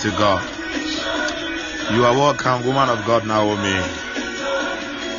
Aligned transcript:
to 0.00 0.10
God. 0.12 0.42
You 1.92 2.04
are 2.04 2.14
welcome, 2.14 2.64
woman 2.64 2.88
of 2.88 3.04
God, 3.04 3.26
Naomi. 3.26 3.82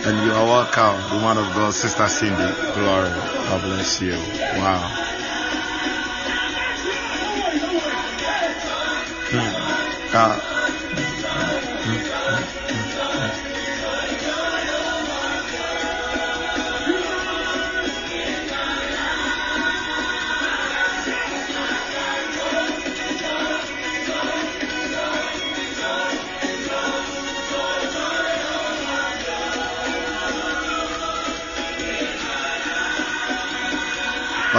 And 0.05 0.25
you 0.25 0.31
are 0.31 0.45
welcome, 0.45 1.19
woman 1.21 1.37
of 1.37 1.53
God, 1.53 1.73
Sister 1.73 2.07
Cindy. 2.07 2.37
Glory. 2.37 3.09
God 3.09 3.61
bless 3.61 4.01
you. 4.01 4.13
Wow. 4.13 4.87
Hmm. 9.31 10.15
Uh, 10.15 10.58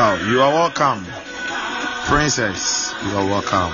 Wow, 0.00 0.14
you 0.14 0.40
are 0.40 0.50
welcome. 0.50 1.04
Princess, 2.06 2.90
you 3.04 3.10
are 3.18 3.26
welcome. 3.26 3.70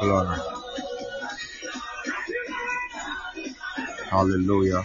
Glory. 0.00 0.38
Hallelujah. 4.08 4.82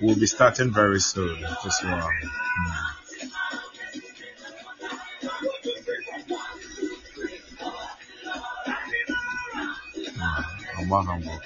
We'll 0.00 0.18
be 0.18 0.26
starting 0.26 0.72
very 0.72 0.98
soon. 0.98 1.38
Just 1.62 1.84
one. 1.84 2.02
Hmm. 2.56 2.96
Hmm. 10.18 10.42
I'm 10.78 11.06
humble 11.06 11.40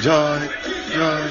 joy, 0.00 0.48
joy, 0.92 1.30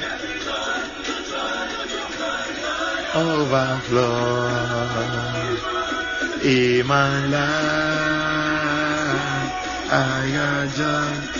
Overflow 3.14 4.46
in 6.44 6.86
my 6.86 7.26
life. 7.26 7.50
I 9.92 10.30
got 10.32 10.68
joy. 10.76 11.39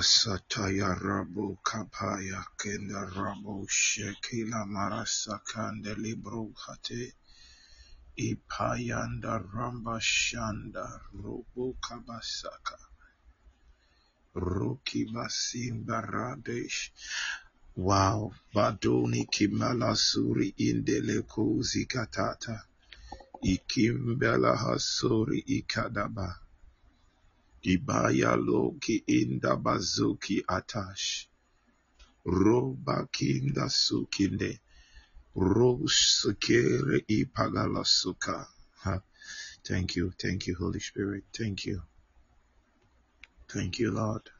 Kasataya 0.00 0.96
Rabu 0.96 1.58
Kapaya 1.62 2.40
Kenda 2.56 3.04
Rabu 3.12 3.68
Shekila 3.68 4.64
Marasa 4.64 5.36
Kande 5.44 5.92
Libru 5.94 6.54
Hate 6.56 7.12
Ipayanda 8.16 9.44
Ramba 9.52 10.00
Shanda 10.00 10.88
Rubu 11.12 11.76
Kabasaka 11.84 12.78
Ruki 14.34 15.04
Basimba 15.12 16.00
Radesh 16.00 16.88
Wow 17.76 18.32
Badoni 18.54 19.28
Kimala 19.28 19.92
Suri 19.92 20.54
Indele 20.56 21.20
Kuzi 21.28 21.84
Katata 21.84 22.56
Ikimbela 23.44 24.56
Hasuri 24.56 25.44
Ikadaba 25.46 26.36
Ibaya 27.64 28.36
Loki 28.36 29.04
Inda 29.08 29.56
Bazuki 29.62 30.42
Atash 30.44 31.26
Roba 32.24 33.08
Kinda 33.12 33.68
Sukinde 33.68 34.58
Rosukere 35.36 37.04
Ipagala 37.08 37.86
Suka. 37.86 38.46
Ha. 38.82 39.00
Thank 39.64 39.96
you, 39.96 40.12
thank 40.18 40.46
you, 40.46 40.56
Holy 40.56 40.80
Spirit. 40.80 41.24
Thank 41.36 41.66
you. 41.66 41.82
Thank 43.48 43.78
you, 43.78 43.90
Lord. 43.92 44.30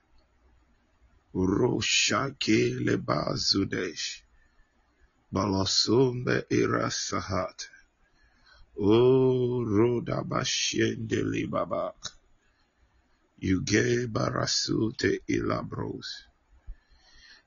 Roshake 1.35 2.79
Leba 2.85 3.35
Zudesh. 3.35 4.23
Balasumbe 5.33 6.45
Irasahat. 6.51 7.69
O 8.79 9.65
Roda 9.65 10.23
Bashende 10.25 11.23
Libabak. 11.23 12.20
Yuge 13.43 14.07
Barasute 14.07 15.21
Ilabros. 15.29 16.07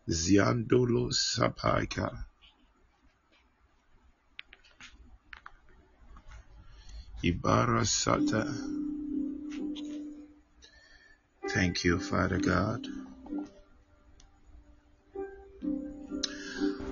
Ziandolo 0.09 1.11
Sapaika. 1.13 2.25
Ibara 7.23 7.85
Sata. 7.85 8.43
Thank 11.49 11.83
you, 11.83 11.99
Father 11.99 12.39
God. 12.39 12.87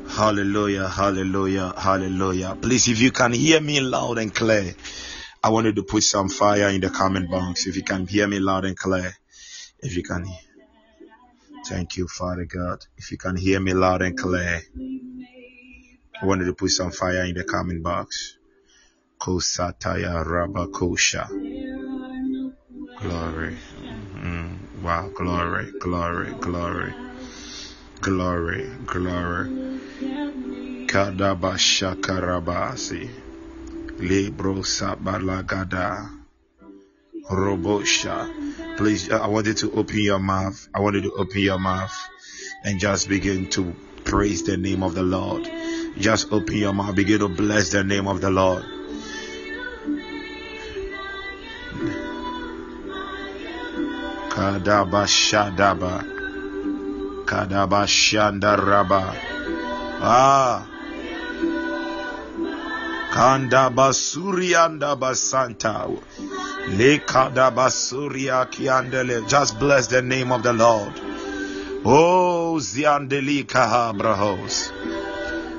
Hallelujah, 0.10 0.88
hallelujah, 0.88 1.74
hallelujah. 1.77 2.58
Please, 2.62 2.89
if 2.89 3.00
you 3.00 3.12
can 3.12 3.34
hear 3.34 3.62
me 3.62 3.79
loud 3.79 4.17
and 4.20 4.34
clear, 4.36 4.75
I 5.43 5.50
wanted 5.50 5.75
to 5.77 5.83
put 5.83 6.03
some 6.03 6.29
fire 6.29 6.69
in 6.69 6.81
the 6.81 6.91
comment 6.91 7.31
box. 7.31 7.65
If 7.65 7.75
you 7.75 7.81
can 7.83 8.05
hear 8.05 8.27
me 8.27 8.38
loud 8.39 8.63
and 8.63 8.77
clear, 8.77 9.12
if 9.79 9.98
you 9.98 10.03
can, 10.03 10.27
thank 11.65 11.98
you, 11.98 12.07
Father 12.07 12.45
God. 12.45 12.86
If 12.98 13.12
you 13.12 13.17
can 13.17 13.36
hear 13.36 13.60
me 13.60 13.74
loud 13.74 14.03
and 14.03 14.15
clear, 14.15 14.62
I 16.21 16.25
wanted 16.25 16.45
to 16.45 16.53
put 16.53 16.69
some 16.69 16.91
fire 16.91 17.24
in 17.24 17.33
the 17.33 17.43
comment 17.43 17.81
box. 17.81 18.38
Kosataya 19.19 20.24
Rabakosha. 20.24 21.27
Glory. 23.00 23.57
Mm, 24.15 24.57
wow, 24.83 25.10
glory, 25.10 25.71
glory, 25.79 26.33
glory, 26.39 26.93
glory, 28.00 28.69
glory. 28.86 29.79
Kadabashakarabasi. 30.86 33.10
Libro 34.01 34.65
Sabalagada. 34.65 36.10
Robosha. 37.29 38.27
Please, 38.77 39.12
I 39.12 39.27
want 39.27 39.46
you 39.46 39.53
to 39.53 39.72
open 39.74 40.00
your 40.00 40.20
mouth. 40.20 40.67
I 40.74 40.79
want 40.79 40.96
you 40.96 41.03
to 41.03 41.12
open 41.13 41.39
your 41.39 41.60
mouth 41.60 41.93
and 42.63 42.79
just 42.79 43.08
begin 43.08 43.50
to 43.51 43.75
praise 44.03 44.43
the 44.43 44.58
name 44.58 44.81
of 44.81 44.96
the 44.96 45.03
Lord. 45.03 45.48
Just 45.98 46.34
open 46.34 46.58
your 46.58 46.74
mouth, 46.74 46.96
begin 46.96 47.20
to 47.20 47.29
bless 47.29 47.70
the 47.70 47.84
name 47.84 48.08
of 48.08 48.22
the 48.22 48.31
Lord. 48.31 48.65
Kadaba 54.34 55.05
Shadaba. 55.05 56.01
Kadaba 57.25 57.86
Shandaraba. 57.86 59.15
Ah. 60.01 60.70
Kanda 63.11 63.69
basuri 63.69 64.55
anda 64.55 64.95
basanta. 64.95 65.87
Lekada 66.77 67.51
basuria 67.51 68.45
kiandele. 68.49 69.27
Just 69.27 69.59
bless 69.59 69.87
the 69.87 70.01
name 70.01 70.31
of 70.31 70.43
the 70.43 70.53
Lord. 70.53 70.93
Oh, 71.83 72.55
ziandeli 72.59 73.43
kahabrahos. 73.43 74.71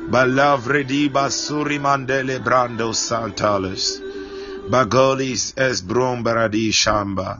Balavredi 0.09 1.11
basuri 1.11 1.78
mandele 1.78 2.38
brando 2.42 2.94
santalis. 2.94 4.00
Bagolis 4.71 5.52
es 5.59 5.82
brombaradi 5.82 6.71
shamba. 6.73 7.38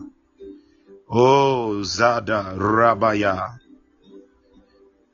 Oh, 1.09 1.83
Zada 1.83 2.55
Rabaya. 2.57 3.59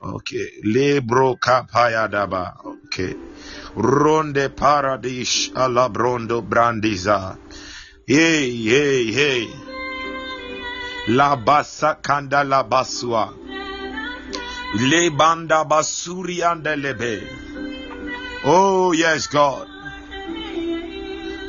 Okay. 0.01 0.61
Lebro 0.63 1.35
kapaya 1.39 2.09
daba. 2.09 2.55
Okay. 2.65 3.15
Ronde 3.75 4.49
paradish 4.49 5.51
alabrondo 5.53 6.41
brandiza. 6.41 7.37
Hey, 8.07 8.65
hey, 8.65 9.11
hey. 9.11 9.47
La 11.09 11.35
basa 11.35 12.01
kanda 12.01 12.43
la 12.43 12.63
basua. 12.63 13.33
Le 14.79 15.09
banda 15.11 15.65
basuri 15.65 16.41
andelebe. 16.41 17.21
Oh, 18.45 18.91
yes, 18.91 19.27
God. 19.27 19.67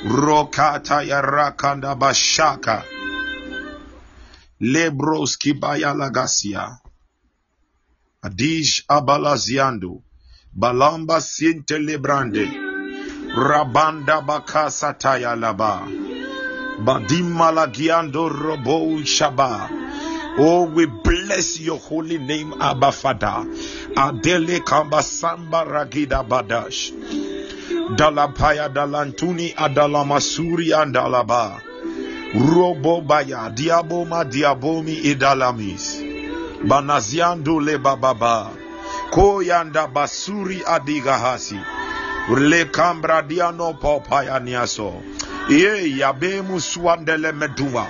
Rokata 0.04 1.02
yarakanda 1.02 1.94
bashaka. 1.94 2.84
Lebros 4.60 5.36
kibaya 5.38 5.94
lagasia. 5.94 6.80
Adish 8.22 8.84
abalaziando. 8.88 10.02
Balamba 10.56 11.20
sinte 11.20 11.78
lebrande. 11.78 12.44
Rabanda 13.34 14.20
bakasa 14.20 14.94
taya 14.98 15.36
laba. 15.36 15.86
Badima 16.84 17.52
lagiando 17.52 18.28
robo 18.28 18.98
shaba. 19.04 19.70
Oh, 20.38 20.64
we 20.64 20.86
bless 20.86 21.60
your 21.60 21.78
holy 21.78 22.18
name, 22.18 22.54
Abba 22.60 22.90
Father. 22.90 23.46
Adele 23.96 24.60
kambasamba 24.60 25.64
ragida 25.64 26.24
badash. 26.26 26.92
Dalapaya 27.96 28.68
dalantuni 28.68 29.54
adalamasuri 29.54 30.72
andalaba. 30.72 31.60
Robo 32.34 33.00
baya 33.00 33.50
diaboma 33.54 34.24
diabomi 34.24 34.96
idalamis. 35.04 36.02
Banaziando 36.66 37.60
le 37.60 37.78
bababa. 37.78 38.59
koyanda 39.10 39.86
basuri 39.86 40.62
adigahasi. 40.66 41.60
Lekambradiano 42.38 43.72
popayaniaso 43.74 45.02
ye 45.48 45.98
yabemu 45.98 46.60
suandele 46.60 47.32
meduva 47.32 47.86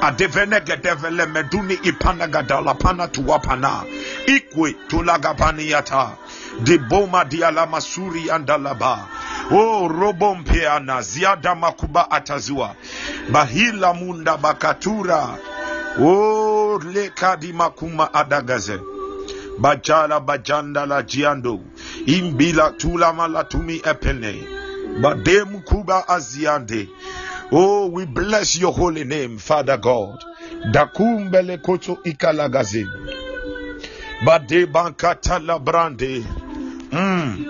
adevenegedevele 0.00 1.26
meduni 1.26 1.74
ipanagadalapana 1.74 3.08
tuwapana 3.08 3.82
ikwe 4.26 4.72
tulagapaniyata 4.88 6.10
diboma 6.60 7.24
dialamasuri 7.24 8.30
andalaba 8.30 9.06
o 9.50 9.88
robo 9.88 10.00
robompeana 10.00 11.02
ziada 11.02 11.54
makuba 11.54 12.10
atazua 12.10 12.74
bahila 13.30 13.94
munda 13.94 14.36
bakatura. 14.36 15.38
O 16.00 16.80
lekadi 16.92 17.52
makuma 17.52 18.14
adagaze. 18.14 18.93
Bajala 19.58 20.20
bajanda 20.20 20.86
la 20.86 21.02
jiando. 21.02 21.60
Imbila 22.06 22.70
tula 22.70 23.12
malatumi 23.12 23.76
epene. 23.84 24.34
Badem 25.00 25.62
kuba 25.62 26.08
aziande. 26.08 26.88
Oh, 27.52 27.86
we 27.86 28.06
bless 28.06 28.56
your 28.56 28.72
holy 28.72 29.04
name, 29.04 29.38
Father 29.38 29.76
God. 29.76 30.24
Dakumbele 30.72 31.58
koto 31.62 31.98
ikalagaze. 32.04 32.86
Bade 34.24 34.66
bankata 34.66 35.38
la 35.38 35.58
brande. 35.58 36.24
Mm. 36.90 37.46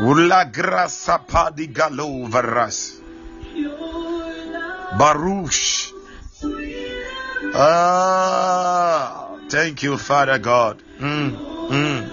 Ula 0.00 0.44
grasa 0.44 1.18
padi 1.18 1.66
galo 1.66 2.28
varas. 2.28 3.00
Baruch. 4.98 5.97
Ah, 7.54 9.36
thank 9.48 9.82
you, 9.82 9.96
Father 9.96 10.38
God. 10.38 10.82
Mm, 10.98 11.36
mm. 11.68 12.08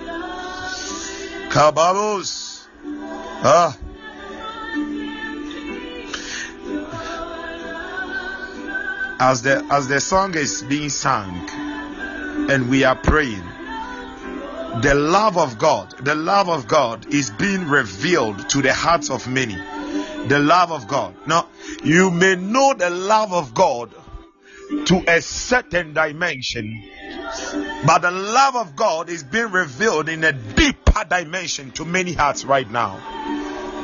Kababos. 1.49 2.65
Ah. 3.43 3.77
As 9.19 9.41
the 9.41 9.65
as 9.69 9.87
the 9.87 9.99
song 9.99 10.35
is 10.35 10.63
being 10.63 10.89
sung 10.89 11.49
and 12.49 12.69
we 12.69 12.83
are 12.83 12.95
praying, 12.95 13.43
the 14.81 14.93
love 14.93 15.37
of 15.37 15.57
God, 15.57 15.91
the 15.99 16.15
love 16.15 16.49
of 16.49 16.67
God 16.67 17.07
is 17.07 17.29
being 17.29 17.67
revealed 17.67 18.49
to 18.49 18.61
the 18.61 18.73
hearts 18.73 19.09
of 19.09 19.27
many. 19.27 19.55
The 20.27 20.39
love 20.39 20.71
of 20.71 20.87
God. 20.87 21.15
Now, 21.27 21.47
you 21.83 22.09
may 22.09 22.35
know 22.35 22.73
the 22.73 22.89
love 22.89 23.31
of 23.31 23.53
God 23.53 23.93
to 24.85 25.03
a 25.07 25.21
certain 25.21 25.93
dimension, 25.93 26.83
but 27.85 27.99
the 27.99 28.11
love 28.11 28.55
of 28.55 28.75
God 28.75 29.09
is 29.09 29.23
being 29.23 29.51
revealed 29.51 30.09
in 30.09 30.23
a 30.23 30.31
deeper 30.31 31.03
dimension 31.09 31.71
to 31.71 31.85
many 31.85 32.13
hearts 32.13 32.45
right 32.45 32.69
now. 32.69 32.99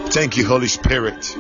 Thank 0.07 0.38
you, 0.38 0.47
Holy 0.47 0.67
Spirit. 0.67 1.38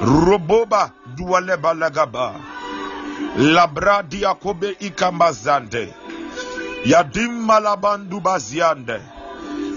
Roboba 0.00 0.92
duale 1.14 1.56
balagaba. 1.56 2.40
Labra 3.36 4.02
diakobe. 4.02 4.76
Yadim 6.84 7.32
malabandu 7.44 8.20
baziande. 8.20 9.00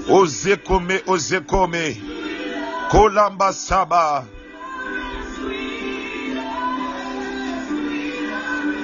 Ozekome, 0.09 1.01
ozekome. 1.07 1.97
Kolamba 2.89 3.53
saba. 3.53 4.25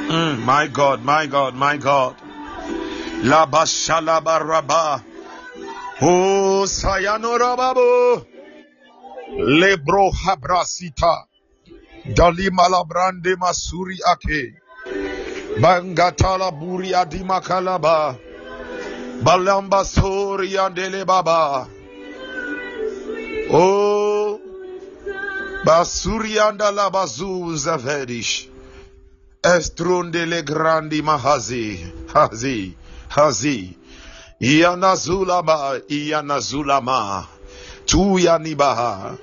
Mm, 0.09 0.43
my 0.45 0.67
God, 0.67 1.03
my 1.03 1.27
God, 1.27 1.55
my 1.55 1.77
God. 1.77 2.15
Laba 3.23 3.65
shalaba 3.65 4.39
raba. 4.39 5.03
O 6.01 6.65
sayano 6.65 7.37
rababo. 7.37 8.25
Lebro 9.37 10.11
habrasita. 10.11 11.25
Dali 12.15 12.49
malabrande 12.49 13.35
masuri 13.35 13.97
ake. 14.11 14.53
Bangatala 15.61 16.51
buri 16.51 16.95
adima 16.95 17.41
kalaba. 17.41 18.15
Balamba 19.23 19.83
sori 19.83 20.55
andele 20.57 21.05
baba. 21.05 21.67
Oh. 23.51 24.39
Basuri 25.65 26.39
andala 26.39 26.89
bazu 26.89 27.55
zavedish. 27.57 28.47
Estrondele 29.43 30.43
grandi 30.45 31.01
mahazi. 31.01 31.83
Hazi. 32.13 32.73
Hazi. 33.09 33.75
Iyanazulama. 34.39 35.81
Iyanazulama. 35.89 37.27
Tuyanibaha. 37.85 39.17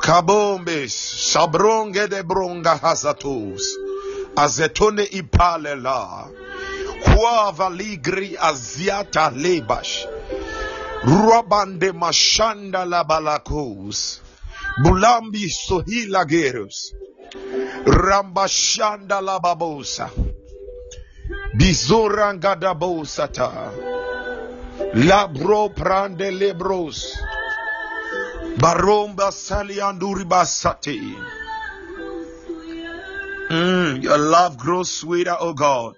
Kabombes 0.00 0.94
Sabronge 1.32 2.06
de 2.08 2.22
bronga 2.22 2.76
hazatus. 2.76 3.62
Azetone 4.38 5.04
ipalela. 5.20 6.28
Huava 7.04 7.68
ligri 7.70 8.36
aziata 8.38 9.30
lebash. 9.34 10.06
Ruabande 11.02 11.92
mashanda 11.92 12.84
la 12.84 13.04
balakos. 13.04 14.20
Bulambi 14.82 15.48
sohila 15.50 16.24
gerus. 16.24 16.94
Rambashanda 17.84 19.20
lababosa. 19.20 20.10
Bizorangadabosata. 21.58 23.50
Labro 24.94 25.68
prande 25.74 26.30
lebros. 26.30 26.98
Baromba 28.60 29.32
salianduri 29.32 30.24
basate. 30.24 31.00
Mm, 33.48 34.02
your 34.02 34.18
love 34.18 34.58
grows 34.58 34.90
sweeter, 34.90 35.36
oh 35.40 35.54
God. 35.54 35.94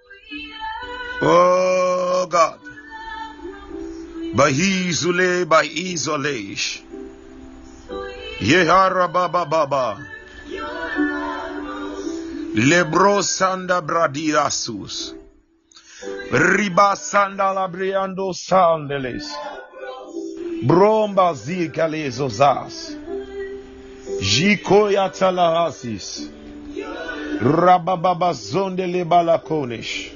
Oh 1.20 2.26
God. 2.30 2.60
By 4.36 4.52
Izule, 4.52 5.48
by 5.48 5.66
Isolesh. 5.66 6.82
Yehara 8.38 9.12
Baba 9.12 9.44
Baba. 9.46 9.98
Lebro 12.54 13.20
Sanda 13.22 13.82
Bradirasus. 13.82 15.14
Riba 16.30 16.94
Sanda 16.94 17.52
Labriando 17.52 18.32
Sandeles. 18.32 19.26
Bromba 20.62 21.34
Zikales. 21.34 22.20
Jikoya 24.20 25.10
Talahasis. 25.10 26.30
Rabababa 27.40 28.34
Zondele 28.34 29.04
Balakonesh. 29.06 30.12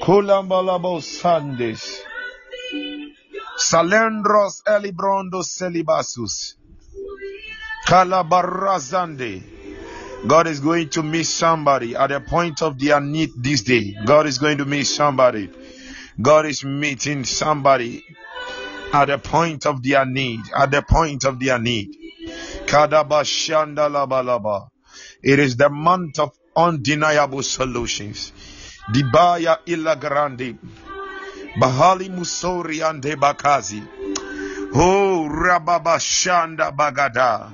Kulambalabo 0.00 1.02
Sandes. 1.02 2.00
Salendros 3.58 4.62
Elibrondo 4.66 5.42
Celibasus. 5.42 6.54
Calabarazande. 7.86 9.42
God 10.26 10.46
is 10.46 10.60
going 10.60 10.88
to 10.88 11.02
meet 11.02 11.26
somebody 11.26 11.94
at 11.94 12.06
the 12.06 12.20
point 12.20 12.62
of 12.62 12.78
their 12.78 12.98
need 13.02 13.28
this 13.36 13.60
day. 13.60 13.94
God 14.06 14.26
is 14.26 14.38
going 14.38 14.56
to 14.56 14.64
meet 14.64 14.84
somebody. 14.84 15.50
God 16.22 16.46
is 16.46 16.64
meeting 16.64 17.24
somebody 17.24 18.02
at 18.94 19.06
the 19.06 19.18
point 19.18 19.66
of 19.66 19.82
their 19.82 20.06
need. 20.06 20.40
At 20.56 20.70
the 20.70 20.80
point 20.80 21.24
of 21.26 21.38
their 21.38 21.58
need. 21.58 21.90
Kadabashanda 22.64 23.90
labalaba. 23.90 24.68
It 25.24 25.38
is 25.38 25.56
the 25.56 25.70
month 25.70 26.18
of 26.18 26.36
undeniable 26.54 27.42
solutions. 27.42 28.30
Dibaya 28.92 29.56
illa 29.64 29.96
grande. 29.96 30.58
Bahali 31.58 32.10
Musori 32.10 32.82
ande 32.84 33.16
Bakazi. 33.16 33.80
Oh 34.74 35.26
Rababa 35.26 35.96
Shanda 35.96 36.76
Bagada. 36.76 37.50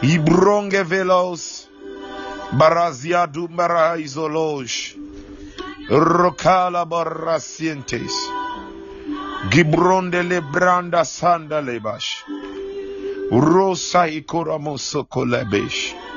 Ibronge 0.00 0.82
Velos. 0.82 1.68
Barazia 2.56 3.30
Dumbara 3.30 4.00
Izolosh. 4.00 4.96
Rokala 5.90 6.88
Barasientes. 6.88 8.16
Gibronde 9.50 10.22
Lebranda 10.24 11.04
Sanda 11.04 11.60
Lebash. 11.60 12.22
Rosa 13.30 14.08
Ikora 14.08 14.58
Mosoko 14.58 15.26
Lebesh. 15.28 16.11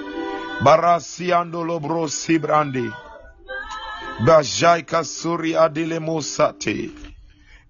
Barasiando 0.64 1.64
Lobro 1.64 2.08
Sibrandi. 2.08 2.90
Bajaika 4.26 5.04
Suri 5.04 5.54
Adile 5.54 6.00
Mosate. 6.00 6.92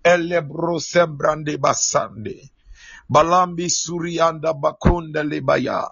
Elebro 0.03 0.79
Sembrande 0.79 1.57
Basande. 1.57 2.51
Balambi 3.09 3.69
Suri 3.69 4.19
anda 4.19 4.53
Bakonda 4.53 5.23
Lebaya. 5.23 5.89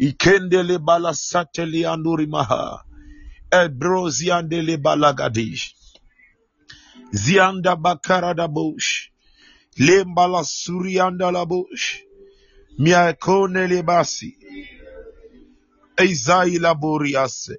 Ikende 0.00 0.62
le 0.62 0.78
balasate 0.78 1.66
le 1.66 1.84
anduri 1.86 2.26
maha. 2.26 2.82
Ebro 3.52 4.08
ziande 4.08 4.62
le 4.62 4.76
balagadish. 4.78 5.74
Zianda 7.12 7.76
bakara 7.76 8.34
da 8.34 8.48
bush. 8.48 9.10
Lembala 9.78 10.44
suri 10.44 10.98
anda 10.98 11.30
la 11.30 11.44
bush. 11.44 12.00
Miakone 12.78 13.68
le 13.68 13.82
basi. 13.82 14.36
Eizai 16.02 16.58
la 16.58 16.74
buriase. 16.74 17.56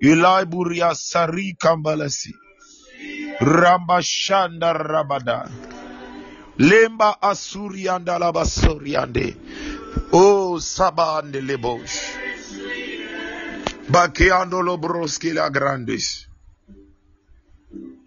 Ilai 0.00 0.46
buriasari 0.46 1.58
kambalasi. 1.58 2.30
Ramba 3.40 3.98
shanda 4.02 4.72
rabada. 4.72 5.50
Lemba 6.58 7.18
asuri 7.20 7.88
anda 7.88 8.18
la 8.18 8.30
basuri 8.32 8.94
ande. 8.94 9.34
Oh, 10.12 10.60
sabande 10.60 11.40
lebosh. 11.42 11.98
Bakeando 13.90 14.62
lo 14.62 14.76
broski 14.78 15.34
la 15.34 15.50
grandis. 15.50 16.28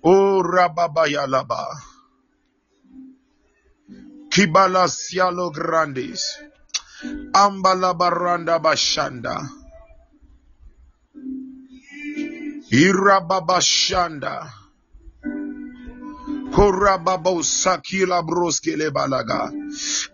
Oh, 0.04 0.44
rababaya 0.44 1.28
laba. 1.28 1.66
Kibala 4.30 4.88
sialo 4.88 5.52
grandis. 5.52 6.45
Ambala 7.34 7.94
baranda 7.94 8.60
bashanda. 8.60 9.44
Irababashanda. 12.72 14.50
Korababo 16.56 17.44
sakila 17.44 18.24
broski 18.24 18.78
le 18.78 18.90
balaga. 18.92 19.52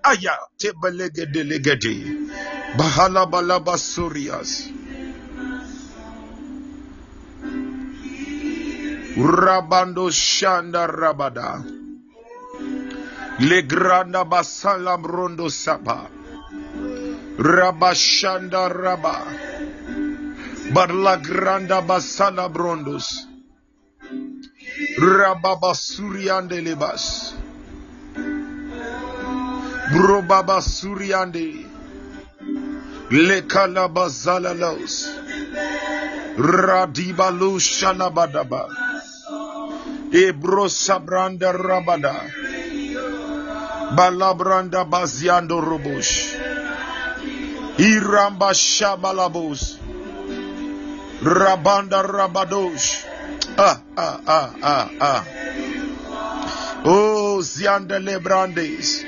Aya 0.04 0.38
tebelege 0.58 1.26
delegede. 1.30 1.98
Bahala 2.78 3.26
balaba 3.30 3.78
surias. 3.78 4.70
Rabando 9.17 10.10
shanda 10.10 10.88
rabada. 10.88 11.62
Le 13.39 13.62
granda 13.63 14.26
basala 14.26 14.98
brondo 14.98 15.50
sapa. 15.50 16.21
Rabashanda 17.42 18.70
raba. 18.70 19.26
Barla 20.74 21.18
granda 21.18 21.82
basala 21.82 22.48
brondos. 22.54 23.26
Rababa 25.00 25.74
suriande 25.74 26.62
lebas. 26.62 27.34
Brobaba 29.90 30.62
suriande. 30.62 31.66
Le 33.10 33.42
kalabazala 33.42 34.54
los. 34.54 35.10
Radibalu 36.38 37.58
shalabadaba. 37.58 38.68
Ebro 40.14 40.70
sabranda 40.70 41.52
rabada. 41.58 42.22
Balabranda 43.98 44.86
baziando 44.86 45.60
robush. 45.60 46.41
Iramba 47.82 48.54
shabalabos. 48.54 49.78
Rabanda 51.24 52.04
rabadosh. 52.06 53.06
Ah, 53.58 53.82
ah, 53.98 54.22
ah, 54.28 54.54
ah, 54.62 54.89
ah. 55.02 55.26
Oh, 56.86 57.41
zianda 57.41 57.98
lebrandes. 58.00 59.02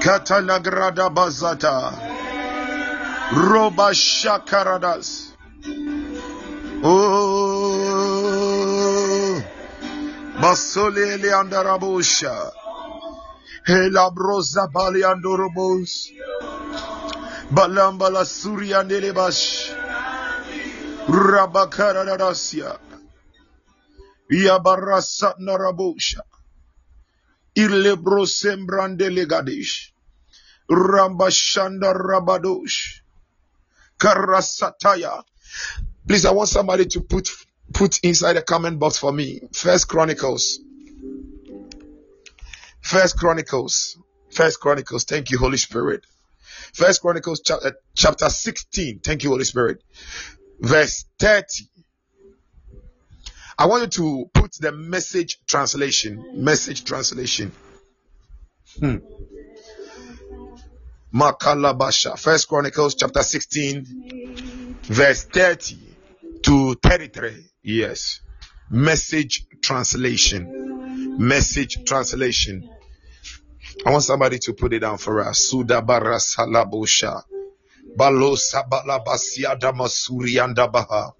Katalagrada 0.00 1.08
bazata. 1.08 1.96
Roba 3.32 3.94
shakaradas. 3.94 5.32
Oh, 6.84 7.80
Basolele 10.40 11.32
andarabosha. 11.32 12.52
Helabrosa 13.66 14.68
bali 17.50 17.80
andorobos. 17.80 17.98
Balambala 17.98 18.24
suri 18.24 18.74
andelebash. 18.74 19.70
Rabakaradasia. 21.08 22.78
Yabarasa 24.30 25.34
narabosha. 25.40 26.22
Ilebro 27.56 28.26
sembrande 28.26 29.10
legadish. 29.10 29.92
Rambashanda 30.70 31.92
rabadosh. 31.92 33.02
Karasataya. 33.98 35.22
Please, 36.06 36.24
I 36.24 36.30
want 36.30 36.48
somebody 36.48 36.86
to 36.86 37.00
put 37.00 37.28
put 37.72 38.00
inside 38.02 38.34
the 38.34 38.42
comment 38.42 38.78
box 38.78 38.98
for 38.98 39.12
me. 39.12 39.40
First 39.52 39.88
Chronicles. 39.88 40.60
First 42.80 43.18
Chronicles. 43.18 43.98
First 44.30 44.60
Chronicles. 44.60 45.04
Thank 45.04 45.30
you, 45.30 45.38
Holy 45.38 45.56
Spirit. 45.56 46.04
First 46.74 47.02
Chronicles 47.02 47.42
chapter, 47.44 47.76
chapter 47.94 48.28
16. 48.28 49.00
Thank 49.00 49.24
you, 49.24 49.30
Holy 49.30 49.44
Spirit. 49.44 49.82
Verse 50.60 51.04
30. 51.18 51.68
I 53.58 53.66
want 53.66 53.82
you 53.82 53.88
to 53.88 54.30
put 54.32 54.52
the 54.60 54.72
message 54.72 55.38
translation. 55.46 56.42
Message 56.42 56.84
translation. 56.84 57.52
Hmm. 58.78 58.96
Makalabasha. 61.12 62.18
First 62.18 62.48
Chronicles 62.48 62.94
chapter 62.94 63.22
16, 63.22 64.76
verse 64.82 65.24
30 65.24 65.78
to 66.42 66.74
33. 66.74 67.44
Yes. 67.62 68.20
Message 68.70 69.46
translation. 69.60 71.16
Message 71.18 71.84
translation. 71.84 72.70
I 73.84 73.90
want 73.90 74.04
somebody 74.04 74.38
to 74.40 74.52
put 74.52 74.72
it 74.72 74.80
down 74.80 74.98
for 74.98 75.20
us. 75.22 75.50
Sudabara 75.50 76.20
salabosha. 76.20 77.22
Balosa 77.96 78.68
balabasia 78.68 79.58
damasuri 79.58 80.38
andabaha. 80.38 81.12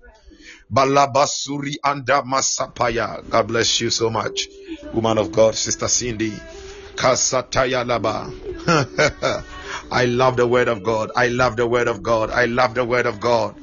Balabasuri 0.73 1.77
anda 1.83 2.23
masapaya. 2.23 3.29
God 3.31 3.49
bless 3.49 3.81
you 3.81 3.91
so 3.91 4.11
much. 4.11 4.49
Woman 4.93 5.19
of 5.19 5.33
God, 5.33 5.55
Sister 5.55 5.89
Cindy. 5.89 6.33
Kasataya 6.97 7.85
laba. 7.85 8.31
I 9.91 10.05
love 10.05 10.37
the 10.37 10.47
word 10.47 10.69
of 10.69 10.83
God. 10.83 11.11
I 11.17 11.29
love 11.29 11.57
the 11.57 11.67
word 11.67 11.89
of 11.89 12.03
God. 12.03 12.31
I 12.31 12.45
love 12.45 12.75
the 12.75 12.85
word 12.85 13.07
of 13.07 13.21
God. 13.21 13.57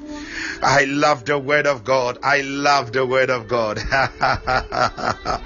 I 0.62 0.86
love 0.86 1.24
the 1.26 1.38
word 1.38 1.68
of 1.68 1.84
God. 1.84 2.18
I 2.24 2.42
love 2.42 2.92
the 2.92 3.06
word 3.06 3.30
of 3.30 3.48
God. 3.48 3.78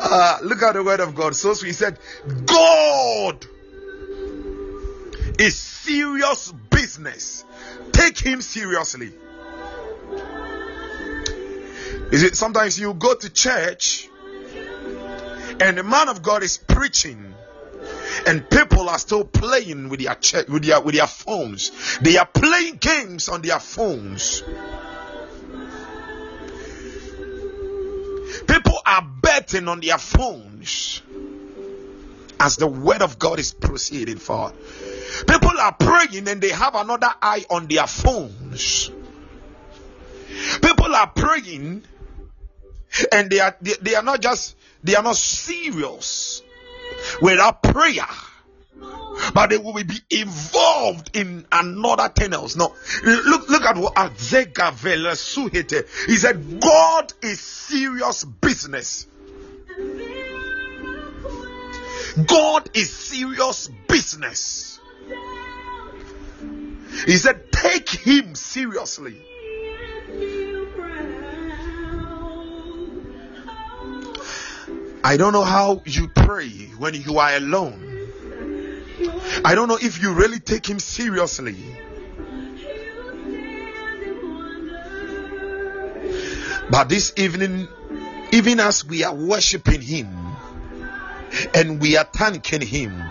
uh, 0.00 0.38
look 0.42 0.62
at 0.62 0.72
the 0.74 0.82
word 0.82 1.00
of 1.00 1.14
God. 1.14 1.34
So 1.34 1.54
he 1.54 1.72
said, 1.72 1.98
God 2.46 3.46
is 5.38 5.56
serious 5.56 6.52
business. 6.70 7.44
Take 7.92 8.18
him 8.18 8.40
seriously. 8.40 9.12
Is 12.10 12.22
it 12.22 12.36
sometimes 12.36 12.78
you 12.78 12.94
go 12.94 13.14
to 13.14 13.30
church 13.30 14.08
and 15.60 15.76
the 15.76 15.82
man 15.82 16.08
of 16.08 16.22
God 16.22 16.42
is 16.42 16.56
preaching 16.56 17.34
and 18.26 18.48
people 18.48 18.88
are 18.88 18.98
still 18.98 19.24
playing 19.24 19.88
with 19.88 20.00
their 20.00 20.16
with 20.48 20.64
their 20.64 20.80
with 20.80 20.94
their 20.94 21.06
phones. 21.06 21.98
They 21.98 22.16
are 22.16 22.26
playing 22.26 22.76
games 22.76 23.28
on 23.28 23.42
their 23.42 23.58
phones. 23.58 24.42
Are 28.98 29.06
betting 29.22 29.68
on 29.68 29.80
their 29.80 29.98
phones 29.98 31.02
as 32.40 32.56
the 32.56 32.66
word 32.66 33.02
of 33.02 33.18
God 33.18 33.38
is 33.38 33.52
proceeding 33.52 34.16
forward. 34.16 34.54
People 35.28 35.58
are 35.58 35.72
praying 35.72 36.26
and 36.28 36.40
they 36.40 36.50
have 36.50 36.74
another 36.74 37.10
eye 37.22 37.44
on 37.48 37.66
their 37.66 37.86
phones. 37.86 38.90
People 40.62 40.94
are 40.94 41.08
praying 41.08 41.84
and 43.12 43.30
they 43.30 43.40
are 43.40 43.56
they, 43.60 43.74
they 43.80 43.94
are 43.94 44.02
not 44.02 44.20
just 44.20 44.56
they 44.82 44.94
are 44.96 45.02
not 45.02 45.16
serious 45.16 46.42
without 47.22 47.62
prayer 47.62 48.06
but 49.34 49.50
they 49.50 49.58
will 49.58 49.74
be 49.74 50.00
involved 50.10 51.16
in 51.16 51.46
another 51.52 52.08
tunnels. 52.08 52.56
No, 52.56 52.74
look, 53.04 53.48
look 53.48 53.62
at 53.62 53.76
what 53.76 53.94
Azegavela 53.94 55.14
Suhete. 55.14 55.86
He 56.06 56.16
said, 56.16 56.60
God 56.60 57.12
is 57.22 57.40
serious 57.40 58.24
business. 58.24 59.06
God 62.26 62.70
is 62.74 62.90
serious 62.90 63.68
business. 63.86 64.80
He 67.06 67.16
said, 67.16 67.52
take 67.52 67.88
him 67.88 68.34
seriously. 68.34 69.16
I 75.04 75.16
don't 75.16 75.32
know 75.32 75.44
how 75.44 75.82
you 75.86 76.08
pray 76.08 76.48
when 76.76 76.94
you 76.94 77.18
are 77.18 77.36
alone. 77.36 77.97
I 79.44 79.54
don't 79.54 79.68
know 79.68 79.78
if 79.80 80.02
you 80.02 80.12
really 80.12 80.40
take 80.40 80.66
him 80.66 80.78
seriously. 80.78 81.56
But 86.70 86.88
this 86.88 87.12
evening, 87.16 87.68
even 88.32 88.60
as 88.60 88.84
we 88.84 89.04
are 89.04 89.14
worshiping 89.14 89.80
him 89.80 90.06
and 91.54 91.80
we 91.80 91.96
are 91.96 92.04
thanking 92.04 92.60
him, 92.60 93.02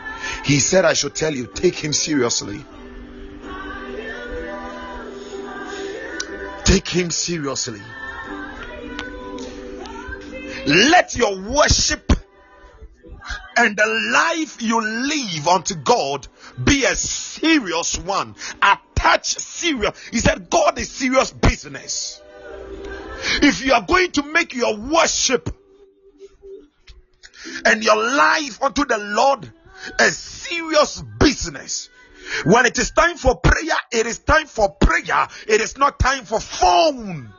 he 0.46 0.60
said, 0.60 0.86
I 0.86 0.94
should 0.94 1.16
tell 1.16 1.34
you, 1.34 1.48
take 1.48 1.76
him 1.76 1.94
seriously. 1.94 2.64
Take 6.66 6.88
him 6.88 7.10
seriously. 7.10 7.82
Let 10.68 11.16
your 11.16 11.40
worship 11.40 12.12
and 13.58 13.76
the 13.76 14.12
life 14.14 14.62
you 14.62 14.82
live 14.82 15.48
unto 15.48 15.76
God 15.76 16.28
be 16.64 16.86
a 16.86 16.96
serious 16.96 17.98
one. 17.98 18.36
Attach 18.62 19.26
serious. 19.26 20.00
He 20.10 20.20
said, 20.20 20.50
God 20.50 20.78
is 20.78 20.92
serious 20.92 21.32
business. 21.32 22.22
If 23.42 23.66
you 23.66 23.74
are 23.74 23.82
going 23.82 24.12
to 24.12 24.24
make 24.24 24.54
your 24.54 24.78
worship 24.78 25.54
and 27.66 27.84
your 27.84 27.98
life 27.98 28.62
unto 28.62 28.86
the 28.86 28.98
Lord 28.98 29.52
a 30.00 30.12
serious 30.12 31.02
business, 31.20 31.90
when 32.46 32.66
it 32.66 32.78
is 32.78 32.92
time 32.92 33.18
for 33.18 33.38
prayer, 33.38 33.78
it 33.92 34.06
is 34.06 34.20
time 34.20 34.48
for 34.48 34.70
prayer. 34.70 35.28
It 35.48 35.62
is 35.62 35.78
not 35.78 35.98
time 35.98 36.26
for 36.26 36.40
phone. 36.40 37.32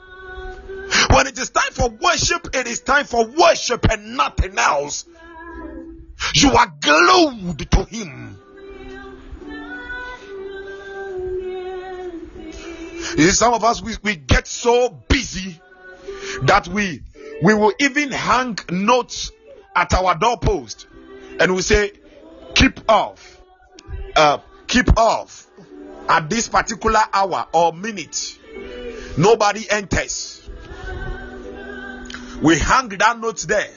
When 1.10 1.26
it 1.26 1.38
is 1.38 1.50
time 1.50 1.72
for 1.72 1.90
worship, 1.90 2.48
it 2.54 2.66
is 2.66 2.80
time 2.80 3.04
for 3.04 3.26
worship 3.26 3.90
and 3.90 4.16
nothing 4.16 4.58
else. 4.58 5.04
You 6.34 6.52
are 6.52 6.72
glued 6.80 7.70
to 7.70 7.84
Him. 7.84 8.38
Some 13.30 13.54
of 13.54 13.64
us 13.64 13.82
we, 13.82 13.94
we 14.02 14.16
get 14.16 14.46
so 14.46 14.90
busy 15.08 15.60
that 16.42 16.68
we 16.68 17.02
we 17.42 17.54
will 17.54 17.72
even 17.80 18.10
hang 18.10 18.58
notes 18.70 19.32
at 19.74 19.94
our 19.94 20.16
doorpost 20.16 20.86
and 21.40 21.54
we 21.54 21.62
say, 21.62 21.92
keep 22.54 22.80
off, 22.90 23.40
uh, 24.16 24.38
keep 24.66 24.98
off 24.98 25.46
at 26.08 26.28
this 26.28 26.48
particular 26.48 27.00
hour 27.12 27.46
or 27.52 27.72
minute. 27.72 28.38
Nobody 29.16 29.68
enters. 29.70 30.48
We 32.42 32.58
hang 32.58 32.88
that 32.88 33.18
note 33.18 33.38
there 33.42 33.70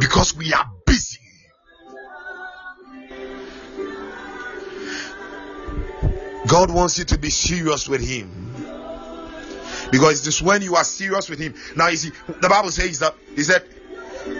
because 0.00 0.34
we 0.34 0.52
are 0.52 0.66
busy. 0.86 1.18
God 6.48 6.70
wants 6.70 6.98
you 6.98 7.04
to 7.04 7.18
be 7.18 7.30
serious 7.30 7.88
with 7.88 8.00
Him 8.00 8.50
because 9.92 10.22
it 10.22 10.26
is 10.26 10.42
when 10.42 10.62
you 10.62 10.74
are 10.74 10.84
serious 10.84 11.28
with 11.28 11.38
Him. 11.38 11.54
Now, 11.76 11.88
you 11.88 11.96
see, 11.96 12.10
the 12.40 12.48
Bible 12.48 12.70
says 12.70 12.98
that 13.00 13.14
He 13.36 13.42
said 13.42 13.64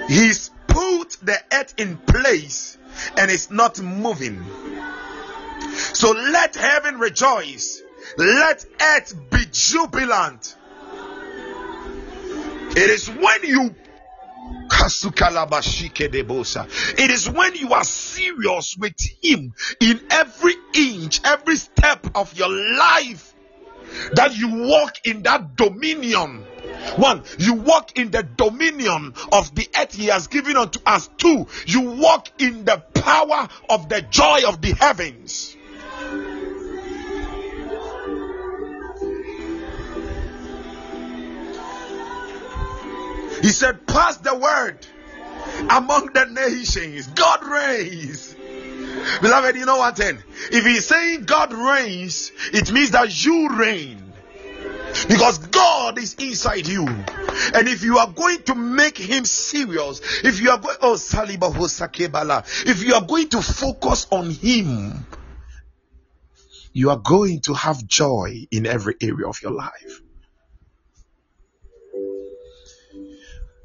He's 0.08 0.50
put 0.66 1.18
the 1.22 1.38
earth 1.52 1.74
in 1.76 1.96
place 1.98 2.78
and 3.16 3.30
it's 3.30 3.50
not 3.50 3.80
moving. 3.80 4.44
So 5.70 6.10
let 6.10 6.56
heaven 6.56 6.98
rejoice, 6.98 7.82
let 8.16 8.64
earth 8.80 9.14
be 9.30 9.44
jubilant 9.52 10.56
it 12.76 12.88
is 12.88 13.08
when 13.10 13.42
you 13.42 13.74
it 16.98 17.10
is 17.10 17.28
when 17.28 17.54
you 17.54 17.72
are 17.72 17.84
serious 17.84 18.76
with 18.78 18.94
Him 19.22 19.52
in 19.80 20.00
every 20.10 20.54
inch, 20.74 21.20
every 21.24 21.56
step 21.56 22.06
of 22.14 22.34
your 22.34 22.48
life 22.50 23.34
that 24.12 24.36
you 24.36 24.66
walk 24.68 24.94
in 25.04 25.22
that 25.22 25.56
dominion. 25.56 26.44
One, 26.96 27.22
you 27.38 27.54
walk 27.54 27.98
in 27.98 28.10
the 28.10 28.22
dominion 28.22 29.14
of 29.32 29.54
the 29.54 29.68
earth 29.78 29.94
He 29.94 30.06
has 30.06 30.28
given 30.28 30.56
unto 30.56 30.80
us. 30.86 31.08
Two, 31.18 31.46
you 31.66 31.80
walk 31.80 32.28
in 32.38 32.64
the 32.64 32.78
power 32.94 33.48
of 33.68 33.88
the 33.88 34.02
joy 34.02 34.40
of 34.46 34.60
the 34.60 34.72
heavens. 34.72 35.56
He 43.40 43.48
said, 43.48 43.86
Pass 43.86 44.18
the 44.18 44.36
word 44.36 44.86
among 45.70 46.12
the 46.12 46.26
nations. 46.26 47.06
God 47.08 47.44
reigns. 47.44 48.36
Beloved, 49.22 49.56
you 49.56 49.66
know 49.66 49.78
what 49.78 49.96
then? 49.96 50.22
If 50.50 50.64
he's 50.64 50.86
saying 50.86 51.24
God 51.24 51.52
reigns, 51.52 52.32
it 52.52 52.72
means 52.72 52.90
that 52.90 53.24
you 53.24 53.48
reign. 53.56 54.10
Because 55.08 55.38
God 55.38 55.98
is 55.98 56.14
inside 56.14 56.66
you. 56.66 56.86
And 56.86 57.68
if 57.68 57.82
you 57.84 57.98
are 57.98 58.10
going 58.10 58.42
to 58.42 58.54
make 58.54 58.98
him 58.98 59.24
serious, 59.24 60.00
if 60.24 60.40
you 60.40 60.50
are 60.50 60.58
going 60.58 60.76
oh 60.82 60.94
Saliba 60.94 61.52
Hosakebala, 61.52 62.66
if 62.66 62.84
you 62.84 62.94
are 62.94 63.02
going 63.02 63.28
to 63.30 63.40
focus 63.40 64.06
on 64.10 64.30
him, 64.30 65.06
you 66.72 66.90
are 66.90 66.98
going 66.98 67.40
to 67.42 67.54
have 67.54 67.86
joy 67.86 68.46
in 68.50 68.66
every 68.66 68.96
area 69.00 69.28
of 69.28 69.40
your 69.42 69.52
life. 69.52 70.00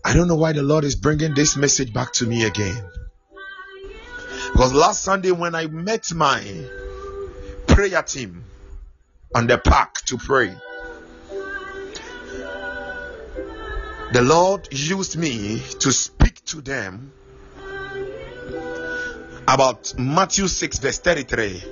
I 0.06 0.14
don't 0.14 0.28
know 0.28 0.36
why 0.36 0.54
the 0.54 0.62
Lord 0.62 0.84
is 0.84 0.96
bringing 0.96 1.34
this 1.34 1.58
message 1.58 1.92
back 1.92 2.14
to 2.14 2.28
me 2.28 2.46
again. 2.46 2.80
Because 4.52 4.72
last 4.72 5.02
Sunday, 5.02 5.32
when 5.32 5.56
I 5.56 5.66
met 5.66 6.14
my 6.14 6.44
prayer 7.66 8.04
team 8.04 8.44
on 9.34 9.48
the 9.48 9.58
park 9.58 9.96
to 10.06 10.18
pray, 10.20 10.54
the 14.14 14.22
Lord 14.22 14.68
used 14.72 15.18
me 15.18 15.60
to 15.80 15.92
speak 15.92 16.46
to 16.46 16.62
them 16.62 17.12
about 19.48 19.98
Matthew 19.98 20.48
6, 20.48 20.78
verse 20.78 21.00
33. 21.00 21.64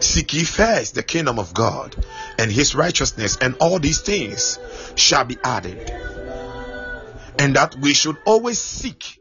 Seek 0.00 0.32
ye 0.32 0.44
first 0.44 0.94
the 0.94 1.02
kingdom 1.02 1.38
of 1.38 1.52
God 1.52 1.94
and 2.38 2.50
his 2.50 2.74
righteousness, 2.74 3.36
and 3.38 3.54
all 3.60 3.78
these 3.78 4.00
things 4.00 4.58
shall 4.94 5.26
be 5.26 5.36
added. 5.44 5.92
And 7.38 7.56
that 7.56 7.76
we 7.80 7.94
should 7.94 8.16
always 8.26 8.58
seek 8.58 9.18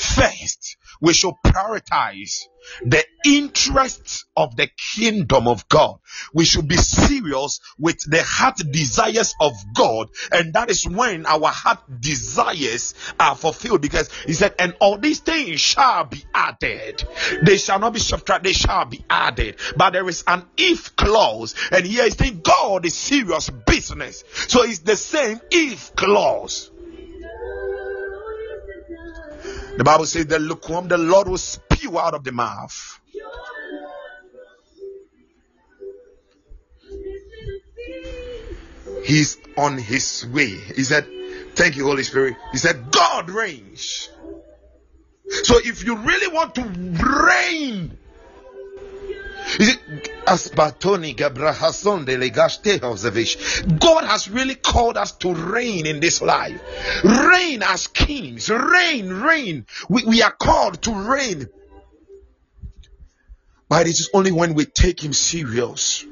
first, 0.00 0.76
we 1.00 1.12
should 1.12 1.34
prioritize 1.44 2.46
the 2.84 3.04
interests 3.24 4.24
of 4.36 4.54
the 4.56 4.68
kingdom 4.94 5.48
of 5.48 5.68
God. 5.68 5.98
We 6.34 6.44
should 6.44 6.68
be 6.68 6.76
serious 6.76 7.60
with 7.78 7.98
the 8.08 8.22
heart 8.22 8.58
desires 8.70 9.34
of 9.40 9.52
God, 9.74 10.08
and 10.32 10.52
that 10.54 10.70
is 10.70 10.86
when 10.86 11.26
our 11.26 11.48
heart 11.48 11.78
desires 12.00 12.94
are 13.18 13.34
fulfilled. 13.34 13.80
Because 13.80 14.10
He 14.26 14.32
said, 14.34 14.54
And 14.58 14.74
all 14.80 14.98
these 14.98 15.20
things 15.20 15.60
shall 15.60 16.04
be 16.04 16.22
added, 16.34 17.02
they 17.42 17.56
shall 17.56 17.78
not 17.78 17.94
be 17.94 18.00
subtracted, 18.00 18.50
they 18.50 18.52
shall 18.54 18.84
be 18.84 19.04
added. 19.08 19.56
But 19.76 19.90
there 19.90 20.08
is 20.08 20.24
an 20.26 20.44
if 20.56 20.96
clause, 20.96 21.54
and 21.72 21.86
here 21.86 22.04
is 22.04 22.14
saying, 22.14 22.40
God 22.42 22.84
is 22.84 22.94
serious 22.94 23.50
business, 23.50 24.24
so 24.48 24.62
it's 24.64 24.80
the 24.80 24.96
same 24.96 25.40
if 25.50 25.94
clause. 25.94 26.70
The 29.80 29.84
Bible 29.84 30.04
says, 30.04 30.26
The 30.26 30.38
lukewarm, 30.38 30.88
the 30.88 30.98
Lord 30.98 31.26
will 31.26 31.38
spew 31.38 31.98
out 31.98 32.12
of 32.12 32.22
the 32.22 32.32
mouth. 32.32 33.00
He's 39.04 39.38
on 39.56 39.78
his 39.78 40.26
way. 40.26 40.50
He 40.50 40.84
said, 40.84 41.06
Thank 41.54 41.76
you, 41.76 41.86
Holy 41.86 42.02
Spirit. 42.02 42.36
He 42.52 42.58
said, 42.58 42.90
God 42.90 43.30
reigns. 43.30 44.10
So 45.44 45.56
if 45.56 45.82
you 45.82 45.96
really 45.96 46.28
want 46.30 46.56
to 46.56 46.62
reign, 46.62 47.96
God 53.78 54.04
has 54.04 54.28
really 54.30 54.54
called 54.54 54.96
us 54.96 55.12
to 55.18 55.34
reign 55.34 55.86
in 55.86 56.00
this 56.00 56.22
life. 56.22 56.60
Reign 57.04 57.62
as 57.62 57.86
kings. 57.86 58.48
Reign, 58.48 59.08
reign. 59.08 59.66
We, 59.88 60.04
we 60.04 60.22
are 60.22 60.32
called 60.32 60.82
to 60.82 60.92
reign. 60.92 61.48
But 63.68 63.86
it 63.86 63.90
is 63.90 64.10
only 64.14 64.32
when 64.32 64.54
we 64.54 64.66
take 64.66 65.02
Him 65.02 65.12
serious. 65.12 66.04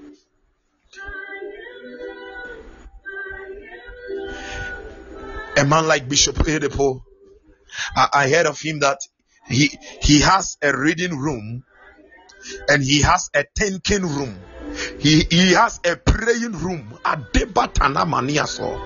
A 5.56 5.64
man 5.64 5.88
like 5.88 6.08
Bishop 6.08 6.36
Oyedepo, 6.36 7.02
I, 7.96 8.08
I 8.12 8.30
heard 8.30 8.46
of 8.46 8.60
him 8.60 8.78
that 8.80 8.98
he 9.48 9.76
he 10.00 10.20
has 10.20 10.56
a 10.62 10.76
reading 10.76 11.18
room 11.18 11.64
and 12.68 12.82
he 12.82 13.02
has 13.02 13.30
a 13.34 13.44
thinking 13.56 14.02
room. 14.02 14.38
He, 14.98 15.22
he 15.30 15.52
has 15.54 15.80
a 15.84 15.96
praying 15.96 16.52
room. 16.52 16.98
Adebatana 17.04 18.04
maniaso. 18.06 18.78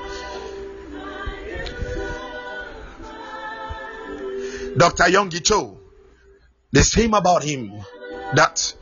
Dr. 4.76 5.04
Yonggi 5.04 5.44
Cho, 5.44 5.78
the 6.72 6.82
same 6.82 7.12
about 7.12 7.44
him 7.44 7.72
that 8.34 8.74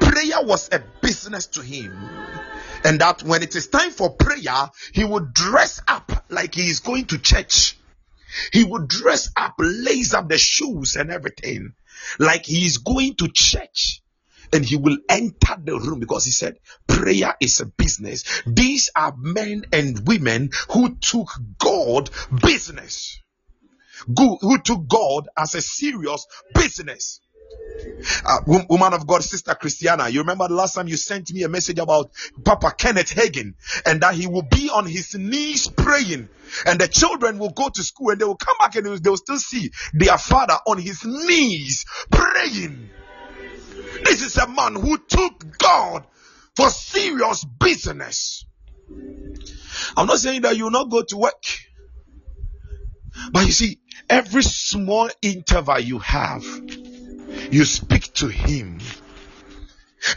prayer 0.00 0.42
was 0.42 0.68
a 0.72 0.82
business 1.00 1.46
to 1.46 1.62
him 1.62 1.92
and 2.84 3.00
that 3.00 3.22
when 3.22 3.42
it 3.42 3.54
is 3.54 3.68
time 3.68 3.90
for 3.90 4.10
prayer 4.10 4.70
he 4.92 5.04
would 5.04 5.32
dress 5.32 5.80
up 5.86 6.24
like 6.28 6.54
he 6.54 6.62
is 6.68 6.80
going 6.80 7.04
to 7.04 7.18
church 7.18 7.78
he 8.52 8.64
would 8.64 8.88
dress 8.88 9.30
up 9.36 9.54
lace 9.58 10.14
up 10.14 10.28
the 10.28 10.38
shoes 10.38 10.96
and 10.96 11.10
everything 11.10 11.72
like 12.18 12.46
he 12.46 12.64
is 12.66 12.78
going 12.78 13.14
to 13.16 13.28
church 13.28 14.02
and 14.52 14.64
he 14.64 14.76
will 14.76 14.98
enter 15.08 15.56
the 15.62 15.78
room 15.78 16.00
because 16.00 16.24
he 16.24 16.30
said 16.30 16.56
prayer 16.86 17.34
is 17.40 17.60
a 17.60 17.66
business. 17.66 18.42
These 18.46 18.90
are 18.94 19.14
men 19.18 19.64
and 19.72 20.06
women 20.06 20.50
who 20.70 20.96
took 20.96 21.28
god 21.58 22.10
business. 22.42 23.20
Who 24.16 24.58
took 24.62 24.86
god 24.88 25.28
as 25.36 25.54
a 25.54 25.62
serious 25.62 26.26
business 26.54 27.20
uh, 28.24 28.38
wo- 28.46 28.64
woman 28.68 28.94
of 28.94 29.06
God, 29.06 29.22
Sister 29.22 29.54
Christiana, 29.54 30.08
you 30.08 30.20
remember 30.20 30.48
the 30.48 30.54
last 30.54 30.74
time 30.74 30.88
you 30.88 30.96
sent 30.96 31.32
me 31.32 31.42
a 31.42 31.48
message 31.48 31.78
about 31.78 32.10
Papa 32.44 32.72
Kenneth 32.76 33.10
Hagin 33.10 33.54
and 33.84 34.00
that 34.02 34.14
he 34.14 34.26
will 34.26 34.42
be 34.42 34.70
on 34.70 34.86
his 34.86 35.14
knees 35.14 35.68
praying, 35.68 36.28
and 36.66 36.80
the 36.80 36.88
children 36.88 37.38
will 37.38 37.50
go 37.50 37.68
to 37.68 37.82
school 37.82 38.10
and 38.10 38.20
they 38.20 38.24
will 38.24 38.36
come 38.36 38.56
back 38.58 38.76
and 38.76 38.86
they 38.86 38.90
will, 38.90 38.98
they 38.98 39.10
will 39.10 39.16
still 39.16 39.38
see 39.38 39.70
their 39.94 40.18
father 40.18 40.56
on 40.66 40.78
his 40.78 41.04
knees 41.04 41.84
praying. 42.10 42.90
This 44.04 44.22
is 44.22 44.36
a 44.36 44.46
man 44.46 44.74
who 44.74 44.98
took 44.98 45.58
God 45.58 46.04
for 46.54 46.68
serious 46.70 47.44
business. 47.44 48.44
I'm 49.96 50.06
not 50.06 50.18
saying 50.18 50.42
that 50.42 50.56
you 50.56 50.64
will 50.64 50.70
not 50.70 50.90
go 50.90 51.02
to 51.02 51.16
work, 51.16 51.42
but 53.32 53.46
you 53.46 53.52
see, 53.52 53.78
every 54.08 54.42
small 54.42 55.08
interval 55.22 55.80
you 55.80 55.98
have, 55.98 56.44
you 57.50 57.64
speak 57.64 58.12
to 58.14 58.28
him. 58.28 58.78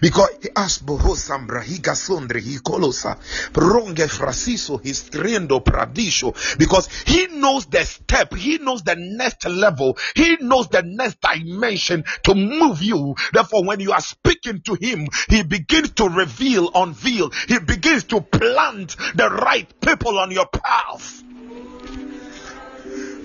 Because 0.01 0.29
he 0.41 0.49
asked 0.55 0.85
bohosambra 0.85 1.63
higasondre 1.63 2.41
hikolosa 2.41 3.17
ronge 3.53 4.07
frasiso 4.07 4.77
histriendo 4.77 5.63
pradisho 5.63 6.33
because 6.57 6.87
he 7.05 7.27
knows 7.27 7.65
the 7.65 7.83
step 7.83 8.35
he 8.35 8.59
knows 8.59 8.83
the 8.83 8.95
next 8.95 9.45
level 9.47 9.97
he 10.15 10.37
knows 10.41 10.67
the 10.67 10.83
next 10.83 11.17
dimension 11.21 12.03
to 12.23 12.35
move 12.35 12.83
you. 12.83 13.15
Therefore 13.33 13.63
when 13.65 13.79
you 13.79 13.91
are 13.91 14.01
speaking 14.01 14.61
to 14.61 14.75
him 14.75 15.07
he 15.27 15.43
begins 15.43 15.91
to 15.91 16.07
reveal 16.07 16.69
unveil. 16.75 17.31
He 17.47 17.57
begins 17.59 18.03
to 18.05 18.21
plant 18.21 18.95
the 19.15 19.29
right 19.29 19.67
people 19.81 20.19
on 20.19 20.29
your 20.29 20.47
path. 20.47 21.23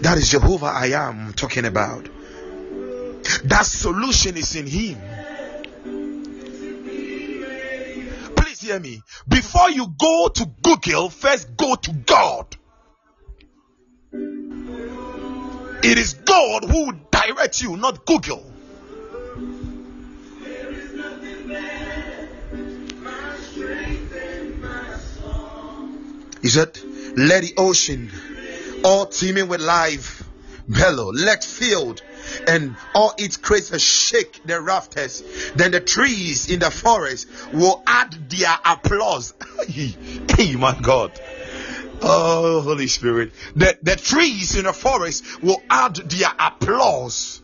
That 0.00 0.18
is 0.18 0.30
jehovah 0.30 0.66
i 0.66 0.86
am 0.86 1.32
talking 1.34 1.64
about 1.64 2.08
that 3.44 3.66
solution 3.66 4.36
is 4.36 4.54
in 4.56 4.66
him. 4.66 4.98
Please 8.36 8.60
hear 8.60 8.80
me. 8.80 9.02
Before 9.28 9.70
you 9.70 9.86
go 9.98 10.28
to 10.28 10.50
google 10.62 11.10
first 11.10 11.56
go 11.56 11.74
to 11.74 11.92
god. 11.92 12.56
It 15.82 15.98
is 15.98 16.14
god 16.14 16.64
who 16.64 16.86
will 16.86 17.00
direct 17.10 17.62
you 17.62 17.76
not 17.76 18.06
google. 18.06 18.50
He 26.42 26.48
said 26.48 26.78
let 27.16 27.42
the 27.42 27.54
ocean 27.56 28.10
all 28.82 29.06
teeming 29.06 29.48
with 29.48 29.60
life. 29.60 30.22
Bellow 30.68 31.12
let 31.12 31.44
field 31.44 32.02
and 32.46 32.76
all 32.94 33.14
its 33.18 33.36
creatures 33.36 33.82
shake 33.82 34.40
the 34.44 34.60
rafters 34.60 35.22
then 35.54 35.70
the 35.70 35.80
trees 35.80 36.50
in 36.50 36.60
the 36.60 36.70
forest 36.70 37.28
will 37.52 37.82
add 37.86 38.12
their 38.30 38.54
applause 38.64 39.34
hey 39.68 40.56
my 40.56 40.78
god 40.82 41.18
oh 42.02 42.60
holy 42.62 42.86
spirit 42.86 43.32
the, 43.56 43.76
the 43.82 43.96
trees 43.96 44.56
in 44.56 44.64
the 44.64 44.72
forest 44.72 45.42
will 45.42 45.62
add 45.70 45.94
their 45.96 46.30
applause 46.38 47.42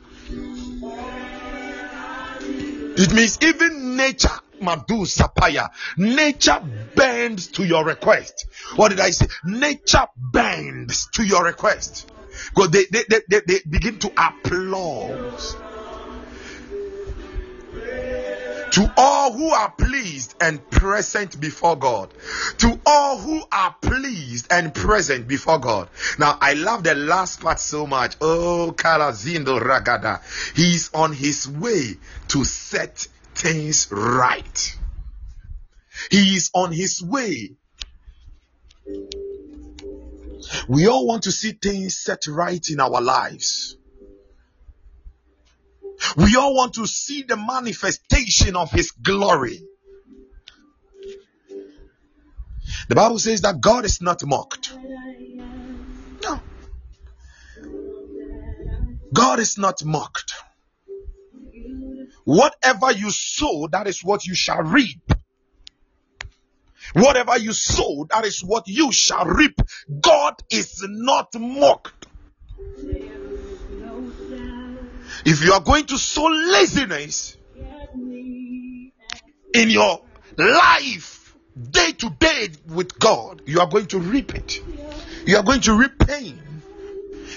it 3.03 3.13
means 3.13 3.39
even 3.43 3.97
nature 3.97 4.29
Madu 4.61 5.07
Sapaya. 5.07 5.71
Nature 5.97 6.61
bends 6.95 7.49
to 7.49 7.65
your 7.65 7.85
request. 7.85 8.47
What 8.77 8.91
did 8.91 9.01
I 9.01 9.11
say? 9.11 9.27
Nature 9.45 10.07
bends 10.17 11.09
to 11.15 11.23
your 11.25 11.45
request. 11.45 12.11
Because 12.55 12.71
they, 12.71 12.85
they, 12.91 13.05
they, 13.09 13.21
they, 13.29 13.41
they 13.47 13.61
begin 13.69 13.99
to 14.01 14.13
applaud. 14.17 15.39
To 18.73 18.93
all 18.97 19.33
who 19.33 19.51
are 19.51 19.73
pleased 19.73 20.37
and 20.41 20.71
present 20.71 21.41
before 21.41 21.77
God. 21.77 22.15
To 22.59 22.81
all 22.87 23.19
who 23.19 23.43
are 23.51 23.75
pleased 23.83 24.47
and 24.53 24.73
present 24.73 25.27
before 25.27 25.59
God. 25.59 25.89
Now, 26.21 26.39
I 26.41 26.55
love 26.55 26.85
the 26.85 26.95
last 26.95 27.41
part 27.41 27.59
so 27.59 27.87
much. 27.87 28.17
Oh, 28.21 28.73
Karazindo 28.77 29.61
Ragada. 29.61 30.21
He's 30.55 30.91
on 30.95 31.13
his 31.13 31.49
way 31.49 31.97
to 32.29 32.45
set 32.45 33.09
things 33.35 33.89
right. 33.91 34.79
He 36.11 36.37
is 36.37 36.51
on 36.55 36.73
his 36.73 37.03
way. 37.03 37.57
We 40.69 40.87
all 40.87 41.07
want 41.07 41.25
to 41.25 41.33
see 41.33 41.53
things 41.53 41.97
set 41.97 42.27
right 42.27 42.65
in 42.69 42.81
our 42.81 43.01
lives. 43.01 43.77
We 46.17 46.37
all 46.37 46.55
want 46.55 46.75
to 46.75 46.87
see 46.87 47.23
the 47.23 47.37
manifestation 47.37 48.57
of 48.57 48.71
His 48.71 48.91
glory. 48.91 49.63
The 52.89 52.95
Bible 52.95 53.19
says 53.19 53.43
that 53.43 53.61
God 53.61 53.85
is 53.85 54.01
not 54.01 54.25
mocked. 54.25 54.73
No. 56.23 56.41
God 59.13 59.39
is 59.41 59.59
not 59.59 59.85
mocked. 59.85 60.35
Whatever 62.25 62.93
you 62.93 63.11
sow, 63.11 63.69
that 63.73 63.87
is 63.87 64.05
what 64.05 64.27
you 64.27 64.35
shall 64.35 64.63
reap. 64.63 65.13
Whatever 66.95 67.39
you 67.39 67.53
sow, 67.53 68.07
that 68.11 68.25
is 68.25 68.43
what 68.43 68.67
you 68.67 68.93
shall 68.93 69.25
reap. 69.27 69.61
God 70.01 70.35
is 70.51 70.85
not 70.89 71.35
mocked. 71.39 72.07
If 75.25 75.45
you 75.45 75.53
are 75.53 75.61
going 75.61 75.87
to 75.87 75.99
sow 75.99 76.27
laziness 76.27 77.37
in 79.55 79.71
your 79.71 80.01
life, 80.37 81.37
day 81.71 81.93
to 81.93 82.11
day 82.11 82.49
with 82.69 82.99
God, 82.99 83.43
you 83.45 83.61
are 83.61 83.69
going 83.69 83.87
to 83.87 83.99
reap 83.99 84.35
it. 84.35 84.61
You 85.27 85.37
are 85.37 85.43
going 85.43 85.61
to 85.63 85.75
reap 85.75 85.99
pain. 85.99 86.41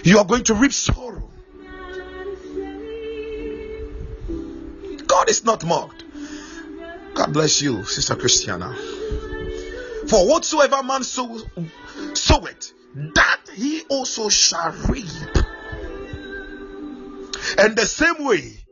You 0.03 0.19
are 0.19 0.25
going 0.25 0.43
to 0.45 0.53
reap 0.53 0.73
sorrow. 0.73 1.29
God 5.07 5.29
is 5.29 5.43
not 5.43 5.65
mocked. 5.65 6.03
God 7.13 7.33
bless 7.33 7.61
you, 7.61 7.83
Sister 7.83 8.15
Christiana. 8.15 8.75
For 10.13 10.27
whatsoever 10.27 10.83
man 10.83 11.03
sow, 11.03 11.39
sow 12.13 12.45
it, 12.45 12.71
that 13.15 13.41
he 13.55 13.81
also 13.89 14.29
shall 14.29 14.69
reap. 14.87 15.07
And 17.57 17.75
the 17.75 17.87
same 17.87 18.23
way, 18.23 18.63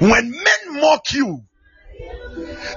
when 0.00 0.32
men 0.32 0.80
mock 0.80 1.12
you, 1.12 1.44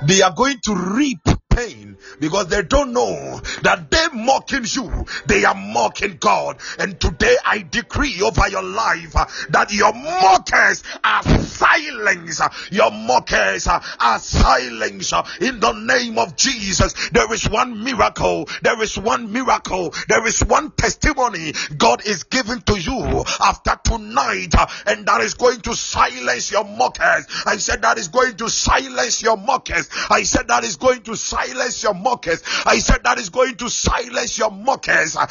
they 0.06 0.22
are 0.22 0.32
going 0.32 0.60
to 0.66 0.76
reap 0.76 1.22
pain 1.56 1.98
because 2.20 2.48
they 2.48 2.64
don't 2.64 2.94
know 2.94 3.42
that 3.64 3.90
they 3.90 4.08
mocking 4.14 4.66
you, 4.66 5.06
they 5.26 5.46
are 5.46 5.56
mocking 5.56 6.18
God. 6.20 6.58
And 6.80 7.00
today 7.00 7.36
I 7.46 7.60
decree 7.60 8.22
over 8.22 8.48
your 8.50 8.64
life 8.64 9.14
that 9.50 9.72
your 9.72 9.94
mockers 9.94 10.84
are 11.04 11.24
silenced. 11.24 12.42
Your 12.72 12.92
mockers 12.92 13.68
are 13.68 14.20
silenced 14.20 15.14
in 15.42 15.60
the 15.60 15.72
name 15.74 16.18
of 16.18 16.36
Jesus. 16.36 17.10
There 17.10 17.32
is 17.34 17.50
one 17.50 17.84
miracle. 17.84 18.48
There 18.62 18.82
is 18.82 18.98
one 18.98 19.32
miracle. 19.32 19.94
There 20.08 20.26
is 20.28 20.42
one 20.44 20.72
testimony 20.72 21.54
God 21.78 22.06
is 22.06 22.24
giving 22.24 22.62
to 22.62 22.80
you 22.80 23.24
after 23.40 23.78
tonight, 23.84 24.54
and 24.86 25.06
that 25.08 25.22
is 25.22 25.34
going 25.34 25.62
to 25.62 25.76
silence 25.76 26.52
your 26.52 26.64
mockers. 26.64 27.26
I 27.46 27.58
said 27.58 27.82
that 27.82 27.98
is 27.98 28.08
going 28.08 28.38
to 28.38 28.50
silence 28.50 29.22
your 29.22 29.38
mockers. 29.38 29.90
I 30.10 30.24
said 30.24 30.48
that 30.48 30.64
is 30.64 30.78
going 30.78 31.02
to 31.04 31.16
silence 31.46 31.84
your 31.84 31.94
mockers. 31.94 32.42
I 32.66 32.80
said 32.80 33.04
that 33.04 33.20
is 33.20 33.30
going 33.30 33.56
to 33.56 33.70
silence 33.70 34.38
your 34.38 34.52
mockers. 34.52 35.14
There 35.14 35.28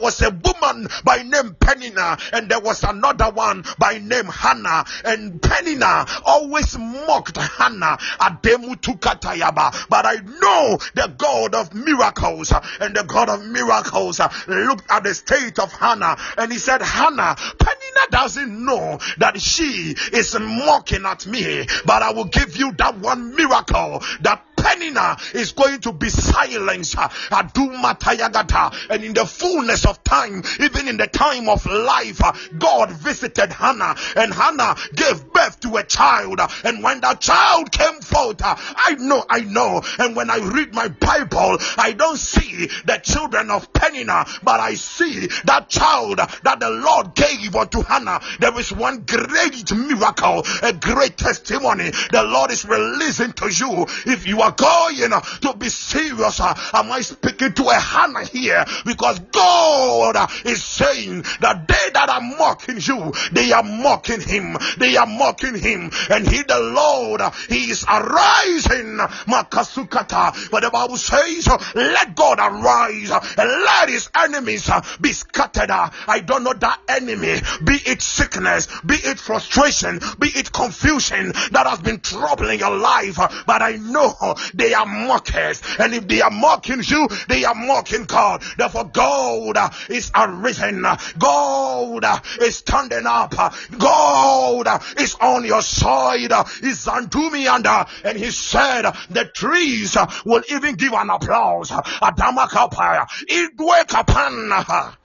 was 0.00 0.22
a 0.22 0.30
woman 0.30 0.88
by 1.04 1.22
name 1.22 1.56
Penina, 1.60 2.18
and 2.32 2.48
there 2.48 2.60
was 2.60 2.82
another 2.84 3.30
one 3.30 3.64
by 3.78 3.98
name 3.98 4.26
Hannah. 4.26 4.84
And 5.04 5.40
Penina 5.40 6.08
always 6.24 6.78
mocked 6.78 7.36
Hannah. 7.36 7.98
But 8.18 10.06
I 10.06 10.16
know 10.40 10.78
the 10.94 11.14
God 11.16 11.54
of 11.54 11.74
miracles, 11.74 12.52
and 12.80 12.96
the 12.96 13.04
God 13.04 13.28
of 13.28 13.44
miracles 13.44 14.20
looked 14.46 14.90
at 14.90 15.04
the 15.04 15.14
state 15.14 15.58
of 15.58 15.72
Hannah, 15.72 16.16
and 16.38 16.52
he 16.52 16.58
said, 16.58 16.82
Hannah, 16.82 17.34
Penina 17.36 18.10
doesn't 18.10 18.64
know 18.64 18.98
that 19.18 19.40
she 19.40 19.94
is 20.12 20.38
mocking 20.38 21.04
at 21.04 21.26
me, 21.26 21.66
but 21.84 22.02
I 22.02 22.12
will 22.12 22.26
give 22.26 22.56
you 22.56 22.72
that 22.72 22.98
one 22.98 23.34
miracle 23.34 23.73
that 24.20 24.53
Penina 24.64 25.34
is 25.34 25.52
going 25.52 25.80
to 25.80 25.92
be 25.92 26.08
silenced. 26.08 26.96
And 27.30 29.04
in 29.04 29.12
the 29.12 29.26
fullness 29.26 29.84
of 29.84 30.02
time, 30.02 30.42
even 30.60 30.88
in 30.88 30.96
the 30.96 31.06
time 31.06 31.50
of 31.50 31.66
life, 31.66 32.22
God 32.58 32.90
visited 32.90 33.52
Hannah, 33.52 33.94
and 34.16 34.32
Hannah 34.32 34.74
gave 34.94 35.30
birth 35.32 35.60
to 35.60 35.76
a 35.76 35.84
child. 35.84 36.40
And 36.64 36.82
when 36.82 37.00
that 37.02 37.20
child 37.20 37.70
came 37.70 38.00
forth, 38.00 38.40
I 38.42 38.96
know, 38.98 39.24
I 39.28 39.40
know. 39.40 39.82
And 39.98 40.16
when 40.16 40.30
I 40.30 40.38
read 40.38 40.72
my 40.72 40.88
Bible, 40.88 41.58
I 41.76 41.92
don't 41.92 42.16
see 42.16 42.68
the 42.86 43.00
children 43.02 43.50
of 43.50 43.70
Penina, 43.72 44.26
but 44.42 44.60
I 44.60 44.74
see 44.76 45.28
that 45.44 45.68
child 45.68 46.18
that 46.18 46.60
the 46.60 46.70
Lord 46.70 47.14
gave 47.14 47.54
unto 47.54 47.82
Hannah. 47.82 48.20
There 48.40 48.58
is 48.58 48.72
one 48.72 49.04
great 49.06 49.70
miracle, 49.72 50.44
a 50.62 50.72
great 50.72 51.18
testimony 51.18 51.90
the 52.10 52.22
Lord 52.22 52.50
is 52.50 52.64
releasing 52.64 53.32
to 53.34 53.52
you. 53.52 53.86
If 54.06 54.26
you 54.26 54.40
are 54.40 54.53
going 54.56 55.10
to 55.10 55.54
be 55.58 55.68
serious, 55.68 56.40
am 56.40 56.92
I 56.92 57.00
speaking 57.00 57.52
to 57.54 57.64
a 57.68 57.74
Hannah 57.74 58.24
here? 58.24 58.64
Because 58.84 59.18
God 59.18 60.30
is 60.44 60.62
saying 60.62 61.22
that 61.40 61.68
they 61.68 61.90
that 61.92 62.08
are 62.08 62.20
mocking 62.20 62.78
you, 62.80 63.12
they 63.32 63.52
are 63.52 63.62
mocking 63.62 64.20
him. 64.20 64.56
They 64.78 64.96
are 64.96 65.06
mocking 65.06 65.56
him. 65.56 65.90
And 66.10 66.26
he, 66.26 66.42
the 66.42 66.60
Lord, 66.60 67.20
he 67.48 67.70
is 67.70 67.84
arising. 67.88 68.98
Makasukata. 69.26 70.50
But 70.50 70.62
the 70.62 70.70
Bible 70.70 70.96
says, 70.96 71.48
let 71.74 72.14
God 72.14 72.38
arise 72.38 73.10
and 73.10 73.48
let 73.48 73.88
his 73.88 74.08
enemies 74.14 74.70
be 75.00 75.12
scattered. 75.12 75.70
I 75.70 76.20
don't 76.24 76.44
know 76.44 76.52
that 76.52 76.80
enemy, 76.88 77.40
be 77.64 77.74
it 77.86 78.02
sickness, 78.02 78.68
be 78.84 78.94
it 78.94 79.18
frustration, 79.18 80.00
be 80.18 80.28
it 80.28 80.52
confusion 80.52 81.32
that 81.52 81.66
has 81.66 81.80
been 81.80 82.00
troubling 82.00 82.58
your 82.58 82.76
life. 82.76 83.16
But 83.46 83.62
I 83.62 83.76
know 83.76 84.14
they 84.52 84.74
are 84.74 84.86
mockers. 84.86 85.62
And 85.78 85.94
if 85.94 86.06
they 86.08 86.20
are 86.20 86.30
mocking 86.30 86.82
you, 86.84 87.08
they 87.28 87.44
are 87.44 87.54
mocking 87.54 88.04
God. 88.04 88.42
Therefore, 88.56 88.90
God 88.92 89.56
uh, 89.56 89.70
is 89.88 90.10
arisen. 90.14 90.84
God 91.18 92.04
uh, 92.04 92.20
is 92.40 92.56
standing 92.56 93.06
up. 93.06 93.34
God 93.78 94.66
uh, 94.66 94.78
is 94.98 95.16
on 95.20 95.44
your 95.44 95.62
side. 95.62 96.32
Is 96.62 96.86
unto 96.88 97.30
me 97.30 97.46
under. 97.46 97.84
And 98.04 98.18
he 98.18 98.30
said, 98.30 98.82
the 99.10 99.24
trees 99.34 99.96
will 100.24 100.42
even 100.50 100.74
give 100.74 100.92
an 100.92 101.10
applause. 101.10 101.70
Adama 101.70 102.46
kapaya. 102.48 103.06
Idwe 103.28 103.84
kapana. 103.86 104.96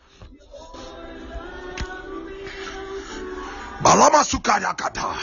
Balama 3.82 4.24
sukaya 4.24 4.76
kata. 4.78 5.16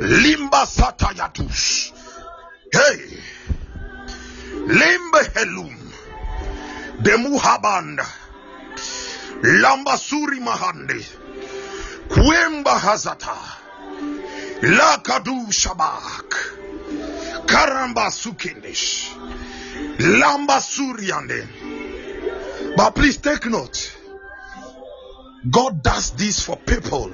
Limba 0.00 0.64
satayatus. 0.64 1.97
Hey. 2.72 3.18
Limbe 4.66 5.22
helum. 5.34 5.76
Demuhabanda. 7.02 8.06
Lambasuri 9.42 10.40
mahande. 10.40 11.06
Kwemba 12.08 12.78
hazata. 12.78 13.36
Lakadu 14.62 15.52
shabak. 15.52 16.34
Karamba 17.46 18.10
sukindish. 18.10 19.10
Lamba 19.98 20.60
suriande. 20.60 21.46
But 22.76 22.94
please 22.94 23.16
take 23.16 23.46
note. 23.46 23.96
God 25.50 25.82
does 25.82 26.10
this 26.12 26.44
for 26.44 26.56
people 26.56 27.08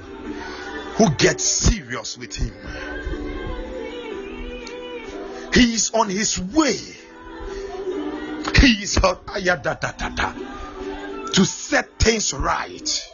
who 0.97 1.09
get 1.11 1.39
serious 1.39 2.17
with 2.17 2.35
Him. 2.35 2.53
He 5.55 5.73
is 5.73 5.91
on 5.91 6.09
His 6.09 6.37
way. 6.39 6.77
He 8.59 8.83
is 8.83 8.95
to 11.33 11.45
set 11.45 11.99
things 11.99 12.33
right. 12.33 13.11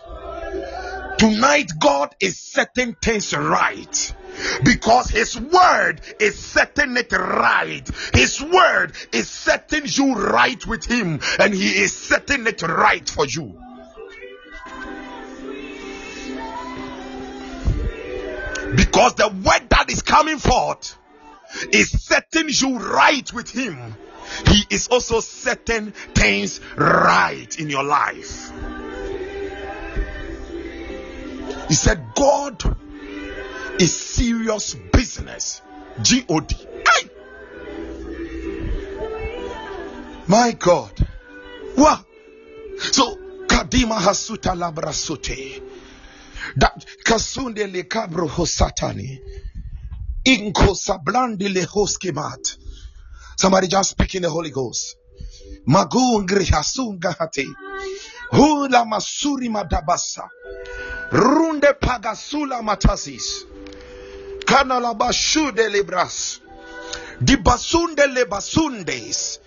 Tonight, 1.17 1.71
God 1.79 2.15
is 2.19 2.39
setting 2.39 2.95
things 2.95 3.35
right 3.35 4.15
because 4.63 5.09
his 5.09 5.39
word 5.39 6.01
is 6.19 6.39
setting 6.39 6.97
it 6.97 7.11
right. 7.11 7.87
His 8.13 8.41
word 8.41 8.93
is 9.11 9.29
setting 9.29 9.83
you 9.85 10.15
right 10.15 10.65
with 10.65 10.85
him, 10.85 11.19
and 11.39 11.53
he 11.53 11.69
is 11.81 11.95
setting 11.95 12.47
it 12.47 12.61
right 12.63 13.07
for 13.07 13.25
you. 13.25 13.53
Because 18.75 19.15
the 19.15 19.27
word 19.27 19.69
that 19.69 19.85
is 19.89 20.01
coming 20.01 20.37
forth 20.37 20.97
is 21.71 21.91
setting 21.91 22.47
you 22.49 22.79
right 22.79 23.31
with 23.33 23.49
him. 23.49 23.95
He 24.47 24.63
is 24.69 24.87
also 24.87 25.19
setting 25.19 25.91
things 25.91 26.61
right 26.77 27.59
in 27.59 27.69
your 27.69 27.83
life. 27.83 28.51
He 31.67 31.73
said, 31.75 32.05
God 32.15 32.63
is 33.79 33.95
serious 33.95 34.75
business. 34.93 35.61
G 36.01 36.23
O 36.29 36.39
D. 36.39 36.55
My 40.27 40.53
God. 40.57 40.91
Wow. 41.75 42.05
So, 42.77 43.15
Kadima 43.47 43.97
Hasuta 43.97 44.55
Labrasote. 44.55 45.61
That 46.55 46.85
kasunde 47.03 47.71
le 47.71 47.83
kabro 47.83 48.29
hosatani. 48.29 49.19
Inko 50.25 50.75
sablandi 50.75 51.49
lehoskimat. 51.49 52.57
Somebody 53.35 53.67
just 53.67 53.91
speaking 53.91 54.21
the 54.21 54.29
Holy 54.29 54.51
Ghost. 54.51 54.97
Magungri 55.67 56.45
hasungahati. 56.45 57.45
Hula 58.31 58.85
masuri 58.85 59.49
madabasa. 59.49 60.29
Runde 61.11 61.73
pagasula 61.73 62.61
matasis. 62.61 63.45
Kanalabashude 64.45 65.69
libras. 65.71 66.39
Dibasunde 67.19 68.05
lebasundes. 68.07 69.39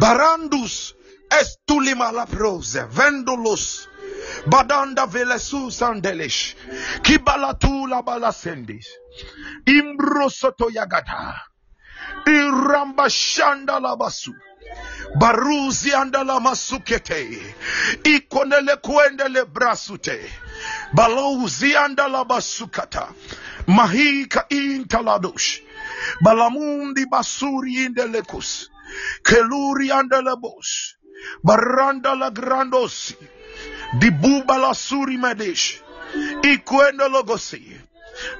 Barandus 0.00 0.94
estulimalaprose. 1.30 2.88
vendulos. 2.88 3.88
Badanda 4.46 5.06
velesu 5.06 5.70
sandelish 5.70 6.54
Kibalatu 7.02 7.88
la 7.88 8.02
balasendis. 8.02 8.86
Imbro 9.66 10.28
soto 10.30 10.70
yagada. 10.70 11.34
Iramba 12.26 13.08
shanda 13.08 13.80
la 13.80 13.96
basu. 13.96 14.32
Baruzi 15.20 15.92
andala 15.94 16.40
masukete. 16.40 17.38
Ikonele 18.04 18.76
kuendele 18.76 19.44
brasute. 19.44 20.18
Balouzi 20.92 21.76
andala 21.76 22.24
basukata. 22.24 23.08
Mahika 23.66 24.46
intaladush. 24.48 25.62
Balamundi 26.22 27.06
basuri 27.06 27.86
indelekus. 27.86 28.70
Keluri 29.22 29.90
andalabos. 29.90 30.96
Baranda 31.44 32.14
la 32.14 32.30
grandosi. 32.30 33.16
dibubala 33.98 34.74
suri 34.74 35.16
madesh. 35.18 35.80
Ikwenda 36.42 37.08
logosi. 37.08 37.80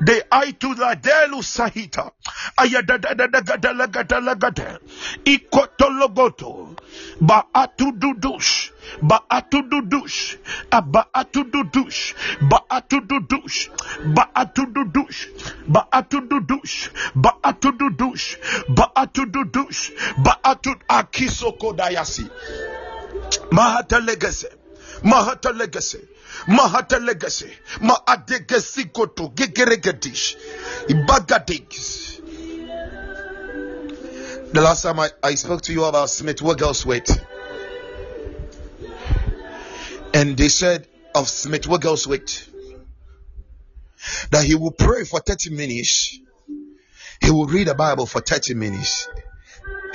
De 0.00 0.24
aitu 0.30 0.74
la 0.74 0.94
delu 0.94 1.42
sahita. 1.42 2.10
Ayadadadadagadalagadalagada 2.56 4.52
da 4.54 4.60
da 4.64 4.80
baatududush 7.20 8.70
abaatududush 10.70 12.06
baatududush 12.50 13.70
la 14.14 15.18
gata 15.66 16.88
baatududush 17.16 18.38
baatududush 18.76 19.92
baatu 20.18 20.72
akisokodayasi 20.88 22.26
mahatalegaze 23.50 24.48
ba 24.48 24.65
Mahata 25.02 25.56
legacy. 25.56 26.00
Mahata 26.46 26.98
legacy. 26.98 26.98
Mahata 26.98 27.04
legacy. 27.04 27.50
Ma 27.80 27.96
adegesi 28.06 28.92
koto 28.92 29.28
gegeregedish. 29.28 30.36
Ibagadegs. 30.88 32.06
The 34.52 34.60
last 34.62 34.82
time 34.82 35.00
I, 35.00 35.10
I 35.22 35.34
spoke 35.34 35.62
to 35.62 35.72
you 35.72 35.84
about 35.84 36.08
Smith 36.08 36.40
Wigglesworth, 36.40 37.20
and 40.14 40.36
they 40.36 40.48
said 40.48 40.86
of 41.14 41.28
Smith 41.28 41.66
Wigglesworth 41.66 42.48
that 44.30 44.44
he 44.44 44.54
will 44.54 44.70
pray 44.70 45.04
for 45.04 45.20
30 45.20 45.50
minutes, 45.50 46.18
he 47.20 47.30
will 47.30 47.46
read 47.46 47.66
the 47.66 47.74
Bible 47.74 48.06
for 48.06 48.20
30 48.20 48.54
minutes. 48.54 49.08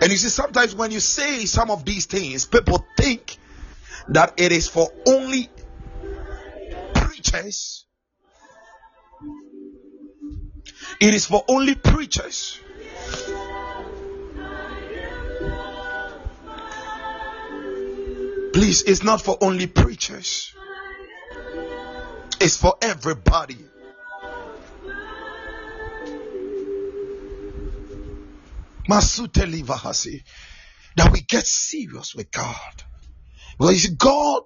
and 0.00 0.10
you 0.10 0.16
see, 0.16 0.28
sometimes 0.28 0.74
when 0.74 0.90
you 0.92 1.00
say 1.00 1.44
some 1.46 1.70
of 1.70 1.84
these 1.84 2.06
things, 2.06 2.46
people 2.46 2.85
think 3.06 3.38
that 4.08 4.32
it 4.36 4.50
is 4.50 4.66
for 4.68 4.88
only 5.06 5.48
preachers. 6.92 7.86
It 11.00 11.14
is 11.14 11.26
for 11.26 11.44
only 11.48 11.76
preachers. 11.76 12.58
Please, 18.52 18.82
it's 18.82 19.04
not 19.04 19.22
for 19.22 19.38
only 19.40 19.68
preachers. 19.68 20.52
It's 22.40 22.56
for 22.56 22.74
everybody. 22.82 23.58
Masute 28.90 29.44
livahasi. 29.46 30.22
That 30.96 31.12
we 31.12 31.20
get 31.20 31.46
serious 31.46 32.14
with 32.16 32.32
God. 32.32 32.85
Because 33.58 33.86
God 33.86 34.42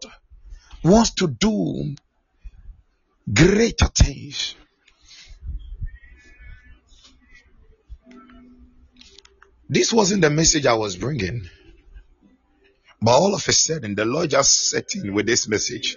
wants 0.85 1.11
to 1.15 1.29
do 1.29 1.95
greater 3.33 3.87
things. 3.87 4.55
This 9.69 9.93
wasn't 9.93 10.23
the 10.23 10.31
message 10.31 10.67
I 10.67 10.75
was 10.75 10.97
bringing. 10.97 11.49
But 13.03 13.13
all 13.13 13.35
of 13.35 13.47
a 13.47 13.53
sudden, 13.53 13.95
the 13.95 14.05
Lord 14.05 14.31
just 14.31 14.69
set 14.69 14.95
in 14.95 15.15
with 15.15 15.27
this 15.27 15.49
message. 15.49 15.97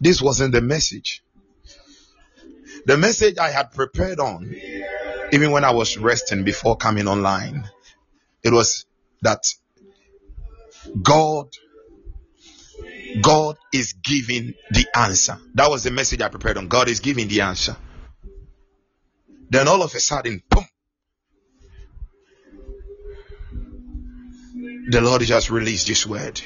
This 0.00 0.22
wasn't 0.22 0.52
the 0.52 0.60
message. 0.60 1.22
The 2.86 2.96
message 2.96 3.38
I 3.38 3.50
had 3.50 3.72
prepared 3.72 4.20
on, 4.20 4.54
even 5.32 5.50
when 5.50 5.64
I 5.64 5.72
was 5.72 5.98
resting 5.98 6.44
before 6.44 6.76
coming 6.76 7.08
online, 7.08 7.68
it 8.42 8.52
was 8.52 8.86
that 9.22 9.44
God, 11.02 11.48
God 13.22 13.56
is 13.72 13.92
giving 13.92 14.54
the 14.70 14.86
answer. 14.94 15.38
That 15.54 15.70
was 15.70 15.84
the 15.84 15.90
message 15.90 16.22
I 16.22 16.28
prepared 16.28 16.58
on. 16.58 16.68
God 16.68 16.88
is 16.88 17.00
giving 17.00 17.28
the 17.28 17.42
answer. 17.42 17.76
Then 19.50 19.68
all 19.68 19.82
of 19.82 19.94
a 19.94 20.00
sudden, 20.00 20.42
boom, 20.50 20.66
the 24.90 25.00
Lord 25.00 25.22
just 25.22 25.50
released 25.50 25.86
this 25.86 26.06
word. 26.06 26.40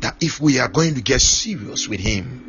That 0.00 0.16
if 0.20 0.40
we 0.40 0.58
are 0.58 0.68
going 0.68 0.96
to 0.96 1.02
get 1.02 1.20
serious 1.20 1.88
with 1.88 2.00
Him, 2.00 2.48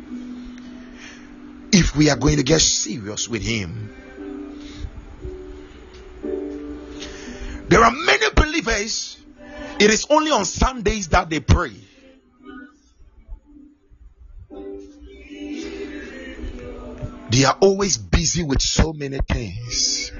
if 1.72 1.94
we 1.96 2.10
are 2.10 2.16
going 2.16 2.36
to 2.36 2.42
get 2.42 2.60
serious 2.60 3.28
with 3.28 3.42
Him, 3.42 3.94
there 7.68 7.82
are 7.82 7.90
many 7.90 8.26
believers, 8.34 9.18
it 9.80 9.90
is 9.90 10.06
only 10.10 10.30
on 10.30 10.44
Sundays 10.44 11.08
that 11.08 11.30
they 11.30 11.40
pray. 11.40 11.72
They 17.30 17.44
are 17.44 17.56
always 17.60 17.96
busy 17.96 18.44
with 18.44 18.62
so 18.62 18.92
many 18.92 19.18
things. 19.18 20.12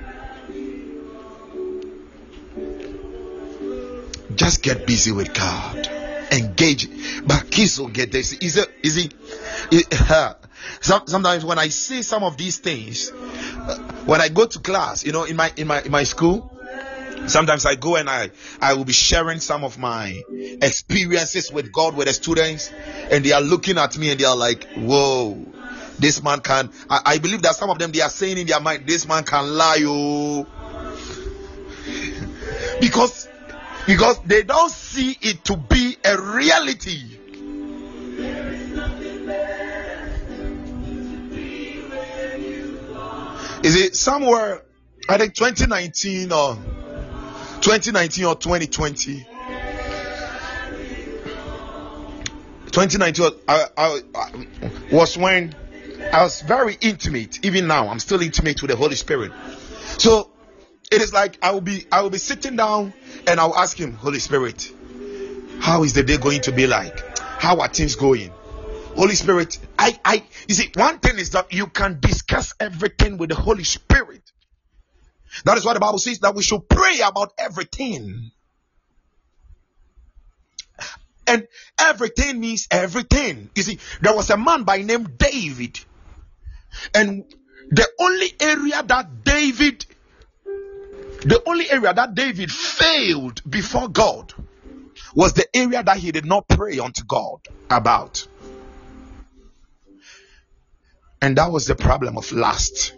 Just 4.34 4.62
get 4.62 4.86
busy 4.86 5.12
with 5.12 5.32
God. 5.32 5.86
Engage. 6.32 6.88
But 7.24 7.50
kids 7.50 7.78
will 7.78 7.88
get 7.88 8.10
this. 8.10 8.32
Is 8.32 8.56
it? 8.56 8.68
Is 8.82 8.96
it? 8.96 9.14
uh, 10.10 10.34
sometimes 10.80 11.44
when 11.44 11.58
I 11.58 11.68
see 11.68 12.02
some 12.02 12.24
of 12.24 12.36
these 12.36 12.58
things, 12.58 13.12
uh, 13.12 13.78
when 14.06 14.20
I 14.20 14.28
go 14.28 14.46
to 14.46 14.58
class, 14.58 15.04
you 15.04 15.12
know, 15.12 15.24
in 15.24 15.36
my 15.36 15.52
in 15.56 15.68
my 15.68 15.82
in 15.82 15.92
my 15.92 16.02
school, 16.02 16.53
sometimes 17.26 17.66
I 17.66 17.74
go 17.74 17.96
and 17.96 18.08
I 18.08 18.30
I 18.60 18.74
will 18.74 18.84
be 18.84 18.92
sharing 18.92 19.40
some 19.40 19.64
of 19.64 19.78
my 19.78 20.22
experiences 20.30 21.52
with 21.52 21.72
God 21.72 21.96
with 21.96 22.06
the 22.06 22.12
students, 22.12 22.70
and 23.10 23.24
they 23.24 23.32
are 23.32 23.40
looking 23.40 23.78
at 23.78 23.96
me 23.98 24.10
and 24.10 24.20
they 24.20 24.24
are 24.24 24.36
like, 24.36 24.66
"Whoa." 24.76 25.46
This 25.96 26.22
man 26.22 26.40
can. 26.40 26.70
I, 26.90 27.00
I 27.04 27.18
believe 27.18 27.42
that 27.42 27.54
some 27.54 27.70
of 27.70 27.78
them 27.78 27.92
they 27.92 28.00
are 28.00 28.10
saying 28.10 28.38
in 28.38 28.46
their 28.46 28.60
mind, 28.60 28.84
"This 28.86 29.06
man 29.06 29.22
can 29.24 29.46
lie, 29.46 29.82
oh," 29.84 30.46
because 32.80 33.28
because 33.86 34.18
they 34.24 34.42
don't 34.42 34.70
see 34.70 35.16
it 35.20 35.44
to 35.44 35.56
be 35.56 35.96
a 36.04 36.20
reality. 36.20 37.18
Is 43.62 43.76
it 43.76 43.96
somewhere? 43.96 44.62
I 45.08 45.16
think 45.16 45.34
2019 45.34 46.32
or 46.32 46.58
2019 47.64 48.24
or 48.26 48.34
2020. 48.34 49.24
2019 52.66 53.30
I, 53.48 53.66
I, 53.74 54.00
I 54.14 54.46
was 54.92 55.16
when 55.16 55.54
I 56.12 56.22
was 56.22 56.42
very 56.42 56.76
intimate. 56.82 57.42
Even 57.42 57.66
now, 57.66 57.88
I'm 57.88 58.00
still 58.00 58.20
intimate 58.20 58.60
with 58.60 58.70
the 58.70 58.76
Holy 58.76 58.96
Spirit. 58.96 59.32
So 59.96 60.30
it 60.92 61.00
is 61.00 61.14
like 61.14 61.38
I 61.42 61.52
will 61.52 61.62
be 61.62 61.86
I 61.90 62.02
will 62.02 62.10
be 62.10 62.18
sitting 62.18 62.56
down 62.56 62.92
and 63.26 63.40
I'll 63.40 63.56
ask 63.56 63.80
him, 63.80 63.94
Holy 63.94 64.18
Spirit, 64.18 64.70
how 65.60 65.84
is 65.84 65.94
the 65.94 66.02
day 66.02 66.18
going 66.18 66.42
to 66.42 66.52
be 66.52 66.66
like? 66.66 67.16
How 67.18 67.60
are 67.60 67.68
things 67.68 67.96
going? 67.96 68.30
Holy 68.94 69.14
Spirit, 69.14 69.58
I 69.78 69.98
I 70.04 70.22
you 70.48 70.54
see 70.54 70.70
one 70.74 70.98
thing 70.98 71.18
is 71.18 71.30
that 71.30 71.50
you 71.50 71.68
can 71.68 71.98
discuss 71.98 72.52
everything 72.60 73.16
with 73.16 73.30
the 73.30 73.36
Holy 73.36 73.64
Spirit. 73.64 74.23
That 75.44 75.58
is 75.58 75.64
why 75.64 75.74
the 75.74 75.80
Bible 75.80 75.98
says 75.98 76.20
that 76.20 76.34
we 76.34 76.42
should 76.42 76.68
pray 76.68 77.00
about 77.00 77.32
everything. 77.38 78.30
And 81.26 81.46
everything 81.78 82.40
means 82.40 82.66
everything. 82.70 83.50
You 83.54 83.62
see, 83.62 83.78
there 84.00 84.14
was 84.14 84.30
a 84.30 84.36
man 84.36 84.64
by 84.64 84.82
name 84.82 85.08
David. 85.16 85.80
And 86.94 87.24
the 87.70 87.88
only 87.98 88.32
area 88.40 88.82
that 88.82 89.24
David, 89.24 89.86
the 90.44 91.42
only 91.46 91.70
area 91.70 91.94
that 91.94 92.14
David 92.14 92.52
failed 92.52 93.42
before 93.48 93.88
God 93.88 94.32
was 95.14 95.32
the 95.32 95.46
area 95.56 95.82
that 95.82 95.96
he 95.96 96.12
did 96.12 96.26
not 96.26 96.46
pray 96.46 96.78
unto 96.78 97.04
God 97.04 97.40
about. 97.70 98.26
And 101.22 101.38
that 101.38 101.50
was 101.50 101.66
the 101.66 101.74
problem 101.74 102.18
of 102.18 102.30
lust. 102.32 102.92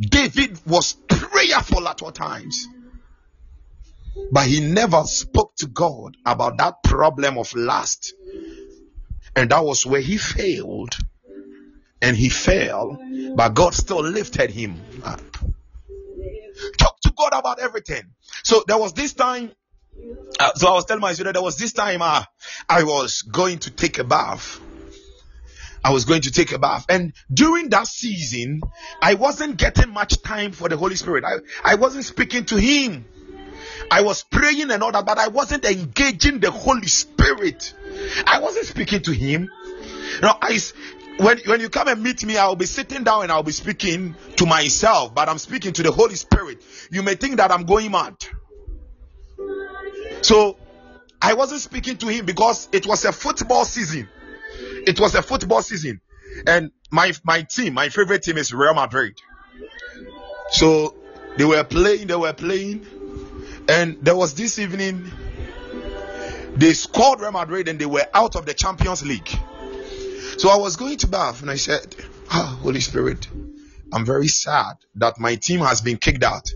David 0.00 0.58
was 0.66 0.94
prayerful 1.08 1.88
at 1.88 2.02
all 2.02 2.12
times, 2.12 2.66
but 4.30 4.46
he 4.46 4.60
never 4.60 5.02
spoke 5.04 5.56
to 5.56 5.66
God 5.66 6.16
about 6.24 6.58
that 6.58 6.82
problem 6.82 7.38
of 7.38 7.54
lust. 7.54 8.14
And 9.34 9.50
that 9.50 9.64
was 9.64 9.84
where 9.84 10.00
he 10.00 10.16
failed. 10.16 10.96
And 12.00 12.16
he 12.16 12.28
fell, 12.28 12.96
but 13.34 13.54
God 13.54 13.74
still 13.74 14.02
lifted 14.02 14.50
him 14.50 14.80
up. 15.02 15.20
Talk 16.76 17.00
to 17.00 17.12
God 17.16 17.32
about 17.32 17.58
everything. 17.58 18.04
So 18.44 18.62
there 18.68 18.78
was 18.78 18.92
this 18.92 19.14
time 19.14 19.50
uh, 20.38 20.52
so 20.54 20.68
I 20.68 20.72
was 20.74 20.84
telling 20.84 21.00
my 21.00 21.12
student 21.12 21.34
there 21.34 21.42
was 21.42 21.56
this 21.56 21.72
time 21.72 22.02
uh, 22.02 22.24
I 22.68 22.84
was 22.84 23.22
going 23.22 23.58
to 23.60 23.70
take 23.70 23.98
a 23.98 24.04
bath. 24.04 24.60
I 25.84 25.92
was 25.92 26.04
going 26.04 26.22
to 26.22 26.30
take 26.30 26.52
a 26.52 26.58
bath, 26.58 26.86
and 26.88 27.12
during 27.32 27.70
that 27.70 27.86
season, 27.86 28.60
I 29.00 29.14
wasn't 29.14 29.56
getting 29.56 29.90
much 29.90 30.22
time 30.22 30.52
for 30.52 30.68
the 30.68 30.76
Holy 30.76 30.96
Spirit. 30.96 31.24
I, 31.24 31.72
I 31.72 31.74
wasn't 31.76 32.04
speaking 32.04 32.44
to 32.46 32.56
Him. 32.56 33.04
I 33.90 34.02
was 34.02 34.24
praying 34.24 34.70
and 34.70 34.82
all 34.82 34.92
that, 34.92 35.06
but 35.06 35.18
I 35.18 35.28
wasn't 35.28 35.64
engaging 35.64 36.40
the 36.40 36.50
Holy 36.50 36.86
Spirit. 36.88 37.74
I 38.26 38.40
wasn't 38.40 38.66
speaking 38.66 39.02
to 39.02 39.12
Him. 39.12 39.50
Now, 40.22 40.38
I 40.42 40.58
when 41.18 41.38
when 41.46 41.60
you 41.60 41.68
come 41.68 41.88
and 41.88 42.02
meet 42.02 42.24
me, 42.24 42.36
I'll 42.36 42.56
be 42.56 42.66
sitting 42.66 43.04
down 43.04 43.24
and 43.24 43.32
I'll 43.32 43.42
be 43.42 43.52
speaking 43.52 44.14
to 44.36 44.46
myself, 44.46 45.14
but 45.14 45.28
I'm 45.28 45.38
speaking 45.38 45.72
to 45.74 45.82
the 45.82 45.90
Holy 45.90 46.14
Spirit. 46.14 46.62
You 46.90 47.02
may 47.02 47.14
think 47.14 47.36
that 47.36 47.50
I'm 47.50 47.64
going 47.64 47.90
mad. 47.90 48.14
So 50.22 50.56
I 51.20 51.34
wasn't 51.34 51.60
speaking 51.60 51.96
to 51.98 52.06
him 52.06 52.26
because 52.26 52.68
it 52.72 52.86
was 52.86 53.04
a 53.04 53.12
football 53.12 53.64
season. 53.64 54.08
It 54.88 54.98
was 54.98 55.14
a 55.14 55.22
football 55.22 55.60
season. 55.60 56.00
And 56.46 56.70
my 56.90 57.12
my 57.22 57.42
team, 57.42 57.74
my 57.74 57.90
favorite 57.90 58.22
team 58.22 58.38
is 58.38 58.54
Real 58.54 58.72
Madrid. 58.72 59.18
So 60.50 60.94
they 61.36 61.44
were 61.44 61.62
playing, 61.62 62.06
they 62.06 62.16
were 62.16 62.32
playing, 62.32 62.86
and 63.68 63.98
there 64.00 64.16
was 64.16 64.34
this 64.34 64.58
evening 64.58 65.10
they 66.56 66.72
scored 66.72 67.20
Real 67.20 67.32
Madrid 67.32 67.68
and 67.68 67.78
they 67.78 67.86
were 67.86 68.06
out 68.14 68.34
of 68.34 68.46
the 68.46 68.54
Champions 68.54 69.04
League. 69.04 69.28
So 70.38 70.48
I 70.48 70.56
was 70.56 70.76
going 70.76 70.96
to 70.98 71.06
bath 71.06 71.42
and 71.42 71.50
I 71.50 71.56
said, 71.56 71.94
oh, 72.32 72.58
Holy 72.62 72.80
Spirit, 72.80 73.28
I'm 73.92 74.06
very 74.06 74.28
sad 74.28 74.76
that 74.96 75.20
my 75.20 75.34
team 75.34 75.60
has 75.60 75.82
been 75.82 75.98
kicked 75.98 76.24
out. 76.24 76.50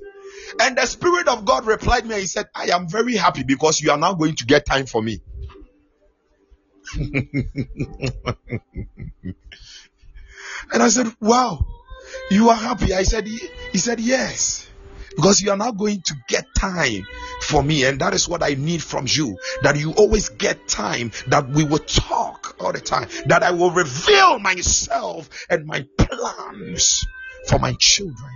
And 0.61 0.77
the 0.77 0.87
Spirit 0.87 1.29
of 1.29 1.45
God 1.45 1.67
replied 1.67 2.07
me, 2.07 2.15
and 2.15 2.21
He 2.21 2.27
said, 2.27 2.47
I 2.55 2.71
am 2.75 2.89
very 2.89 3.15
happy 3.15 3.43
because 3.43 3.81
you 3.81 3.91
are 3.91 3.99
now 3.99 4.15
going 4.15 4.37
to 4.37 4.47
get 4.47 4.67
time 4.67 4.87
for 4.87 5.03
me. 5.03 5.21
and 10.73 10.83
I 10.83 10.89
said, 10.89 11.07
Wow, 11.21 11.67
you 12.31 12.51
are 12.51 12.57
happy. 12.57 12.95
I 12.95 13.03
said, 13.05 13.27
He 13.27 13.79
said, 13.79 14.01
Yes. 14.01 14.69
Because 15.15 15.43
you 15.43 15.51
are 15.51 15.57
now 15.57 15.73
going 15.73 16.01
to 16.03 16.15
get 16.27 16.47
time 16.57 17.07
for 17.43 17.63
me, 17.63 17.85
and 17.85 18.01
that 18.01 18.15
is 18.15 18.27
what 18.29 18.43
I 18.43 18.55
need 18.55 18.83
from 18.83 19.05
you. 19.07 19.37
That 19.63 19.77
you 19.77 19.93
always 19.93 20.31
get 20.31 20.69
time, 20.69 21.13
that 21.27 21.49
we 21.51 21.65
will 21.65 21.81
talk 21.81 22.57
all 22.59 22.73
the 22.73 22.81
time, 22.81 23.09
that 23.27 23.43
I 23.43 23.51
will 23.51 23.71
reveal 23.71 24.39
myself 24.39 25.29
and 25.51 25.67
my 25.67 25.87
plans 25.99 27.05
for 27.49 27.59
my 27.59 27.75
children 27.79 28.33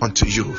unto 0.00 0.26
you. 0.26 0.54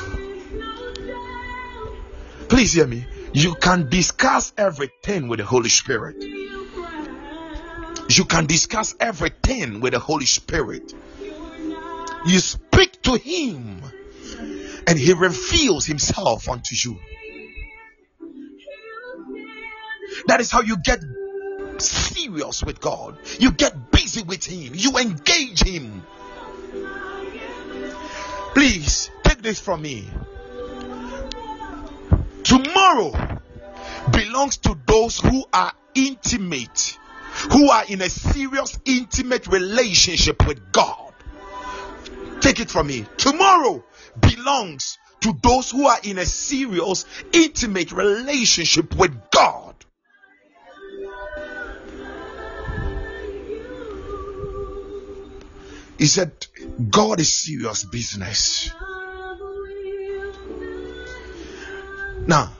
Please 2.48 2.72
hear 2.72 2.86
me. 2.86 3.04
You 3.32 3.54
can 3.54 3.88
discuss 3.88 4.52
everything 4.56 5.28
with 5.28 5.38
the 5.38 5.44
Holy 5.44 5.68
Spirit. 5.68 6.22
You 8.08 8.24
can 8.24 8.46
discuss 8.46 8.94
everything 9.00 9.80
with 9.80 9.92
the 9.92 9.98
Holy 9.98 10.26
Spirit. 10.26 10.94
You 12.26 12.38
speak 12.38 13.02
to 13.02 13.16
Him, 13.16 13.82
and 14.86 14.98
He 14.98 15.12
reveals 15.12 15.86
Himself 15.86 16.48
unto 16.48 16.74
you. 16.74 16.98
That 20.28 20.40
is 20.40 20.50
how 20.50 20.62
you 20.62 20.76
get 20.78 21.00
serious 21.78 22.62
with 22.64 22.80
God. 22.80 23.18
You 23.38 23.52
get 23.52 23.90
busy 23.90 24.22
with 24.22 24.44
Him. 24.44 24.72
You 24.74 24.96
engage 24.98 25.62
Him. 25.62 26.02
Please 28.54 29.10
take 29.24 29.42
this 29.42 29.60
from 29.60 29.82
me. 29.82 30.08
Tomorrow 32.46 33.40
belongs 34.12 34.58
to 34.58 34.78
those 34.86 35.18
who 35.18 35.44
are 35.52 35.72
intimate, 35.96 36.96
who 37.50 37.68
are 37.70 37.82
in 37.88 38.00
a 38.00 38.08
serious, 38.08 38.78
intimate 38.84 39.48
relationship 39.48 40.46
with 40.46 40.70
God. 40.70 41.12
Take 42.40 42.60
it 42.60 42.70
from 42.70 42.86
me. 42.86 43.04
Tomorrow 43.16 43.84
belongs 44.20 44.96
to 45.22 45.36
those 45.42 45.72
who 45.72 45.88
are 45.88 45.98
in 46.04 46.18
a 46.18 46.24
serious, 46.24 47.04
intimate 47.32 47.90
relationship 47.90 48.94
with 48.94 49.12
God. 49.32 49.74
He 55.98 56.06
said, 56.06 56.46
God 56.90 57.18
is 57.18 57.34
serious 57.34 57.82
business. 57.82 58.70
Now, 62.26 62.52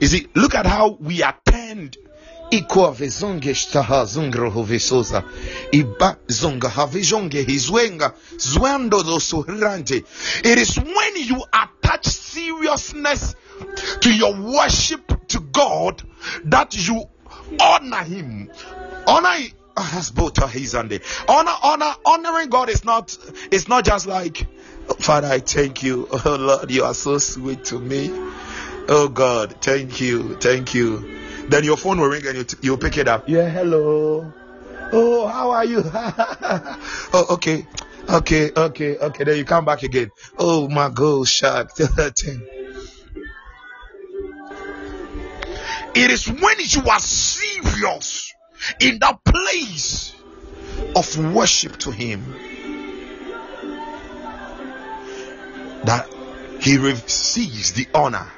you 0.00 0.06
see, 0.06 0.26
look 0.34 0.54
at 0.54 0.66
how 0.66 0.96
we 1.00 1.22
attend 1.22 1.96
Ikwa 2.50 2.92
vezonge 2.92 3.54
shtaha 3.54 4.04
zungro 4.04 4.50
hovesosa. 4.50 5.22
Iba 5.72 6.16
zonga 6.26 6.68
havejonge 6.68 7.42
hizwenga 7.42 8.12
zwando 8.36 9.02
dosohrante. 9.02 10.04
It 10.44 10.58
is 10.58 10.76
when 10.76 11.16
you 11.16 11.44
attach 11.52 12.06
seriousness 12.06 13.36
to 14.00 14.12
your 14.12 14.34
worship 14.34 15.28
to 15.28 15.40
God 15.40 16.02
that 16.44 16.76
you 16.88 17.04
honor 17.60 18.02
Him. 18.02 18.50
Honor 19.06 19.36
ah, 19.76 19.82
has 19.82 20.10
both 20.10 20.36
his 20.50 20.74
honor 20.74 20.98
honor 21.28 21.94
honoring 22.04 22.48
god 22.48 22.68
is 22.68 22.84
not 22.84 23.16
it's 23.50 23.68
not 23.68 23.84
just 23.84 24.06
like 24.06 24.46
father 24.98 25.28
i 25.28 25.38
thank 25.38 25.82
you 25.82 26.08
oh 26.12 26.36
lord 26.38 26.70
you 26.70 26.84
are 26.84 26.94
so 26.94 27.18
sweet 27.18 27.64
to 27.64 27.78
me 27.78 28.10
oh 28.88 29.08
god. 29.08 29.56
Thank 29.62 30.00
you. 30.00 30.36
Thank 30.36 30.74
you. 30.74 31.18
Then 31.48 31.64
your 31.64 31.76
phone 31.76 32.00
will 32.00 32.08
ring 32.08 32.26
and 32.26 32.36
you, 32.36 32.44
t- 32.44 32.56
you 32.62 32.76
pick 32.76 32.96
it 32.96 33.08
up. 33.08 33.28
Yeah 33.28 33.48
hello. 33.48 34.32
Oh 34.92 35.26
how 35.26 35.50
are 35.50 35.64
you? 35.64 35.82
Oh 37.12 37.26
okay. 37.30 37.66
Okay 38.08 38.50
okay 38.56 38.96
okay. 38.96 39.24
Then 39.24 39.36
you 39.36 39.44
come 39.44 39.64
back 39.64 39.82
again. 39.82 40.10
Oh 40.38 40.68
my 40.68 40.88
god 40.90 41.28
shark 41.28 41.70
it 45.94 46.10
is 46.10 46.26
when 46.26 46.56
you 46.58 46.88
are 46.88 47.00
serious 47.00 48.34
in 48.80 48.98
that 49.00 49.24
place 49.24 50.14
of 50.96 51.34
worship 51.34 51.76
to 51.78 51.90
Him 51.90 52.24
that 55.84 56.08
He 56.60 56.76
receives 56.76 57.72
the 57.72 57.86
honor. 57.94 58.30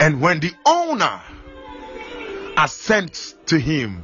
And 0.00 0.20
when 0.20 0.40
the 0.40 0.52
honor 0.64 1.20
ascends 2.56 3.34
to 3.46 3.58
Him, 3.58 4.02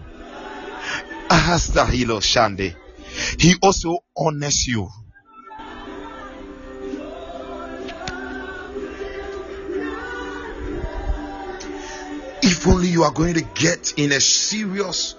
Ahastahilo 1.29 2.21
Shande, 2.21 2.75
He 3.41 3.55
also 3.63 3.99
honors 4.17 4.67
you. 4.67 4.89
if 12.67 12.67
only 12.67 12.89
you 12.89 13.03
are 13.03 13.13
going 13.13 13.35
to 13.35 13.43
get 13.43 13.95
in 13.97 14.13
a 14.13 14.21
serious, 14.21 15.15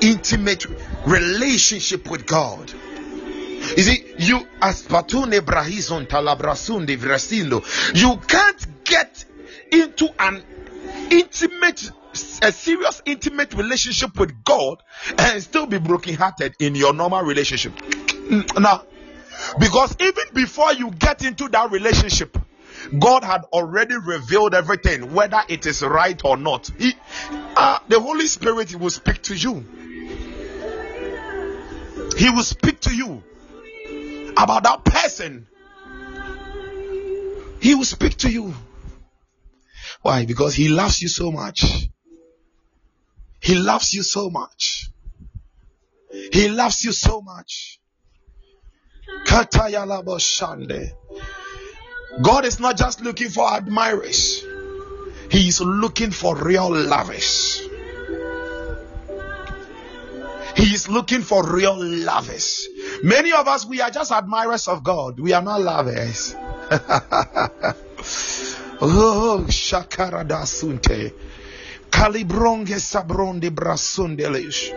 intimate 0.00 0.66
relationship 1.06 2.10
with 2.10 2.26
God. 2.26 2.70
You 2.70 3.82
see, 3.82 4.04
you 4.18 4.46
brahison 4.60 6.06
talabrasunde 6.06 6.96
vrasindo, 6.96 7.62
you 7.94 8.16
can't 8.26 8.84
get 8.84 9.24
into 9.72 10.08
an 10.18 10.42
intimate, 11.10 11.90
a 12.42 12.52
serious, 12.52 13.02
intimate 13.04 13.54
relationship 13.54 14.18
with 14.18 14.44
God 14.44 14.82
and 15.18 15.42
still 15.42 15.66
be 15.66 15.78
brokenhearted 15.78 16.54
in 16.58 16.74
your 16.74 16.92
normal 16.92 17.22
relationship. 17.22 17.72
Now, 18.58 18.84
because 19.58 19.96
even 20.00 20.24
before 20.34 20.72
you 20.72 20.90
get 20.90 21.24
into 21.24 21.48
that 21.48 21.70
relationship, 21.70 22.36
God 22.98 23.24
had 23.24 23.44
already 23.52 23.96
revealed 23.96 24.54
everything, 24.54 25.12
whether 25.12 25.42
it 25.48 25.66
is 25.66 25.82
right 25.82 26.20
or 26.24 26.36
not. 26.36 26.70
He, 26.78 26.94
uh, 27.30 27.78
the 27.88 28.00
Holy 28.00 28.26
Spirit 28.26 28.74
will 28.74 28.90
speak 28.90 29.22
to 29.22 29.34
you. 29.34 29.64
He 32.16 32.30
will 32.30 32.42
speak 32.42 32.80
to 32.80 32.94
you 32.94 33.22
about 34.36 34.62
that 34.64 34.84
person. 34.84 35.46
He 37.60 37.74
will 37.74 37.84
speak 37.84 38.16
to 38.18 38.30
you. 38.30 38.54
Why? 40.02 40.24
Because 40.24 40.54
he 40.54 40.68
loves 40.68 41.02
you 41.02 41.08
so 41.08 41.30
much. 41.30 41.88
He 43.40 43.54
loves 43.54 43.94
you 43.94 44.02
so 44.02 44.30
much. 44.30 44.90
He 46.32 46.48
loves 46.48 46.84
you 46.84 46.92
so 46.92 47.20
much. 47.20 47.80
God 52.22 52.44
is 52.44 52.60
not 52.60 52.76
just 52.76 53.00
looking 53.00 53.28
for 53.28 53.48
admirers, 53.52 54.44
He 55.30 55.48
is 55.48 55.60
looking 55.60 56.10
for 56.10 56.36
real 56.36 56.70
lovers. 56.70 57.60
He 60.56 60.74
is 60.74 60.88
looking 60.88 61.22
for 61.22 61.46
real 61.48 61.76
lovers. 61.78 62.66
Many 63.02 63.32
of 63.32 63.46
us, 63.48 63.64
we 63.64 63.80
are 63.80 63.90
just 63.90 64.10
admirers 64.12 64.68
of 64.68 64.82
God. 64.82 65.18
We 65.20 65.32
are 65.32 65.42
not 65.42 65.62
lovers. 65.62 66.34
oh, 68.80 69.44
shakarada 69.48 70.46
sunte. 70.46 71.12
Kalibronge 71.90 72.78
sabronde 72.80 73.50
brasundelish. 73.50 74.70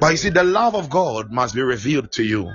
But 0.00 0.12
you 0.12 0.16
see, 0.16 0.30
the 0.30 0.44
love 0.44 0.74
of 0.74 0.88
God 0.88 1.32
must 1.32 1.54
be 1.54 1.62
revealed 1.62 2.12
to 2.12 2.22
you. 2.22 2.50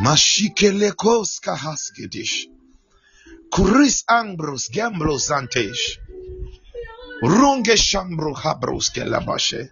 Mashikelekos 0.00 1.40
kahasgedish. 1.40 2.46
Kuris 3.50 4.04
angbrus 4.08 4.70
gambros 4.70 5.30
antesh. 5.30 5.98
Runge 7.22 7.76
shambro 7.76 8.34
habros 8.34 8.90
kelabashe. 8.94 9.70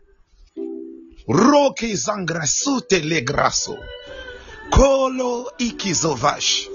Roke 1.28 1.94
zangrasute 1.94 3.00
legraso. 3.00 3.78
Kolo 4.70 5.48
ikizovash. 5.58 6.66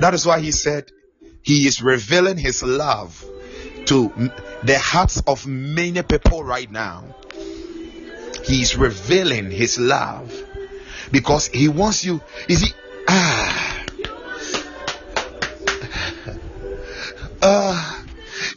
That 0.00 0.14
is 0.14 0.26
why 0.26 0.40
he 0.40 0.52
said 0.52 0.90
he 1.42 1.66
is 1.66 1.82
revealing 1.82 2.38
his 2.38 2.62
love 2.62 3.24
to 3.86 4.12
the 4.62 4.78
hearts 4.78 5.22
of 5.26 5.46
many 5.46 6.02
people 6.02 6.44
right 6.44 6.70
now. 6.70 7.04
He 8.44 8.62
is 8.62 8.76
revealing 8.76 9.50
his 9.50 9.78
love 9.78 10.32
because 11.10 11.46
he 11.48 11.68
wants 11.68 12.04
you. 12.04 12.20
Is 12.48 12.60
he? 12.62 12.72
Ah. 13.08 13.72
Uh, 17.42 18.02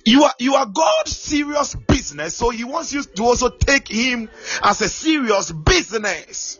you 0.05 0.23
are 0.23 0.33
you 0.39 0.55
are 0.55 0.65
God's 0.65 1.15
serious 1.15 1.75
business, 1.75 2.35
so 2.35 2.49
He 2.49 2.63
wants 2.63 2.93
you 2.93 3.03
to 3.03 3.23
also 3.23 3.49
take 3.49 3.87
Him 3.87 4.29
as 4.63 4.81
a 4.81 4.89
serious 4.89 5.51
business. 5.51 6.59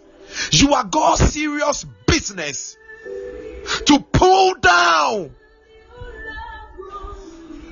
You 0.52 0.74
are 0.74 0.84
God's 0.84 1.22
serious 1.34 1.86
business 2.06 2.78
to 3.86 4.00
pull 4.00 4.56
down 4.56 5.36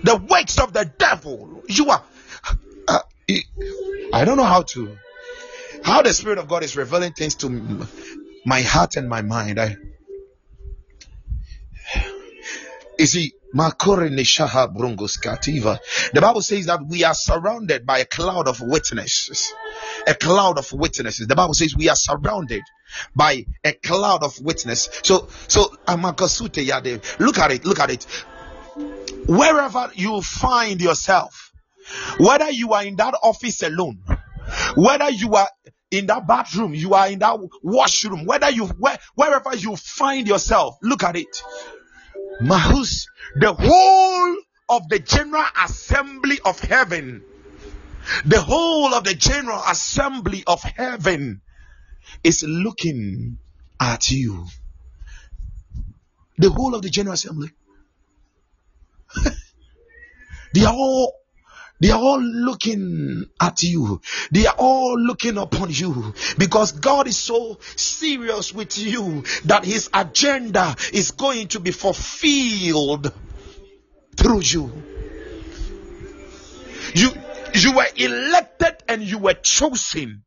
the 0.03 0.15
works 0.17 0.59
of 0.59 0.73
the 0.73 0.91
devil. 0.97 1.63
You 1.67 1.89
are. 1.89 2.03
Uh, 2.87 2.99
I 4.13 4.25
don't 4.25 4.37
know 4.37 4.43
how 4.43 4.61
to. 4.63 4.97
How 5.83 6.01
the 6.01 6.13
Spirit 6.13 6.37
of 6.37 6.47
God 6.47 6.63
is 6.63 6.75
revealing 6.75 7.13
things 7.13 7.35
to 7.35 7.87
my 8.45 8.61
heart 8.61 8.95
and 8.95 9.09
my 9.09 9.21
mind. 9.21 9.59
I. 9.59 9.77
You 12.99 13.05
see, 13.05 13.33
the 13.53 13.79
Bible 16.21 16.41
says 16.41 16.65
that 16.65 16.85
we 16.87 17.03
are 17.03 17.13
surrounded 17.13 17.85
by 17.85 17.99
a 17.99 18.05
cloud 18.05 18.47
of 18.47 18.59
witnesses. 18.59 19.53
A 20.07 20.15
cloud 20.15 20.57
of 20.57 20.71
witnesses. 20.71 21.27
The 21.27 21.35
Bible 21.35 21.53
says 21.53 21.75
we 21.75 21.89
are 21.89 21.95
surrounded 21.95 22.63
by 23.15 23.45
a 23.63 23.73
cloud 23.73 24.23
of 24.23 24.39
witness. 24.41 24.89
So, 25.03 25.27
so 25.47 25.65
Amakasute 25.85 26.65
Yade, 26.65 27.19
look 27.19 27.37
at 27.37 27.51
it, 27.51 27.65
look 27.65 27.79
at 27.79 27.91
it. 27.91 28.03
Wherever 29.27 29.91
you 29.93 30.21
find 30.21 30.81
yourself, 30.81 31.51
whether 32.17 32.49
you 32.49 32.73
are 32.73 32.85
in 32.85 32.95
that 32.95 33.15
office 33.21 33.61
alone, 33.63 33.99
whether 34.75 35.09
you 35.09 35.35
are 35.35 35.49
in 35.91 36.05
that 36.07 36.27
bathroom, 36.27 36.73
you 36.73 36.93
are 36.93 37.07
in 37.07 37.19
that 37.19 37.37
washroom, 37.63 38.25
whether 38.25 38.49
you 38.49 38.65
where, 38.65 38.97
wherever 39.15 39.55
you 39.55 39.75
find 39.75 40.27
yourself, 40.27 40.77
look 40.81 41.03
at 41.03 41.15
it. 41.15 41.43
Mahus, 42.41 43.07
the 43.35 43.53
whole 43.53 44.35
of 44.69 44.87
the 44.89 44.99
general 44.99 45.45
assembly 45.63 46.39
of 46.45 46.59
heaven, 46.59 47.23
the 48.25 48.41
whole 48.41 48.93
of 48.93 49.03
the 49.03 49.13
general 49.13 49.61
assembly 49.67 50.43
of 50.47 50.61
heaven 50.61 51.41
is 52.23 52.43
looking 52.43 53.37
at 53.79 54.09
you. 54.11 54.47
The 56.37 56.49
whole 56.49 56.75
of 56.75 56.81
the 56.81 56.89
general 56.89 57.13
assembly. 57.13 57.49
they 60.53 60.65
are 60.65 60.73
all 60.73 61.13
they 61.79 61.91
are 61.91 61.99
all 61.99 62.21
looking 62.21 63.25
at 63.39 63.61
you. 63.61 64.01
They 64.31 64.47
are 64.47 64.55
all 64.57 64.99
looking 64.99 65.37
upon 65.37 65.69
you 65.69 66.13
because 66.37 66.71
God 66.71 67.07
is 67.07 67.17
so 67.17 67.59
serious 67.75 68.51
with 68.51 68.77
you 68.79 69.23
that 69.45 69.63
his 69.63 69.89
agenda 69.93 70.75
is 70.91 71.11
going 71.11 71.49
to 71.49 71.59
be 71.59 71.69
fulfilled 71.69 73.13
through 74.15 74.41
you. 74.41 74.71
You 76.95 77.11
you 77.53 77.73
were 77.75 77.87
elected 77.95 78.83
and 78.87 79.01
you 79.01 79.17
were 79.17 79.33
chosen. 79.33 80.23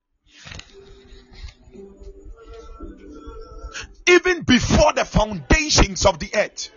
Even 4.07 4.43
before 4.43 4.93
the 4.93 5.05
foundations 5.05 6.05
of 6.07 6.18
the 6.18 6.31
earth. 6.35 6.71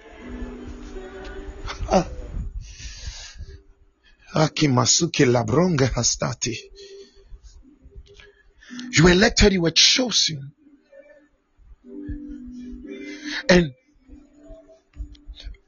Akimasuke 4.35 5.25
labronga 5.25 5.87
hastati. 5.87 6.57
You 8.91 9.03
were 9.03 9.11
elected, 9.11 9.53
you 9.53 9.61
were 9.61 9.71
chosen. 9.71 10.51
And 13.49 13.73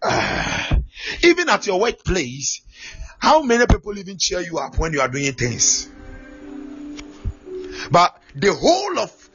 uh, 0.02 0.78
even 1.24 1.50
at 1.50 1.68
your 1.68 1.80
workplace, 1.80 2.62
how 3.26 3.42
many 3.42 3.66
people 3.66 3.98
even 3.98 4.20
cheer 4.20 4.40
you 4.40 4.60
up 4.60 4.78
when 4.78 4.94
you 4.94 5.02
are 5.02 5.08
doing 5.08 5.34
things? 5.34 5.90
But 7.90 8.22
the 8.36 8.54
whole 8.54 9.00
of 9.00 9.30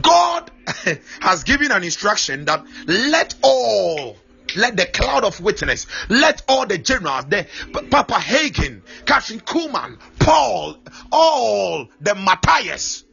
God 0.00 0.50
has 1.20 1.44
given 1.44 1.70
an 1.70 1.84
instruction 1.84 2.46
that 2.46 2.64
let 2.86 3.34
all 3.42 4.16
let 4.56 4.78
the 4.78 4.86
cloud 4.86 5.24
of 5.24 5.38
witness, 5.40 5.86
let 6.08 6.44
all 6.48 6.64
the 6.64 6.78
generals, 6.78 7.26
the 7.26 7.46
Papa 7.90 8.14
Hagin, 8.14 8.80
Kathryn 9.04 9.42
Kuhlman, 9.42 9.98
Paul, 10.18 10.78
all 11.12 11.88
the 12.00 12.14
Matthias, 12.14 13.04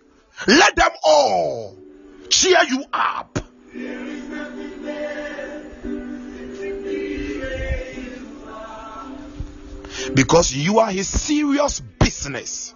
let 0.48 0.74
them 0.78 0.92
all 1.04 1.76
cheer 2.30 2.64
you 2.70 2.86
up. 2.94 3.40
Because 10.14 10.54
you 10.54 10.80
are 10.80 10.92
his 10.92 11.08
serious 11.08 11.80
business. 11.80 12.74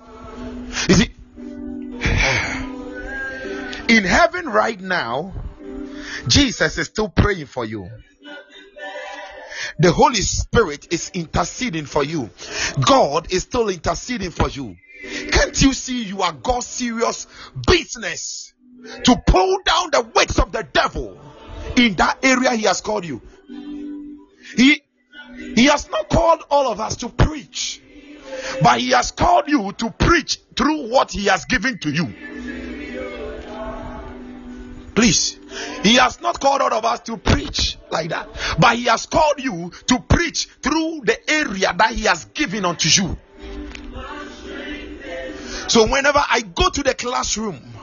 You 0.89 0.95
see, 0.95 1.09
in 3.88 4.03
heaven 4.03 4.47
right 4.47 4.80
now, 4.80 5.34
Jesus 6.28 6.78
is 6.78 6.88
still 6.88 7.09
praying 7.09 7.45
for 7.45 7.65
you 7.65 7.89
the 9.80 9.91
Holy 9.91 10.21
Spirit 10.21 10.88
is 10.91 11.11
interceding 11.13 11.86
for 11.86 12.03
you. 12.03 12.30
God 12.86 13.32
is 13.32 13.43
still 13.43 13.69
interceding 13.69 14.32
for 14.32 14.49
you. 14.49 14.76
Can't 15.32 15.61
you 15.61 15.73
see 15.73 16.03
you 16.03 16.21
are 16.21 16.34
God's 16.34 16.67
serious 16.67 17.28
business 17.67 18.53
to 19.03 19.15
pull 19.28 19.57
down 19.65 19.91
the 19.91 20.09
weights 20.15 20.39
of 20.39 20.51
the 20.51 20.63
devil 20.63 21.19
in 21.76 21.95
that 21.95 22.23
area 22.23 22.51
He 22.51 22.63
has 22.63 22.82
called 22.82 23.05
you? 23.05 23.21
He 24.55 24.82
He 25.38 25.65
has 25.65 25.89
not 25.89 26.09
called 26.09 26.43
all 26.49 26.71
of 26.71 26.79
us 26.79 26.97
to 26.97 27.09
preach, 27.09 27.81
but 28.61 28.79
He 28.79 28.91
has 28.91 29.11
called 29.11 29.47
you 29.47 29.71
to 29.73 29.91
preach 29.91 30.39
through 30.55 30.89
what 30.89 31.11
He 31.11 31.25
has 31.25 31.45
given 31.45 31.77
to 31.79 31.89
you. 31.89 32.13
Please, 34.95 35.38
He 35.83 35.95
has 35.95 36.21
not 36.21 36.39
called 36.39 36.61
all 36.61 36.73
of 36.73 36.86
us 36.86 37.01
to 37.01 37.17
preach 37.17 37.77
like 37.89 38.09
that, 38.09 38.29
but 38.59 38.77
He 38.77 38.86
has 38.86 39.05
called 39.05 39.39
you 39.43 39.71
to 39.88 39.99
preach 39.99 40.47
through 40.61 41.01
the 41.03 41.17
area 41.29 41.73
that 41.77 41.91
He 41.91 42.03
has 42.03 42.25
given 42.25 42.65
unto 42.65 42.89
you. 42.89 43.17
So, 45.67 45.88
whenever 45.88 46.23
I 46.29 46.41
go 46.41 46.69
to 46.69 46.83
the 46.83 46.93
classroom, 46.93 47.75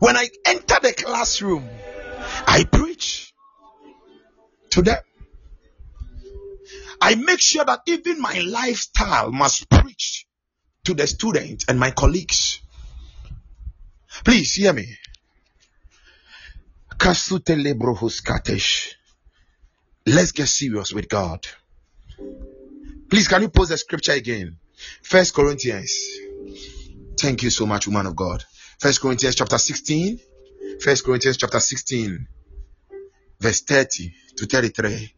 When 0.00 0.16
I 0.16 0.28
enter 0.44 0.76
the 0.80 0.92
classroom, 0.92 1.68
I 2.46 2.64
preach 2.64 3.27
to 4.78 4.82
them. 4.82 5.02
I 7.00 7.14
make 7.16 7.40
sure 7.40 7.64
that 7.64 7.80
even 7.86 8.20
my 8.20 8.38
lifestyle 8.40 9.32
must 9.32 9.68
preach 9.68 10.26
to 10.84 10.94
the 10.94 11.06
students 11.06 11.64
and 11.68 11.78
my 11.78 11.90
colleagues. 11.90 12.60
Please 14.24 14.54
hear 14.54 14.72
me. 14.72 14.86
Let's 20.06 20.32
get 20.32 20.46
serious 20.46 20.92
with 20.92 21.08
God. 21.08 21.46
Please, 23.10 23.28
can 23.28 23.42
you 23.42 23.48
post 23.48 23.70
the 23.70 23.76
scripture 23.76 24.12
again? 24.12 24.58
First 25.02 25.34
Corinthians. 25.34 25.92
Thank 27.18 27.42
you 27.42 27.50
so 27.50 27.66
much, 27.66 27.86
woman 27.86 28.06
of 28.06 28.16
God. 28.16 28.44
First 28.78 29.00
Corinthians 29.00 29.34
chapter 29.34 29.58
16. 29.58 30.20
First 30.80 31.04
Corinthians 31.04 31.36
chapter 31.36 31.58
16, 31.58 32.28
verse 33.40 33.62
30 33.62 34.12
to 34.38 34.46
33. 34.46 35.14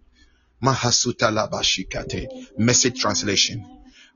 Mahasuta 0.63 1.31
labashikate. 1.31 2.59
Message 2.59 3.01
translation. 3.01 3.65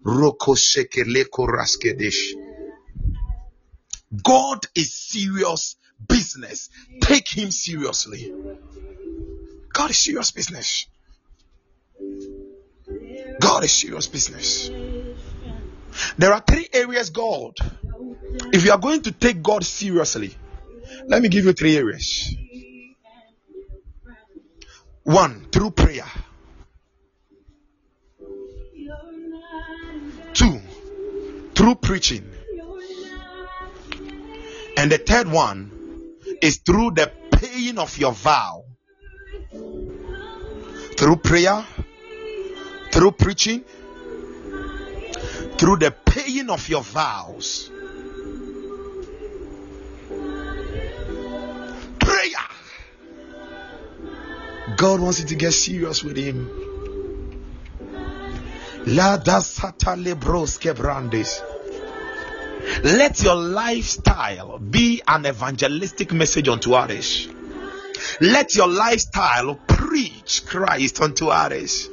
Roko 0.05 0.55
shekeleko 0.57 1.47
raskedesh. 1.47 2.35
God 4.23 4.67
is 4.75 4.95
serious 4.95 5.77
business. 6.09 6.71
Take 7.01 7.29
him 7.29 7.51
seriously. 7.51 8.33
God 9.73 9.91
is 9.91 9.99
serious 9.99 10.31
business. 10.31 10.87
God 13.41 13.65
is 13.65 13.73
serious 13.73 14.07
business. 14.07 14.71
There 16.19 16.33
are 16.33 16.43
three 16.47 16.69
areas 16.73 17.11
God. 17.11 17.55
If 18.53 18.65
you 18.65 18.73
are 18.73 18.79
going 18.79 19.03
to 19.03 19.13
take 19.13 19.43
God 19.43 19.65
seriously, 19.65 20.37
let 21.07 21.23
me 21.23 21.29
give 21.29 21.45
you 21.45 21.53
three 21.53 21.77
areas. 21.77 22.35
One, 25.05 25.47
through 25.53 25.73
prayer. 25.73 26.07
Two, 30.33 30.61
through 31.55 31.75
preaching. 31.77 32.31
And 34.79 34.91
the 34.91 34.99
third 34.99 35.31
one 35.31 35.71
is 36.41 36.57
through 36.57 36.93
the 36.93 37.13
paying 37.33 37.79
of 37.79 37.97
your 37.99 38.13
vow. 38.13 38.65
Through 40.97 41.17
prayer, 41.17 41.65
through 42.91 43.13
preaching, 43.13 43.63
through 45.59 45.77
the 45.77 45.95
paying 46.07 46.49
of 46.49 46.67
your 46.69 46.83
vows. 46.83 47.71
God 54.85 55.01
wants 55.01 55.19
you 55.21 55.25
to 55.29 55.35
get 55.35 55.53
serious 55.53 56.05
with 56.05 56.19
Him. 56.19 56.47
Let 62.83 63.23
your 63.23 63.35
lifestyle 63.35 64.59
be 64.59 65.01
an 65.09 65.25
evangelistic 65.25 66.13
message 66.13 66.49
unto 66.49 66.75
others. 66.75 67.27
Let 68.21 68.55
your 68.57 68.69
lifestyle 68.69 69.55
preach 69.55 70.43
Christ 70.45 71.01
unto 71.01 71.29
others. 71.29 71.89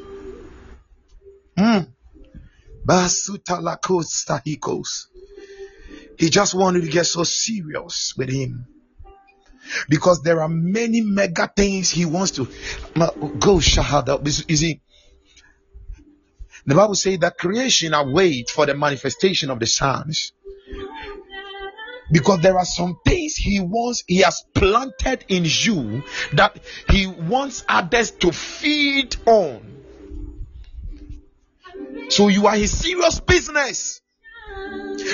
Mm. 1.57 1.87
He 6.19 6.29
just 6.29 6.53
wanted 6.53 6.81
to 6.81 6.89
get 6.89 7.05
so 7.05 7.23
serious 7.23 8.15
with 8.17 8.29
him. 8.29 8.65
Because 9.89 10.21
there 10.21 10.41
are 10.41 10.49
many 10.49 11.01
mega 11.01 11.51
things 11.53 11.89
he 11.89 12.05
wants 12.05 12.31
to 12.31 12.45
go 12.95 13.57
shahada. 13.57 14.19
You 14.49 14.57
see, 14.57 14.81
the 16.65 16.75
Bible 16.75 16.95
says 16.95 17.19
that 17.19 17.37
creation 17.37 17.93
awaits 17.93 18.51
for 18.51 18.65
the 18.65 18.75
manifestation 18.75 19.49
of 19.49 19.59
the 19.59 19.67
sons. 19.67 20.33
Because 22.11 22.41
there 22.41 22.57
are 22.57 22.65
some 22.65 22.99
things 23.05 23.35
he 23.35 23.61
wants, 23.61 24.03
he 24.05 24.17
has 24.17 24.43
planted 24.53 25.23
in 25.29 25.45
you 25.45 26.03
that 26.33 26.59
he 26.89 27.07
wants 27.07 27.63
others 27.69 28.11
to 28.11 28.31
feed 28.31 29.15
on. 29.25 29.83
So 32.09 32.27
you 32.27 32.47
are 32.47 32.55
his 32.55 32.77
serious 32.77 33.21
business. 33.21 34.01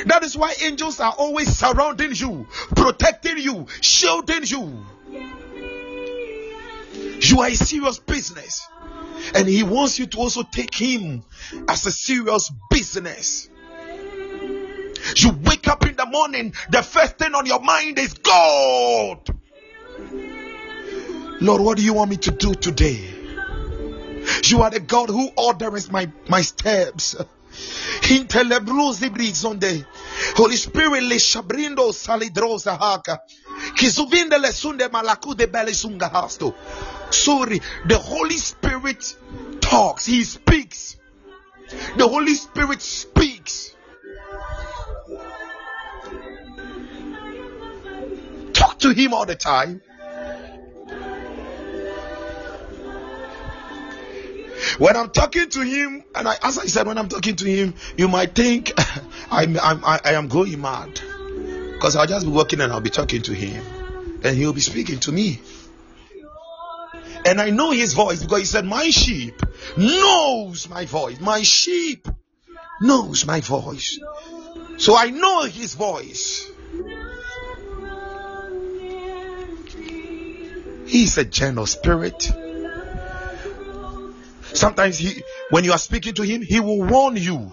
That 0.06 0.24
is 0.24 0.38
why 0.38 0.54
angels 0.64 1.00
are 1.00 1.14
always 1.18 1.56
surrounding 1.56 2.14
you, 2.14 2.48
protecting 2.76 3.38
you, 3.38 3.68
shielding 3.82 4.44
you. 4.44 4.86
You 7.20 7.42
are 7.42 7.48
a 7.48 7.56
serious 7.56 8.00
business. 8.00 8.68
And 9.34 9.48
he 9.48 9.64
wants 9.64 10.00
you 10.00 10.06
to 10.08 10.18
also 10.20 10.44
take 10.44 10.74
him 10.74 11.24
as 11.68 11.86
a 11.86 11.92
serious 11.92 12.52
business. 12.70 13.50
You 15.16 15.32
wake 15.44 15.68
up 15.68 15.86
in 15.86 15.96
the 15.96 16.06
morning, 16.06 16.54
the 16.70 16.84
first 16.84 17.18
thing 17.18 17.34
on 17.34 17.46
your 17.46 17.62
mind 17.62 17.98
is 17.98 18.14
God. 18.14 19.20
Lord, 21.40 21.62
what 21.62 21.78
do 21.78 21.84
you 21.84 21.94
want 21.94 22.10
me 22.10 22.18
to 22.18 22.32
do 22.32 22.54
today? 22.54 23.14
You 24.44 24.62
are 24.62 24.70
the 24.70 24.80
God 24.80 25.10
who 25.10 25.30
orders 25.38 25.92
my, 25.92 26.12
my 26.28 26.42
steps. 26.42 27.16
Intelebruzi 28.10 29.10
brizonde. 29.10 29.86
Holy 30.36 30.58
Spirit 30.58 31.04
le 31.04 31.20
shabrindo 31.20 31.92
salidrosa 31.92 32.78
haka. 32.78 33.20
Kizuvinde 33.76 34.38
le 34.38 34.52
sunde 34.52 34.88
malakude 34.90 35.48
bele 35.52 35.74
sunga 35.74 36.10
hasto. 36.10 36.54
Sorry, 37.10 37.62
the 37.88 37.98
Holy 37.98 38.38
Spirit 38.38 39.16
talks, 39.62 40.06
He 40.06 40.24
speaks. 40.24 40.98
The 41.98 42.08
Holy 42.08 42.36
Spirit 42.36 42.82
speaks. 42.82 43.76
Talk 48.54 48.80
to 48.80 48.92
Him 48.92 49.14
all 49.14 49.26
the 49.26 49.36
time. 49.36 49.82
When 54.78 54.96
I'm 54.96 55.10
talking 55.10 55.50
to 55.50 55.62
him, 55.62 56.04
and 56.16 56.28
I, 56.28 56.36
as 56.44 56.58
I 56.58 56.66
said, 56.66 56.88
when 56.88 56.98
I'm 56.98 57.10
talking 57.10 57.36
to 57.36 57.46
him, 57.46 57.76
you 57.96 58.08
might 58.08 58.36
think 58.36 58.72
I'm, 59.32 59.58
I'm 59.60 59.84
I, 59.86 60.00
I 60.04 60.14
am 60.14 60.28
going 60.28 60.60
mad 60.62 61.00
because 61.74 61.96
I'll 61.96 62.08
just 62.08 62.26
be 62.26 62.32
walking 62.32 62.62
and 62.62 62.74
I'll 62.74 62.82
be 62.82 62.90
talking 62.90 63.22
to 63.24 63.34
him, 63.34 63.64
and 64.24 64.36
he'll 64.36 64.54
be 64.54 64.62
speaking 64.62 65.00
to 65.02 65.12
me. 65.12 65.40
And 67.26 67.42
I 67.42 67.50
know 67.50 67.72
his 67.72 67.94
voice 67.94 68.24
because 68.24 68.40
he 68.40 68.46
said, 68.46 68.66
My 68.66 68.90
sheep 68.90 69.42
knows 69.76 70.70
my 70.70 70.86
voice. 70.86 71.20
My 71.20 71.42
sheep 71.42 72.08
knows 72.82 73.26
my 73.26 73.42
voice. 73.42 74.00
So 74.78 74.96
I 74.96 75.10
know 75.10 75.44
his 75.44 75.76
voice. 75.76 76.50
He's 80.86 81.18
a 81.18 81.26
gentle 81.26 81.66
spirit. 81.66 82.32
Sometimes 84.58 84.98
he 84.98 85.24
when 85.50 85.64
you 85.64 85.72
are 85.72 85.78
speaking 85.78 86.14
to 86.16 86.24
him, 86.24 86.42
he 86.42 86.60
will 86.60 86.82
warn 86.84 87.16
you. 87.16 87.52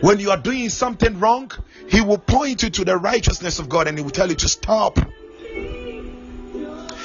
When 0.00 0.18
you 0.18 0.30
are 0.30 0.36
doing 0.36 0.68
something 0.68 1.20
wrong, 1.20 1.50
he 1.88 2.00
will 2.00 2.18
point 2.18 2.62
you 2.62 2.70
to 2.70 2.84
the 2.84 2.96
righteousness 2.96 3.58
of 3.58 3.68
God 3.68 3.86
and 3.86 3.96
he 3.96 4.02
will 4.02 4.10
tell 4.10 4.28
you 4.28 4.34
to 4.34 4.48
stop. 4.48 4.98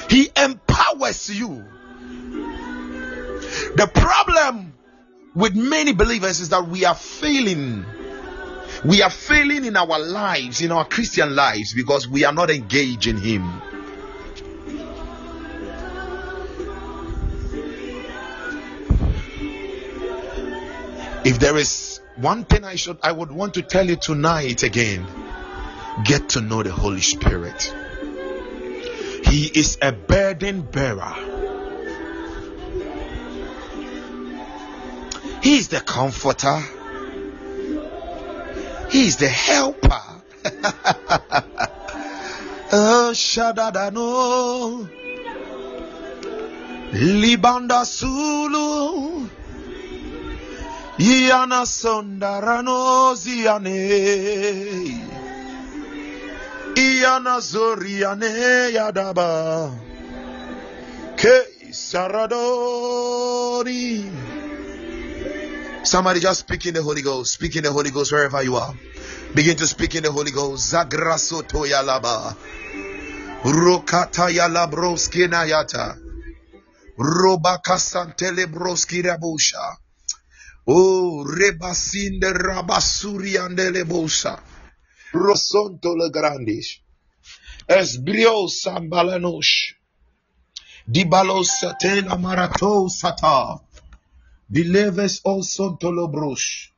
He 0.08 0.30
empowers 0.36 1.30
you. 1.30 1.64
The 3.76 3.90
problem 3.94 4.72
with 5.34 5.54
many 5.54 5.92
believers 5.92 6.40
is 6.40 6.48
that 6.48 6.66
we 6.66 6.84
are 6.84 6.94
failing. 6.94 7.84
We 8.84 9.02
are 9.02 9.10
failing 9.10 9.64
in 9.64 9.76
our 9.76 9.98
lives, 9.98 10.60
in 10.60 10.72
our 10.72 10.84
Christian 10.84 11.34
lives, 11.34 11.74
because 11.74 12.08
we 12.08 12.24
are 12.24 12.32
not 12.32 12.50
engaging 12.50 13.18
Him. 13.18 13.62
If 21.24 21.38
there 21.38 21.56
is 21.56 22.00
one 22.16 22.44
thing 22.44 22.64
I 22.64 22.76
should 22.76 22.98
I 23.02 23.12
would 23.12 23.30
want 23.30 23.54
to 23.54 23.62
tell 23.62 23.86
you 23.88 23.96
tonight 23.96 24.62
again, 24.62 25.06
get 26.04 26.30
to 26.30 26.40
know 26.40 26.62
the 26.62 26.72
Holy 26.72 27.00
Spirit. 27.00 27.74
He 29.24 29.46
is 29.46 29.78
a 29.82 29.92
burden 29.92 30.62
bearer. 30.62 31.14
He 35.42 35.58
is 35.58 35.68
the 35.68 35.80
comforter. 35.80 36.60
He 38.90 39.06
is 39.06 39.16
the 39.16 39.28
helper. 39.28 40.02
oh, 42.72 43.10
Shadadano. 43.12 44.88
Libanda 46.92 47.84
Sulu. 47.84 49.28
Yana 50.98 51.64
Sondarano 51.64 53.14
Ziane. 53.14 53.78
Iana 56.74 57.38
Zoriane 57.38 58.72
Yadaba. 58.74 59.78
Ke 61.16 61.46
Saradori. 61.70 62.18
Somebody 65.84 66.18
just 66.20 66.40
speak 66.40 66.66
in 66.66 66.74
the 66.74 66.82
Holy 66.82 67.02
Ghost. 67.02 67.34
Speak 67.34 67.54
in 67.54 67.62
the 67.62 67.70
Holy 67.70 67.90
Ghost 67.92 68.10
wherever 68.10 68.42
you 68.42 68.56
are. 68.56 68.74
Begin 69.34 69.56
to 69.56 69.68
speak 69.68 69.94
in 69.94 70.02
the 70.02 70.10
Holy 70.10 70.32
Ghost. 70.32 70.72
Zagraso 70.72 71.42
Toyalaba. 71.42 72.34
Rokata 73.42 74.28
Yalabroski 74.34 75.28
Nayata. 75.28 75.96
Robaka 76.98 77.78
Santele 77.78 78.46
Broski 78.46 79.02
Rabusha. 79.04 79.76
Oh, 80.70 81.24
Rebasinde 81.24 82.30
Rabasuri 82.30 83.38
Andele 83.38 83.84
Bosa. 83.84 84.38
Rosonto 85.14 85.94
Le 85.96 86.10
Grandis. 86.10 86.80
Esbrio 87.66 88.46
Sambalanush. 88.48 89.72
Dibalo 90.86 91.42
Satena 91.42 92.18
Marato 92.18 92.86
Sata. 92.90 93.58
Bileves 94.52 95.22
O 95.24 95.40
Sontolo 95.40 96.06
Brosh. 96.06 96.68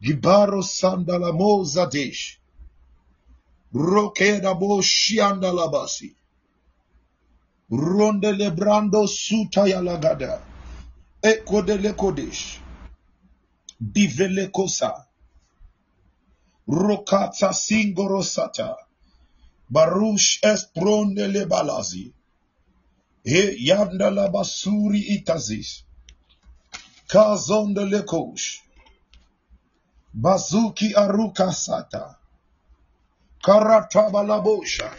Gibaro 0.00 0.62
Sandalamo 0.62 1.64
Zadesh. 1.64 2.38
Rokeda 3.74 4.54
Bo 4.56 4.80
Shiandalabasi. 4.80 6.14
Ronde 7.72 8.32
Lebrando 8.32 9.08
Sutaya 9.08 9.82
Lagada. 9.82 10.40
Eko 11.20 11.62
de 13.80 14.28
Lekodesh. 14.28 14.40
Bivele 14.40 14.50
Kosa. 14.50 15.06
Rokata 16.68 17.52
Singorosata. 17.52 18.76
Barush 19.70 20.40
Espronde 20.42 21.26
Lebalazi. 21.26 22.12
E 23.24 23.56
Yandala 23.66 24.30
Basuri 24.30 25.00
Itazis. 25.00 25.82
Kazonde 27.08 27.84
Lekosh. 27.84 28.60
Bazuki 30.14 30.94
Aruka 30.94 31.52
Sata. 31.52 32.16
Karatabalabosha. 33.42 34.90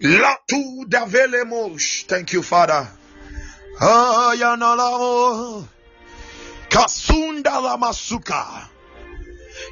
Latu 0.00 0.86
Davelemosh. 0.88 2.06
Thank 2.06 2.32
you, 2.32 2.42
Father. 2.42 2.88
Ayanalamo. 3.80 5.79
Kasunda 6.70 7.60
Lamasuka. 7.60 8.68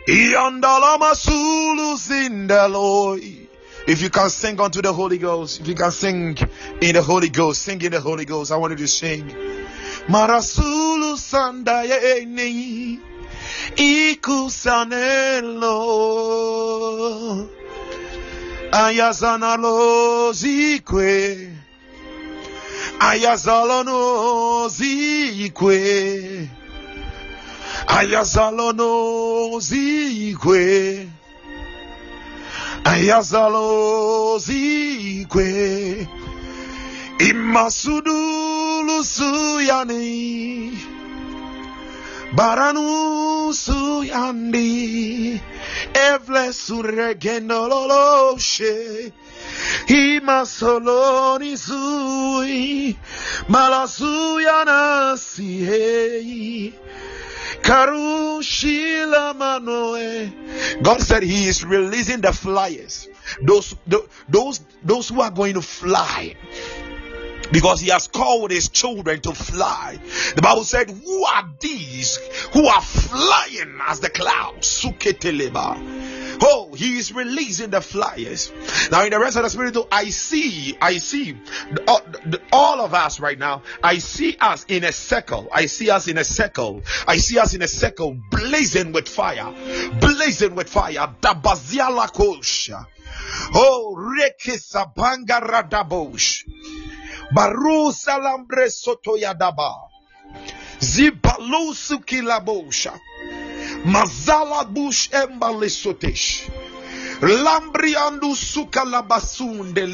Iandala 0.09 0.99
Masulu 0.99 1.97
Zindaloi. 1.97 3.47
If 3.87 4.03
you 4.03 4.11
can 4.11 4.29
sing 4.29 4.61
unto 4.61 4.83
the 4.83 4.93
Holy 4.93 5.17
Ghost, 5.17 5.61
if 5.61 5.69
you 5.69 5.75
can 5.75 5.91
sing 5.91 6.37
in 6.83 6.95
the 6.95 7.03
Holy 7.03 7.31
Ghost, 7.31 7.63
sing 7.63 7.81
in 7.81 7.93
the 7.93 8.01
Holy 8.01 8.27
Ghost. 8.27 8.53
I 8.53 8.57
want 8.57 8.73
you 8.73 8.77
to 8.79 8.89
sing. 8.89 9.29
Marasulu 10.09 11.17
Sandaye 11.17 12.99
Ikusanelo 13.77 14.49
Ayazanalo 18.73 20.33
Zikwe 20.33 21.55
Ayazalono 22.99 24.69
Zikwe 24.69 26.58
ayazalo 27.97 28.73
no 28.73 29.61
zikwe 29.61 31.09
ayazalo 32.85 34.39
zikwe 34.39 35.49
imasudulu 37.19 39.05
suyani 39.05 40.79
baranu 42.37 43.53
suyandi 43.55 45.41
evle 45.95 46.53
suregenololo 46.53 48.39
she 48.39 49.13
imasoloni 49.89 51.57
zui 51.57 52.97
malasuyana 53.49 55.17
sihei 55.17 56.75
God 60.83 61.01
said 61.01 61.23
He 61.23 61.47
is 61.49 61.65
releasing 61.65 62.21
the 62.21 62.33
flyers. 62.33 63.09
Those, 63.43 63.75
those, 64.29 64.61
those 64.83 65.09
who 65.09 65.21
are 65.21 65.31
going 65.31 65.55
to 65.55 65.63
fly. 65.63 66.35
Because 67.51 67.81
he 67.81 67.89
has 67.89 68.09
called 68.09 68.51
his 68.51 68.69
children 68.69 69.23
to 69.23 69.33
fly. 69.33 69.99
The 70.37 70.43
Bible 70.43 70.65
said, 70.65 70.91
Who 70.91 71.25
are 71.25 71.49
these 71.61 72.19
who 72.53 72.67
are 72.67 72.83
flying 72.83 73.79
as 73.87 74.01
the 74.01 74.11
clouds? 74.11 74.67
Oh, 76.41 76.73
he 76.75 76.99
is 76.99 77.13
releasing 77.13 77.71
the 77.71 77.81
flyers. 77.81 78.53
Now, 78.91 79.05
in 79.05 79.11
the 79.11 79.19
rest 79.19 79.37
of 79.37 79.43
the 79.43 79.51
spirit, 79.51 79.77
I 79.91 80.11
see, 80.11 80.77
I 80.81 80.99
see 80.99 81.37
all, 82.53 82.81
of 82.81 82.95
us 82.95 83.21
right 83.21 83.39
now. 83.39 83.63
I 83.83 83.99
see 83.99 84.37
us 84.41 84.65
in 84.69 84.85
a 84.85 84.93
circle. 84.93 85.49
I 85.53 85.67
see 85.67 85.91
us 85.91 86.07
in 86.09 86.19
a 86.19 86.25
circle. 86.25 86.83
I 87.07 87.17
see 87.17 87.39
us 87.39 87.55
in 87.55 87.63
a 87.63 87.69
circle, 87.69 88.17
blazing 88.31 88.93
with 88.93 89.09
fire, 89.09 89.53
blazing 90.01 90.55
with 90.55 90.69
fire. 90.69 91.15
Dabaziala 91.21 92.13
kosha. 92.13 92.87
Oh, 93.55 93.97
rekisabanga 93.99 95.41
radabosh. 95.41 96.45
Baru 97.33 97.93
salambre 97.93 98.71
soto 98.71 99.17
yadaba. 99.17 99.75
Zibalusu 100.81 102.05
kilabosha. 102.05 102.99
Mazala 103.85 104.65
bush 104.65 105.09
embalesotesh. 105.13 106.49
Lambriandu 107.23 108.35
sukalabasunde 108.37 109.87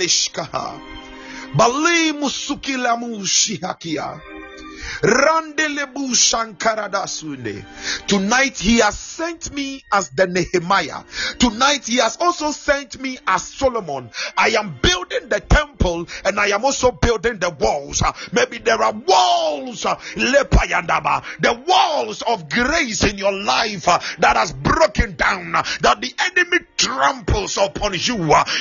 Tonight 8.06 8.58
he 8.58 8.78
has 8.78 8.98
sent 8.98 9.52
me 9.52 9.84
as 9.92 10.10
the 10.10 10.26
Nehemiah. 10.26 11.02
Tonight 11.38 11.86
he 11.86 11.96
has 11.98 12.16
also 12.16 12.50
sent 12.50 12.98
me 13.00 13.18
as 13.26 13.42
Solomon. 13.42 14.10
I 14.36 14.50
am 14.50 14.78
building 14.80 15.28
the 15.28 15.40
temple 15.40 16.06
and 16.24 16.38
I 16.38 16.48
am 16.48 16.64
also 16.64 16.90
building 16.90 17.38
the 17.38 17.50
walls. 17.50 18.02
Maybe 18.32 18.58
there 18.58 18.82
are 18.82 18.92
walls, 18.92 19.84
uh, 19.86 19.94
the 20.16 21.62
walls 21.66 22.22
of 22.22 22.48
grace 22.48 23.04
in 23.04 23.18
your 23.18 23.32
life 23.32 23.88
uh, 23.88 23.98
that 24.18 24.36
has 24.36 24.52
broken 24.52 25.16
down, 25.16 25.54
uh, 25.54 25.62
that 25.80 26.00
the 26.00 26.12
enemy 26.18 26.64
tramples 26.76 27.56
upon 27.56 27.92
you. 27.94 28.16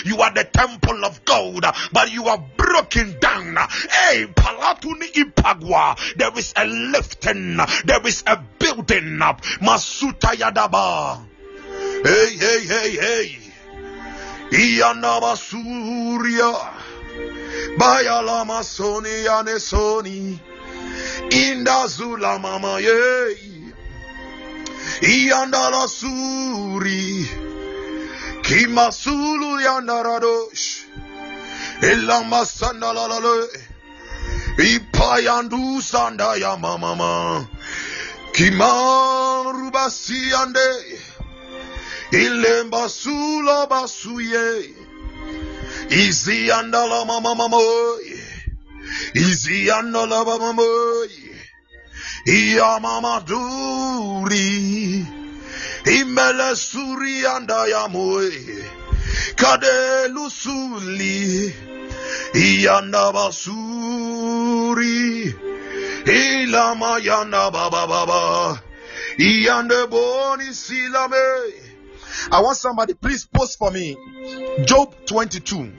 You 0.06 0.22
are 0.22 0.34
the 0.34 0.48
temple 0.52 1.06
of 1.06 1.24
God, 1.26 1.66
but 1.92 2.12
you 2.12 2.26
are 2.28 2.44
broken 2.58 3.18
down. 3.20 3.56
Hey, 3.90 4.26
Palatuni 4.28 5.12
Ipagwa. 5.14 5.98
There 6.16 6.38
is 6.38 6.54
a 6.56 6.66
lifting, 6.66 7.58
there 7.86 8.06
is 8.06 8.24
a 8.28 8.38
building 8.60 9.22
up. 9.22 9.42
Masuta 9.62 10.34
Yadaba. 10.36 11.26
Hey, 12.04 12.38
hey, 12.38 12.66
hey, 12.66 12.92
hey. 12.98 13.38
Iyanaba 14.52 15.36
Surya. 15.36 16.54
Bayalama 17.78 18.62
Soni 18.62 19.26
Anesoni. 19.26 20.40
Indazula 21.32 22.40
Mama 22.40 22.80
Ye. 22.80 23.36
Iyandala 25.02 25.88
Suri. 25.88 27.26
Kimasulu 28.44 29.60
Yandaradosh. 29.64 30.86
Ilama 31.82 32.46
Sandalalale. 32.46 33.73
Ipayandu 34.58 35.82
sanda 35.82 36.36
ya 36.36 36.58
mama 36.58 37.48
Kiman 38.34 39.46
rubasi 39.54 40.34
ande. 40.34 40.70
Ilemba 42.12 42.90
sula 42.90 43.68
basuye. 43.68 44.74
Izi 45.90 46.52
andala 46.52 47.06
mama 47.06 47.36
mama 47.36 47.58
Izi 49.14 49.72
andala 49.72 50.26
mama 50.26 50.64
Iya 52.26 52.80
mama 52.80 53.20
duri. 53.28 55.06
Imele 55.86 56.56
suri 56.56 57.26
anda 57.28 57.68
ya 57.68 57.88
moe 57.88 58.32
Kade 59.36 60.08
lusuli 60.14 61.54
Iyanda 62.36 63.12
Ilama 66.06 67.00
yanda 67.00 67.52
baba 67.52 67.88
baba 67.88 68.62
Iyande 69.18 69.88
silame 70.54 71.54
I 72.32 72.42
want 72.42 72.58
somebody, 72.58 72.94
please 72.94 73.26
post 73.26 73.58
for 73.58 73.72
me 73.72 73.98
Job 74.66 74.94
22. 75.06 75.72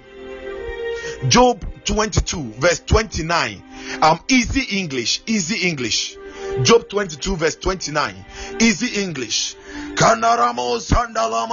Job 1.28 1.64
22, 1.84 2.52
verse 2.58 2.80
29. 2.80 3.62
Um, 4.02 4.20
easy 4.28 4.78
English, 4.78 5.22
easy 5.26 5.68
English. 5.68 6.16
Job 6.62 6.88
22, 6.88 7.36
verse 7.36 7.56
29. 7.56 8.14
Easy 8.60 9.02
English. 9.02 9.56
Kanaramo 9.94 10.78
sandala 10.80 11.46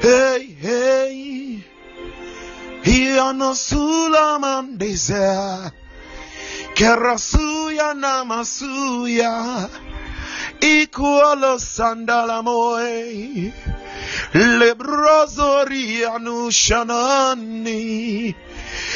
Hey, 0.00 0.56
hey. 0.56 1.60
Hiana 2.82 3.54
sulaman 3.54 4.78
desert. 4.78 5.74
Kerasuya 6.74 7.92
namasuya. 7.92 9.68
Ikualo 10.60 11.58
sandala 11.60 12.42
moe. 12.42 13.52
Lebrozorianu 14.32 16.48
shanani. 16.48 18.34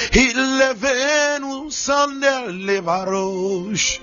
Ilevenu 0.08 1.68
sandel 1.68 2.64
levarosh. 2.64 4.00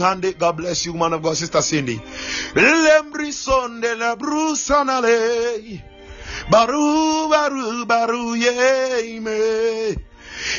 Hande. 0.00 0.32
God 0.38 0.56
bless 0.56 0.86
you, 0.86 0.94
man 0.94 1.12
of 1.12 1.22
God, 1.22 1.36
Sister 1.36 1.62
Cindy. 1.62 2.00
Lembri 2.54 3.32
sonde 3.32 3.94
la 3.94 4.16
brusanale. 4.16 5.82
Baru 6.50 7.28
baru 7.28 7.84
baru 7.86 8.34
ye 8.36 9.20
me. 9.20 10.07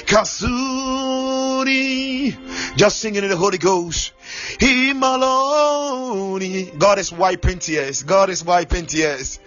Kasuri. 0.06 1.70
Just 2.76 3.00
singing 3.00 3.24
in 3.24 3.30
the 3.30 3.38
Holy 3.38 3.58
Ghost. 3.58 4.12
Himaloni. 4.60 6.78
God 6.78 7.00
is 7.00 7.12
wiping 7.12 7.58
tears. 7.60 8.04
God 8.04 8.30
is 8.30 8.44
wiping 8.44 8.86
tears. 8.86 9.40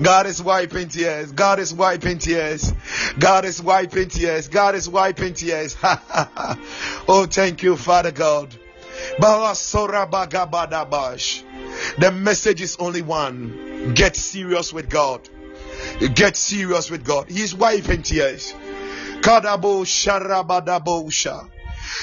God 0.00 0.26
is 0.26 0.42
wiping 0.42 0.88
tears. 0.88 1.32
God 1.32 1.58
is 1.58 1.74
wiping 1.74 2.18
tears. 2.18 2.72
God 3.18 3.44
is 3.44 3.62
wiping 3.62 4.08
tears. 4.08 4.48
God 4.48 4.74
is 4.74 4.88
wiping 4.88 5.34
tears. 5.34 5.76
oh, 5.82 7.26
thank 7.30 7.62
you, 7.62 7.76
Father 7.76 8.12
God. 8.12 8.56
The 11.98 12.12
message 12.14 12.60
is 12.60 12.76
only 12.78 13.02
one. 13.02 13.94
Get 13.94 14.16
serious 14.16 14.72
with 14.72 14.88
God. 14.88 15.28
Get 16.14 16.36
serious 16.36 16.90
with 16.90 17.04
God. 17.04 17.28
He's 17.28 17.54
wiping 17.54 18.02
tears. 18.02 18.54
Kadabo. 19.20 19.86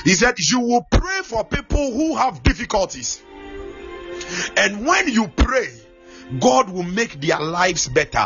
He 0.03 0.13
said, 0.13 0.35
You 0.39 0.59
will 0.59 0.83
pray 0.89 1.21
for 1.23 1.43
people 1.45 1.91
who 1.91 2.15
have 2.15 2.43
difficulties. 2.43 3.21
And 4.57 4.85
when 4.85 5.07
you 5.07 5.27
pray, 5.27 5.69
God 6.39 6.69
will 6.69 6.83
make 6.83 7.19
their 7.21 7.39
lives 7.39 7.87
better. 7.87 8.25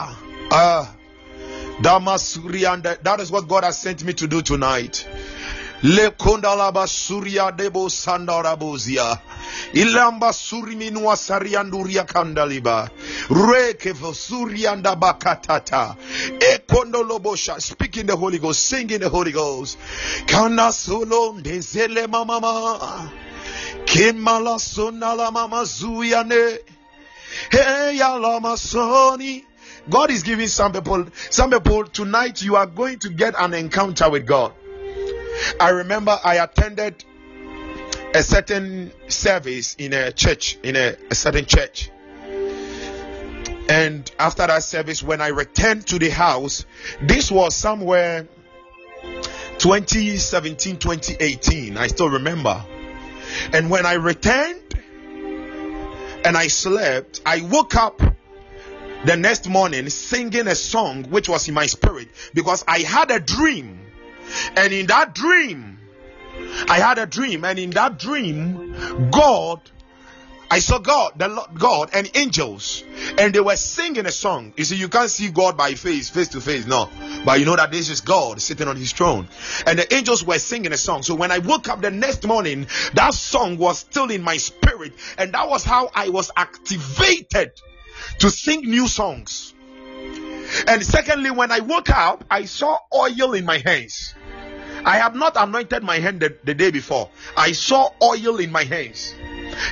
Ah, 0.53 0.95
and 1.83 2.03
that 2.03 3.17
is 3.19 3.31
what 3.31 3.47
God 3.47 3.63
has 3.63 3.79
sent 3.79 4.03
me 4.03 4.13
to 4.13 4.27
do 4.27 4.41
tonight. 4.41 5.07
Le 5.83 6.11
kondalaba 6.11 6.87
surya 6.87 7.51
debo 7.51 7.89
sandarabozia. 7.89 9.19
Ilamba 9.73 10.31
suriminua 10.33 11.15
sarianduria 11.15 12.05
kandaliba. 12.05 12.89
Rekevo 13.29 14.13
surianda 14.13 14.95
bakatata. 14.95 15.95
Ekondolobosha. 16.39 17.59
Speak 17.59 17.97
in 17.97 18.05
the 18.05 18.15
Holy 18.15 18.37
Ghost. 18.37 18.65
Sing 18.65 18.89
in 18.91 19.01
the 19.01 19.09
Holy 19.09 19.31
Ghost. 19.31 19.77
Kana 20.27 20.71
solo 20.71 21.33
ndezele 21.33 22.07
mama. 22.07 23.09
Kimala 23.85 24.59
sonala 24.59 25.31
mama 25.31 25.63
zuyane. 25.63 26.59
Hey 27.49 27.99
alama 28.01 28.55
soni. 28.55 29.45
God 29.89 30.11
is 30.11 30.21
giving 30.21 30.47
some 30.47 30.73
people, 30.73 31.07
some 31.31 31.49
people 31.49 31.85
tonight 31.85 32.43
you 32.43 32.55
are 32.55 32.67
going 32.67 32.99
to 32.99 33.09
get 33.09 33.33
an 33.35 33.55
encounter 33.55 34.11
with 34.11 34.27
God. 34.27 34.53
I 35.59 35.69
remember 35.69 36.17
I 36.23 36.35
attended 36.35 37.03
a 38.13 38.23
certain 38.23 38.91
service 39.07 39.75
in 39.75 39.93
a 39.93 40.11
church, 40.11 40.57
in 40.63 40.75
a, 40.75 40.95
a, 41.09 41.15
certain 41.15 41.45
church. 41.45 41.89
And 43.69 44.11
after 44.19 44.47
that 44.47 44.63
service, 44.63 45.01
when 45.01 45.21
I 45.21 45.29
returned 45.29 45.87
to 45.87 45.99
the 45.99 46.09
house, 46.09 46.65
this 47.01 47.31
was 47.31 47.55
somewhere 47.55 48.27
2017, 49.59 50.77
2018. 50.77 51.77
I 51.77 51.87
still 51.87 52.09
remember. 52.09 52.63
And 53.53 53.69
when 53.69 53.85
I 53.85 53.93
returned 53.93 54.75
and 56.25 56.35
I 56.37 56.47
slept, 56.47 57.21
I 57.25 57.41
woke 57.41 57.75
up 57.75 58.01
the 59.05 59.15
next 59.15 59.47
morning 59.47 59.89
singing 59.89 60.47
a 60.47 60.55
song 60.55 61.05
which 61.05 61.27
was 61.27 61.47
in 61.47 61.53
my 61.53 61.65
spirit 61.65 62.09
because 62.33 62.63
I 62.67 62.79
had 62.79 63.09
a 63.09 63.19
dream. 63.19 63.79
And 64.55 64.73
in 64.73 64.87
that 64.87 65.15
dream, 65.15 65.79
I 66.67 66.79
had 66.79 66.97
a 66.97 67.05
dream, 67.05 67.45
and 67.45 67.59
in 67.59 67.71
that 67.71 67.99
dream, 67.99 69.09
God, 69.11 69.61
I 70.49 70.59
saw 70.59 70.79
God, 70.79 71.13
the 71.15 71.29
Lord, 71.29 71.57
God, 71.57 71.89
and 71.93 72.11
angels, 72.13 72.83
and 73.17 73.33
they 73.33 73.39
were 73.39 73.55
singing 73.55 74.05
a 74.05 74.11
song. 74.11 74.53
You 74.57 74.65
see, 74.65 74.75
you 74.75 74.89
can't 74.89 75.09
see 75.09 75.29
God 75.29 75.55
by 75.55 75.75
face, 75.75 76.09
face 76.09 76.27
to 76.29 76.41
face, 76.41 76.65
no, 76.65 76.89
but 77.23 77.39
you 77.39 77.45
know 77.45 77.55
that 77.55 77.71
this 77.71 77.89
is 77.89 78.01
God 78.01 78.41
sitting 78.41 78.67
on 78.67 78.75
His 78.75 78.91
throne, 78.91 79.29
and 79.65 79.79
the 79.79 79.93
angels 79.93 80.25
were 80.25 80.39
singing 80.39 80.73
a 80.73 80.77
song. 80.77 81.03
So 81.03 81.15
when 81.15 81.31
I 81.31 81.39
woke 81.39 81.69
up 81.69 81.81
the 81.81 81.91
next 81.91 82.25
morning, 82.25 82.67
that 82.95 83.13
song 83.13 83.57
was 83.57 83.79
still 83.79 84.11
in 84.11 84.23
my 84.23 84.37
spirit, 84.37 84.93
and 85.17 85.33
that 85.33 85.47
was 85.47 85.63
how 85.63 85.89
I 85.95 86.09
was 86.09 86.31
activated 86.35 87.53
to 88.19 88.29
sing 88.29 88.61
new 88.61 88.87
songs. 88.87 89.53
And 90.67 90.85
secondly, 90.85 91.31
when 91.31 91.51
I 91.51 91.61
woke 91.61 91.89
up, 91.89 92.25
I 92.29 92.43
saw 92.43 92.77
oil 92.93 93.33
in 93.33 93.45
my 93.45 93.61
hands. 93.65 94.15
I 94.85 94.97
have 94.97 95.15
not 95.15 95.35
anointed 95.35 95.83
my 95.83 95.99
hand 95.99 96.21
the, 96.21 96.35
the, 96.43 96.53
day 96.53 96.71
before. 96.71 97.09
I 97.37 97.51
saw 97.51 97.89
oil 98.01 98.37
in 98.37 98.51
my 98.51 98.63
hands 98.63 99.13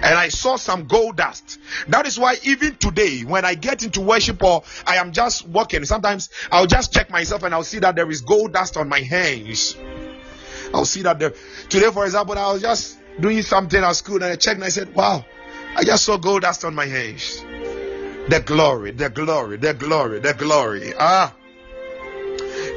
and 0.01 0.16
I 0.18 0.30
saw 0.30 0.55
some 0.55 0.88
gold 0.88 1.18
dust. 1.18 1.60
That 1.88 2.05
is 2.05 2.20
why 2.20 2.36
even 2.43 2.76
today, 2.76 3.22
when 3.22 3.45
I 3.45 3.55
get 3.55 3.84
into 3.84 4.01
worship 4.01 4.43
or 4.43 4.64
I 4.86 4.97
am 4.97 5.12
just 5.12 5.47
walking, 5.47 5.86
sometimes 5.86 6.30
I'll 6.51 6.68
just 6.68 6.93
check 6.93 7.10
myself 7.10 7.43
and 7.43 7.53
I'll 7.53 7.64
see 7.64 7.80
that 7.80 7.95
there 7.95 8.10
is 8.10 8.22
gold 8.22 8.53
dust 8.53 8.78
on 8.78 8.89
my 8.89 8.99
hands. 8.99 9.76
I'll 10.74 10.86
see 10.86 11.01
that 11.03 11.20
there. 11.20 11.34
Today, 11.70 11.89
for 11.91 12.05
example, 12.05 12.38
I 12.38 12.51
was 12.53 12.62
just 12.62 12.97
doing 13.20 13.41
something 13.41 13.82
at 13.82 13.95
school 13.95 14.18
and 14.18 14.26
I 14.26 14.36
checked 14.36 14.55
and 14.55 14.64
I 14.64 14.70
said, 14.70 14.93
Wow, 14.93 15.26
I 15.76 15.84
just 15.84 16.05
saw 16.05 16.18
gold 16.18 16.43
dust 16.43 16.64
on 16.66 16.76
my 16.76 16.86
hands. 16.86 17.43
The 18.30 18.43
glory, 18.45 18.91
the 18.91 19.10
glory, 19.10 19.57
the 19.57 19.74
glory, 19.74 20.20
the 20.20 20.34
glory. 20.34 20.93
Ah. 20.99 21.34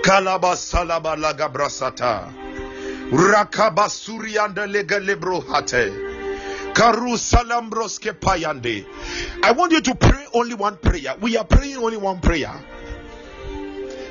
Kalaba 0.02 0.56
salaba 0.56 1.16
laga 1.16 1.48
brasata. 1.48 2.32
Rakaba 3.12 3.88
surianda 3.88 4.66
lega. 4.66 4.98
Karu 6.74 7.16
salambroske 7.16 8.12
payande. 8.12 8.86
I 9.44 9.52
want 9.52 9.72
you 9.72 9.80
to 9.82 9.94
pray 9.94 10.26
only 10.32 10.54
one 10.54 10.76
prayer. 10.78 11.14
We 11.20 11.36
are 11.36 11.44
praying 11.44 11.76
only 11.76 11.98
one 11.98 12.20
prayer. 12.20 12.52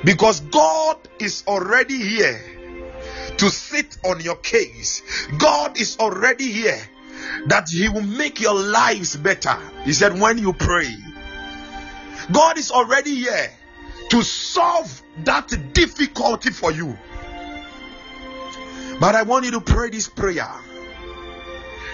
Because 0.04 0.40
God 0.42 0.98
is 1.20 1.44
already 1.48 1.98
here 1.98 2.40
to 3.38 3.50
sit 3.50 3.98
on 4.06 4.22
your 4.22 4.36
case. 4.36 5.02
God 5.40 5.80
is 5.80 5.98
already 6.00 6.52
here 6.52 6.80
that 7.48 7.70
He 7.70 7.90
will 7.90 8.02
make 8.02 8.40
your 8.40 8.54
lives 8.54 9.16
better. 9.16 9.58
He 9.84 9.94
said, 9.94 10.20
when 10.20 10.38
you 10.38 10.54
pray, 10.54 10.96
God 12.32 12.58
is 12.58 12.72
already 12.72 13.16
here 13.16 13.52
to 14.10 14.22
solve 14.22 15.01
that 15.26 15.74
difficulty 15.74 16.52
for 16.52 16.72
you. 16.72 16.98
But 19.00 19.16
I 19.16 19.24
want 19.24 19.46
you 19.46 19.52
to 19.52 19.62
pray 19.62 19.90
this 19.90 20.08
prayer 20.08 20.50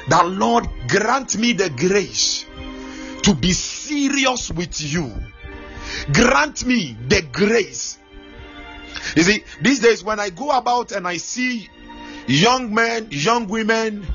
that 0.10 0.28
Lord 0.28 0.68
grant 0.88 1.38
me 1.38 1.54
the 1.54 1.70
grace 1.70 2.46
to 3.24 3.34
be 3.34 3.54
serious 3.54 4.52
with 4.52 4.82
you. 4.82 5.14
Grant 6.14 6.66
me 6.66 6.98
the 7.08 7.22
grace. 7.22 7.98
You 9.16 9.24
see, 9.24 9.44
these 9.62 9.80
days 9.80 10.04
when 10.04 10.20
I 10.20 10.30
go 10.30 10.52
about 10.52 10.92
and 10.92 11.08
I 11.08 11.18
see 11.18 11.70
young 12.28 12.74
men, 12.74 13.08
young 13.12 13.48
women, 13.48 14.06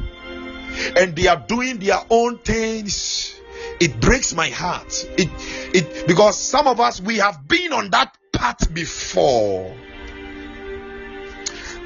and 0.97 1.17
they 1.17 1.29
are 1.29 1.45
doing 1.47 1.79
their 1.79 2.01
own 2.11 2.39
things 2.39 3.35
it 3.81 4.01
breaks 4.01 4.35
my 4.35 4.49
heart 4.49 5.07
it 5.19 5.29
it 5.75 6.07
because 6.07 6.39
some 6.39 6.67
of 6.67 6.81
us 6.81 7.01
we 7.01 7.19
have 7.19 7.47
been 7.47 7.73
on 7.73 7.91
that 7.91 8.17
path 8.43 8.75
before. 8.75 9.73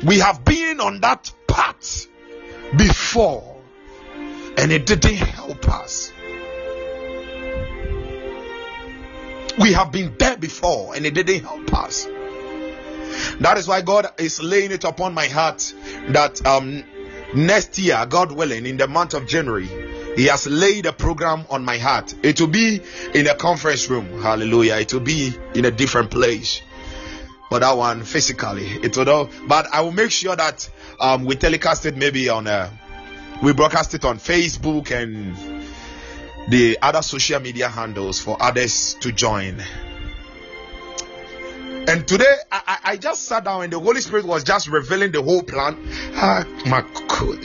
We 0.07 0.21
have 0.21 0.43
been 0.43 0.81
on 0.81 1.03
that 1.03 1.31
path 1.47 2.07
before 2.79 3.61
and 4.57 4.73
it 4.73 4.87
didn't 4.87 5.17
help 5.17 5.69
us. 5.69 6.15
We 9.61 9.75
have 9.75 9.93
been 9.93 10.17
there 10.19 10.39
before 10.39 10.97
and 10.97 11.05
it 11.05 11.13
didn't 11.13 11.45
help 11.45 11.75
us. 11.75 12.07
That 13.41 13.59
is 13.59 13.69
why 13.69 13.83
god 13.83 14.07
is 14.19 14.43
laying 14.43 14.71
it 14.71 14.85
upon 14.85 15.13
my 15.13 15.27
heart 15.27 15.75
that 16.09 16.45
um 16.47 16.83
next 17.35 17.79
year 17.79 18.07
god 18.09 18.33
willing 18.33 18.65
in 18.65 18.77
the 18.77 18.87
month 18.87 19.13
of 19.13 19.27
january 19.27 19.69
He 20.17 20.25
has 20.27 20.47
laid 20.47 20.87
a 20.87 20.93
program 20.93 21.45
on 21.51 21.64
my 21.64 21.77
heart. 21.77 22.14
It 22.23 22.41
will 22.41 22.49
be 22.49 22.81
in 23.14 23.27
a 23.27 23.35
conference 23.35 23.89
room. 23.91 24.23
Hallelujah. 24.23 24.77
It 24.77 24.93
will 24.93 25.01
be 25.01 25.33
in 25.55 25.67
a 25.67 25.71
different 25.71 26.11
place. 26.11 26.62
But 27.51 27.61
that 27.61 27.77
one 27.77 28.03
physically, 28.03 28.67
it 28.83 28.97
will. 28.97 29.31
But 29.47 29.67
I 29.73 29.83
will 29.83 29.93
make 29.93 30.11
sure 30.11 30.35
that 30.35 30.69
um, 30.99 31.27
we 31.27 31.37
telecast 31.37 31.87
it 31.87 31.97
maybe 31.97 32.29
on. 32.29 32.47
Uh, 32.47 32.71
we 33.43 33.53
broadcast 33.53 33.95
it 33.95 34.05
on 34.05 34.19
Facebook 34.19 34.91
and 34.91 35.37
the 36.49 36.79
other 36.81 37.03
social 37.03 37.39
media 37.41 37.69
handles 37.69 38.19
for 38.19 38.37
others 38.41 38.97
to 39.01 39.12
join. 39.12 39.62
And 41.89 42.09
today 42.09 42.35
I, 42.51 42.79
I 42.85 42.97
just 42.97 43.25
sat 43.25 43.45
down 43.45 43.64
and 43.64 43.73
the 43.73 43.79
Holy 43.79 44.01
Spirit 44.01 44.25
was 44.25 44.43
just 44.43 44.69
revealing 44.69 45.12
the 45.12 45.23
whole 45.23 45.43
plan. 45.43 45.77
Ah, 46.14 46.45
my 46.64 46.81
God. 46.81 47.41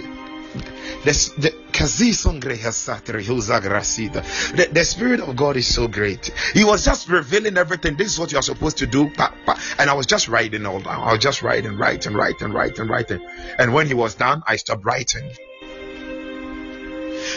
The, 1.03 1.53
the, 4.55 4.69
the 4.71 4.85
Spirit 4.85 5.19
of 5.19 5.35
God 5.35 5.57
is 5.57 5.73
so 5.73 5.87
great. 5.87 6.27
He 6.53 6.63
was 6.63 6.85
just 6.85 7.09
revealing 7.09 7.57
everything. 7.57 7.97
This 7.97 8.13
is 8.13 8.19
what 8.19 8.31
you 8.31 8.37
are 8.37 8.43
supposed 8.43 8.77
to 8.77 8.87
do. 8.87 9.11
And 9.79 9.89
I 9.89 9.93
was 9.93 10.05
just 10.05 10.27
writing 10.27 10.65
all 10.65 10.79
down. 10.79 11.01
I 11.01 11.11
was 11.11 11.19
just 11.19 11.41
writing, 11.41 11.77
writing, 11.77 12.13
writing, 12.13 12.51
writing, 12.51 12.87
writing. 12.87 13.27
And 13.57 13.73
when 13.73 13.87
he 13.87 13.93
was 13.93 14.15
done, 14.15 14.43
I 14.47 14.57
stopped 14.57 14.85
writing. 14.85 15.31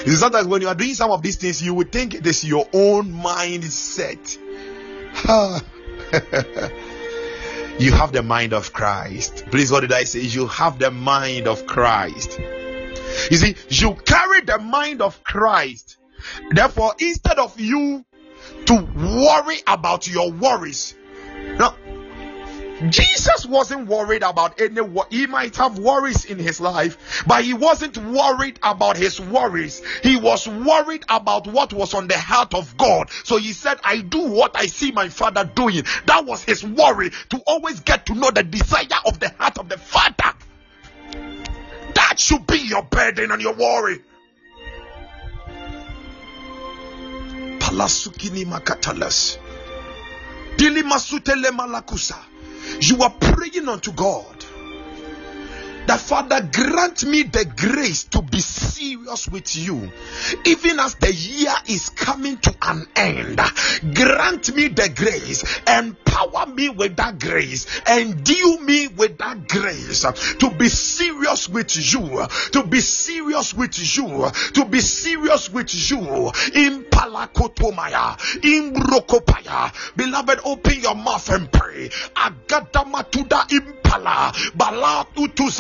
It's 0.07 0.21
sometimes 0.21 0.47
when 0.47 0.63
you 0.63 0.69
are 0.69 0.75
doing 0.75 0.95
some 0.95 1.11
of 1.11 1.23
these 1.23 1.37
things, 1.37 1.63
you 1.63 1.75
would 1.75 1.93
think 1.93 2.15
it 2.15 2.27
is 2.27 2.45
your 2.45 2.69
own 2.73 3.13
mindset. 3.13 4.39
you 7.79 7.93
have 7.93 8.13
the 8.13 8.23
mind 8.23 8.53
of 8.53 8.73
Christ. 8.73 9.47
Please, 9.51 9.71
what 9.71 9.81
did 9.81 9.93
I 9.93 10.05
say? 10.05 10.21
You 10.21 10.47
have 10.49 10.79
the 10.79 10.91
mind 10.91 11.47
of 11.47 11.67
Christ. 11.67 12.41
You 13.31 13.37
see, 13.37 13.57
you 13.69 13.95
carry 13.95 14.43
the 14.43 14.59
mind 14.59 15.03
of 15.03 15.23
Christ. 15.25 15.99
Therefore, 16.51 16.95
instead 16.99 17.39
of 17.39 17.59
you 17.59 18.05
to 18.67 18.75
worry 18.75 19.59
about 19.67 20.09
your 20.09 20.31
worries, 20.33 20.95
now 21.59 21.77
Jesus 22.89 23.47
wasn't 23.47 23.87
worried 23.87 24.23
about 24.23 24.61
any 24.61 24.81
what 24.81 25.13
he 25.13 25.27
might 25.27 25.55
have 25.57 25.79
worries 25.79 26.25
in 26.25 26.39
his 26.39 26.61
life 26.61 27.25
but 27.27 27.45
he 27.45 27.55
wasn't 27.55 27.97
worried 27.97 28.59
about 28.63 28.97
his 28.97 29.21
worries. 29.21 29.81
He 30.03 30.17
was 30.17 30.49
worried 30.49 31.05
about 31.09 31.47
what 31.47 31.73
was 31.73 31.95
on 31.95 32.09
the 32.09 32.19
heart 32.19 32.53
of 32.53 32.77
God. 32.77 33.11
So 33.23 33.37
he 33.37 33.53
said 33.53 33.79
I 33.85 33.99
do 34.01 34.29
what 34.29 34.57
I 34.57 34.67
see 34.67 34.91
my 34.91 35.09
father 35.09 35.45
doing. 35.45 35.85
That 36.07 36.27
was 36.27 36.43
his 36.43 36.65
worry 36.65 37.11
to 37.31 37.41
always 37.47 37.81
get 37.81 38.07
to 38.07 38.15
know 38.15 38.31
the 38.31 38.43
desire 38.43 39.01
of 39.07 39.21
the 39.21 39.31
heart 39.39 39.59
of 39.59 39.69
the 39.69 39.79
father 39.79 40.35
that 41.95 42.19
should 42.19 42.47
be 42.47 42.59
your 42.59 42.83
burden 42.83 43.31
and 43.31 43.43
your 43.43 43.55
worry. 43.55 44.01
Palasukini 47.59 48.45
makatalas. 48.45 49.39
Dili 50.57 50.83
masutele 50.83 51.51
malakusa. 51.51 52.17
You 52.81 53.03
are 53.03 53.11
praying 53.11 53.69
unto 53.69 53.93
God 53.93 54.44
that 55.87 56.01
Father 56.01 56.49
grant 56.53 57.05
me 57.05 57.23
the 57.23 57.45
grace 57.45 58.05
to 58.05 58.23
be 58.23 58.41
serious 58.41 59.29
with 59.29 59.57
you, 59.57 59.91
even 60.45 60.81
as 60.81 60.95
the 60.97 61.13
year 61.13 61.55
is 61.67 61.91
coming 61.91 62.39
to 62.39 62.55
an 62.63 62.87
end. 62.97 63.41
Grant 63.95 64.55
me 64.55 64.69
the 64.69 64.89
grace, 64.95 65.45
empower 65.67 66.47
me 66.47 66.69
with 66.71 66.97
that 66.97 67.19
grace, 67.19 67.67
endue 67.89 68.61
me 68.61 68.89
with 68.89 69.19
that 69.19 69.49
grace 69.49 70.01
to 70.39 70.51
be 70.51 70.69
serious 70.69 71.49
with 71.49 71.77
you, 71.77 72.27
to 72.53 72.65
be 72.65 72.81
serious 72.81 73.55
with 73.55 73.79
you, 73.97 74.31
to 74.55 74.65
be 74.65 74.81
serious 74.81 75.51
with 75.51 75.91
you. 75.91 75.99
In 76.55 76.85
Palakotomaya, 76.85 78.17
in 78.45 78.73
beloved, 79.97 80.41
open 80.45 80.81
your 80.81 80.95
mouth 80.95 81.29
and 81.31 81.51
pray. 81.51 81.89
Agadamatuda 82.15 83.51
impala, 83.53 84.33
balatutu 84.57 85.51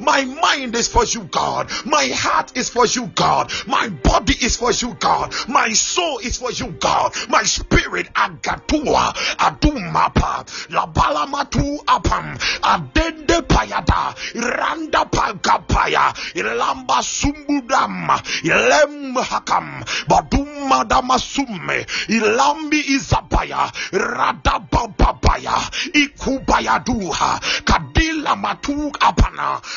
My 0.00 0.24
mind 0.24 0.74
is 0.74 0.88
for 0.88 1.04
you, 1.04 1.24
God. 1.24 1.70
My 1.84 2.06
heart 2.12 2.56
is 2.56 2.68
for 2.68 2.86
you, 2.86 3.06
God. 3.06 3.52
My 3.66 3.88
body 3.88 4.34
is 4.40 4.56
for 4.56 4.72
you, 4.72 4.94
God. 4.94 5.34
My 5.48 5.70
soul 5.70 6.18
is 6.18 6.38
for 6.38 6.50
you, 6.52 6.72
God. 6.78 7.14
My 7.28 7.42
spirit, 7.42 8.12
agatua, 8.14 9.14
adumapa, 9.38 10.46
labalamatu 10.70 11.78
apam, 11.86 12.36
adende 12.62 13.42
payada, 13.46 14.14
randa 14.34 15.04
pagapaya, 15.04 16.14
ilamba 16.34 17.02
sumbudam, 17.02 18.08
ilem 18.44 19.14
hakam, 19.14 19.84
badum 20.08 20.68
madamasume, 20.68 21.86
ilambi 22.08 22.80
izapaya, 22.96 23.70
radababaya, 23.92 25.56
ikubaya 25.94 26.78
duha, 26.84 27.40
kadila 27.64 28.36
matu 28.36 28.92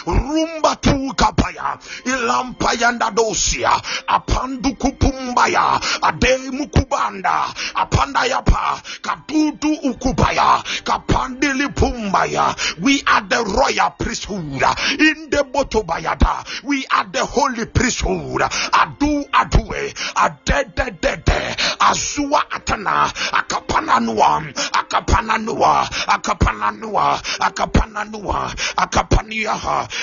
rumba 0.06 0.76
tu 0.82 1.14
kapaya, 1.16 1.78
ilampayanda 2.06 3.12
dosia, 3.12 3.72
apandu 4.08 4.76
kupumbaya, 4.76 5.80
ade 6.02 6.38
mukubanda, 6.52 7.54
apanda 7.76 8.26
yapa, 8.26 8.82
katutu 9.02 9.74
ukubaya, 9.84 10.64
kapandili 10.84 11.68
pumbaya. 11.74 12.56
We 12.82 13.02
are 13.08 13.22
the 13.28 13.44
royal 13.44 13.92
priesthood 13.98 14.40
in 15.00 15.30
the 15.30 15.46
botobayada. 15.52 16.64
We 16.64 16.86
are 16.92 17.08
the 17.12 17.26
holy 17.26 17.66
priesthood. 17.66 18.42
Adu 18.42 19.26
adue, 19.32 19.88
eh. 19.88 19.94
adededede, 20.16 21.56
azua 21.80 22.44
atana, 22.52 23.12
akapananua, 23.32 24.44
akapananua, 24.74 25.90
akapananua, 26.08 27.22
akapananua, 27.40 28.54
akapaniaha, 28.78 29.39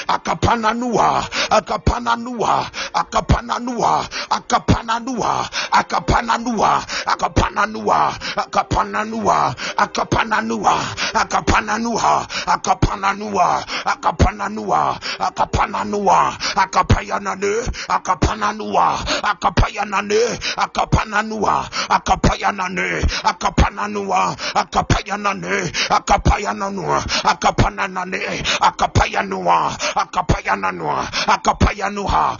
akapananua, 0.06 1.28
akapananua, 1.50 2.70
akapananua, 2.97 4.09
akapananua, 4.31 5.48
akapananua, 5.73 6.82
akapananua, 7.06 8.14
akapananua, 8.36 9.55
akapananua, 9.77 10.74
akapananua, 11.14 12.27
akapananua, 12.56 13.62
akapananua, 13.85 14.98
akapananua, 15.18 16.36
akapayanane, 16.56 17.55
akapananua, 17.89 18.98
akapayanane, 19.23 20.23
akapananua, 20.56 21.68
akapayanane, 21.89 22.89
akapananua, 23.24 24.36
akapayanane, 24.55 25.73
akapayananua, 25.90 27.05
akapananane, 27.24 28.23
akapayanua, 28.60 29.77
akapayananua, 29.94 31.09
akapayanuha, 31.27 32.36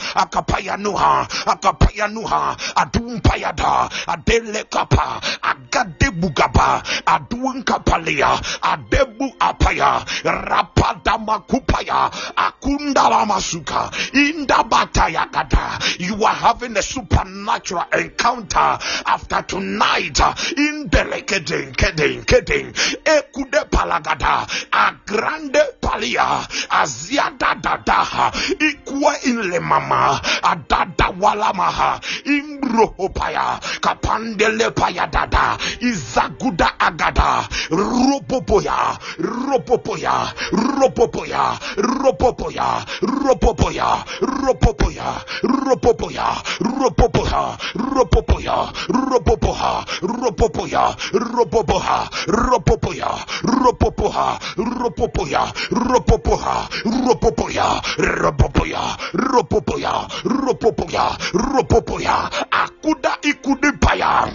akapayanuha, 0.47 1.29
akapayanuha, 1.47 2.57
adumpayada, 2.77 3.91
adelekapa, 4.07 5.21
agadebugaba, 5.43 6.83
aduunkapalia, 7.07 8.41
adebu 8.63 9.33
apaya, 9.41 10.05
rapadamakupaya, 10.25 12.11
akundalamasuka, 12.37 13.91
indabatayagada. 14.15 16.01
You 16.01 16.25
are 16.25 16.35
having 16.35 16.77
a 16.77 16.83
supernatural 16.83 17.85
encounter 17.93 18.79
after 19.07 19.43
tonight. 19.43 20.19
In 20.57 20.89
Belekeden, 20.89 21.75
Kedin, 21.77 22.25
Kedin, 22.25 22.73
Ekude 23.05 23.69
Palagada, 23.71 24.47
Agrande 24.71 25.79
Palia, 25.81 26.47
Aziada 26.71 27.61
Dadaha, 27.61 28.33
Ikwa 28.59 29.25
in 29.27 29.51
Lemama, 29.51 30.21
Adada 30.43 31.11
Walamaha, 31.21 32.01
Imbrohopaya, 32.25 33.61
Kapandele 33.81 34.71
Payadada, 34.75 35.57
Izaguda 35.81 36.69
Agada, 36.79 37.49
Ropopoya, 37.71 38.99
Ropopoya, 39.19 40.33
Ropopoya, 40.53 41.59
Ropopoya, 41.77 42.85
Ropopoya, 43.03 44.05
Ropopoya, 44.23 45.25
Ropopoya, 45.43 46.29
Ropopoya, 46.63 47.57
Ropopoya, 47.75 48.67
Ropopoha, 48.77 49.87
Ropopoya, 50.03 50.97
Ropopoha, 51.23 52.09
Ropopoya, 52.27 53.11
Ropopoha, 53.47 54.39
Ropopoya, 54.67 55.43
Ropopoha, 55.71 56.69
Ropopoya, 56.85 57.67
Ropopoya, 57.97 58.83
Ropopoya, 59.15 59.93
Ropopoya, 60.25 61.17
Ropopoya, 61.35 62.31
Akuda 62.51 63.19
Ikudipaya. 63.23 64.29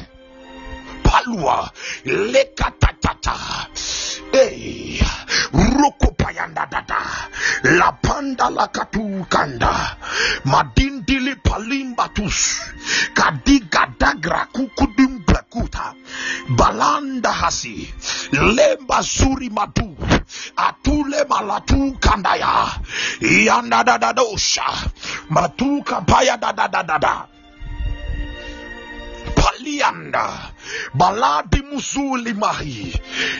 palua. 1.11 1.67
Lekatatata 2.07 3.35
ei 4.31 5.03
rukupayandadada 5.51 7.01
lapanda 7.77 8.47
lakatukanda 8.49 9.97
madindili 10.47 11.35
palimbatus 11.35 12.63
kadigadagra 13.13 14.47
kukudimbekuta 14.55 15.93
balanda 16.55 17.31
hasi. 17.31 17.91
Lemba 18.31 19.03
suri 19.03 19.49
madu 19.51 19.91
atule 20.55 21.23
malatu 21.27 21.91
kandaya 21.99 22.71
yandadadadosha 23.19 24.63
matuka 25.29 26.01
paya 26.07 26.37
dadadadada 26.37 27.27
palianda. 29.35 30.50
Baladi 30.93 31.61
musuli 31.61 32.33
mahi. 32.33 32.93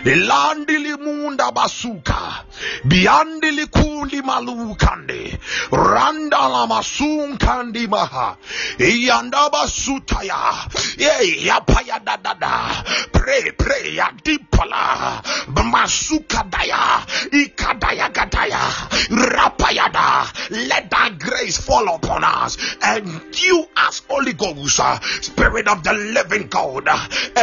Ilandili 0.06 0.98
munda 0.98 1.52
basuka. 1.52 2.45
Biandili 2.85 3.65
kundi 3.68 4.22
malukande. 4.22 5.38
Randala 5.72 6.68
masunkandi 6.68 7.88
maha. 7.88 8.38
Iyanda 8.80 9.49
basutaya 9.49 10.53
ye 10.98 11.45
yapaya 11.45 11.99
dadada. 11.99 12.84
Pray 13.11 13.52
pray 13.52 13.95
ya 13.95 14.11
dipala. 14.23 15.22
Masuka 15.72 16.43
daya. 16.49 17.06
Ikadaya 17.31 18.10
gadaya. 18.11 18.60
Rapayada 19.10 20.27
let 20.52 20.89
that 20.89 21.18
grace 21.19 21.57
fall 21.57 21.95
upon 21.95 22.23
us 22.23 22.57
and 22.81 23.07
you 23.38 23.65
as 23.77 24.02
Holy 24.10 24.34
Ghost 24.34 24.80
Spirit 25.22 25.68
of 25.68 25.84
the 25.84 25.93
living 25.93 26.48
God 26.48 26.88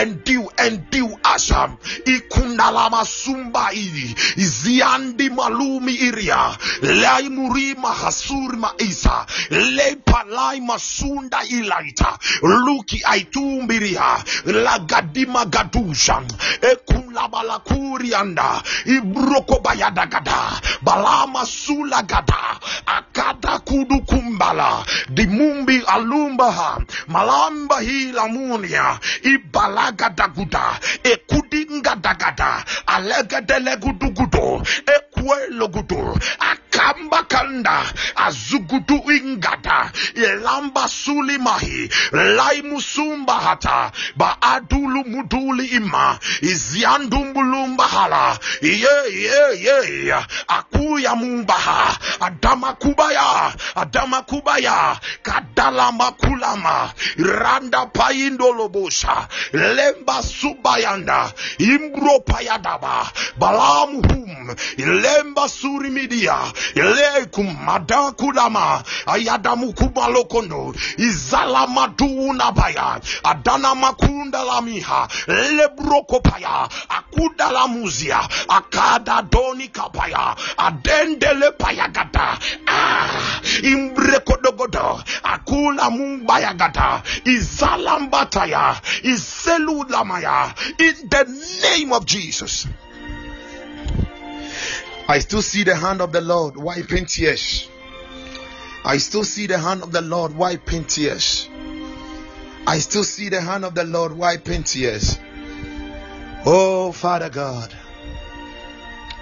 endiu 0.00 0.50
endiu 0.66 1.18
asha 1.22 1.68
ikundalamasumbaiyi 2.05 4.14
ziandi 4.36 5.30
malumi 5.30 5.94
iria. 5.94 6.56
Laimurima 6.82 7.88
hasurima 7.92 8.72
isa. 8.78 9.26
Leipalai 9.50 10.60
masunda 10.60 11.42
ilaita. 11.44 12.18
Luki 12.42 13.02
aitumbiria. 13.05 14.24
Lagadima 14.44 15.44
gadusha 15.44 16.22
ekunlabalakurianda 16.62 18.62
ibrokobayadagada 18.86 20.60
balamasulagada 20.82 22.59
akada 22.86 23.59
kudukumbala 23.59 24.84
dimumbi 25.09 25.82
alumbaha 25.86 26.80
malamba 27.09 27.80
hilamunia 27.80 28.98
iba 29.22 29.57
balagadaguda 29.59 30.64
ekudingadagada 31.12 32.51
alegedelegudugudo 32.94 34.47
ekuelogudo 34.97 36.02
akamba 36.51 37.22
kanda 37.32 37.76
azugudu 38.26 38.98
ingada 39.16 39.90
elamba 40.14 40.89
sulimahi 40.89 41.90
laimusumba 42.12 43.35
hata 43.35 43.93
baadulu 44.16 45.05
muduli 45.12 45.66
ima 45.78 46.18
iziandumbulumbahala 46.43 48.39
iyeyeye 48.62 50.14
akuya 50.48 51.14
mumbaha 51.16 51.98
adamakubaya 52.20 53.52
adamakubaya 53.74 55.01
kadalamakulama 55.22 56.93
randa 57.16 57.86
paindolobosha 57.86 59.28
lemba 59.52 60.22
subayanda 60.22 61.32
imbropayadaba 61.58 63.10
balaam 63.38 64.02
hum 64.08 64.56
lemba 64.76 65.48
surimidia 65.48 66.36
ileikum 66.74 67.56
madakudama 67.66 68.82
ayadamukubalokondo 69.06 70.74
izalamaduunabaya 70.96 73.00
adanamakundalamiha 73.24 75.08
lebrokopaya 75.28 76.68
akudalamuzia 76.88 78.20
akadadonikapaya 78.48 80.36
adendelebayagada 80.56 82.38
ah, 82.66 83.40
imbrekodogodo 83.62 85.02
akula 85.22 85.90
mumbayagada 85.90 87.02
izalambataya 87.24 88.76
iz 89.02 89.38
iselulamaya 89.39 90.55
in 90.78 91.09
the 91.09 91.24
name 91.62 91.93
of 91.93 92.05
Jesus 92.05 92.66
I 95.10 95.20
still 95.20 95.40
see 95.40 95.65
the 95.65 95.74
hand 95.74 96.02
of 96.02 96.12
the 96.12 96.20
Lord 96.20 96.59
wiping 96.59 97.06
tears. 97.06 97.66
I 98.85 98.98
still 98.98 99.24
see 99.24 99.47
the 99.47 99.59
hand 99.59 99.82
of 99.82 99.90
the 99.90 100.02
Lord 100.02 100.36
wiping 100.36 100.85
tears. 100.85 101.48
I 102.66 102.78
still 102.78 103.05
see 103.05 103.31
the 103.31 103.40
hand 103.40 103.65
of 103.65 103.74
the 103.74 103.85
Lord 103.85 104.12
wiping 104.12 104.65
tears. 104.65 105.19
Oh, 106.44 106.93
Father 106.93 107.31
God, 107.31 107.74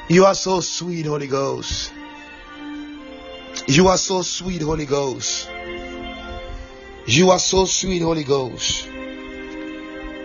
you 0.09 0.25
are 0.25 0.35
so 0.35 0.59
sweet, 0.61 1.07
Holy 1.07 1.29
Ghost. 1.29 1.93
You 3.69 3.87
are 3.87 3.97
so 3.97 4.23
sweet, 4.23 4.63
Holy 4.63 4.87
Ghost. 4.87 5.49
You 7.07 7.31
are 7.31 7.39
so 7.39 7.65
sweet, 7.65 8.03
Holy 8.03 8.25
Ghost. 8.25 8.89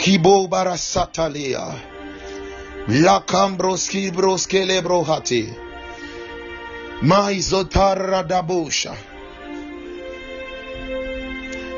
Kibo 0.01 0.47
barasatalia. 0.49 1.79
La 2.87 3.19
cambros 3.21 3.87
kibros 3.87 4.47
kelebro 4.47 5.05
hati. 5.05 5.47
Maizotara 7.03 8.27
dabosha. 8.27 8.97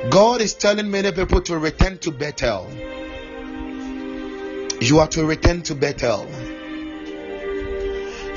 God 0.10 0.40
is 0.40 0.54
telling 0.54 0.90
many 0.90 1.12
people 1.12 1.42
to 1.42 1.58
return 1.58 1.98
to 1.98 2.12
Bethel. 2.12 2.66
You 4.80 5.00
are 5.00 5.08
to 5.10 5.26
return 5.26 5.62
to 5.64 5.76
Bethel. 5.76 6.26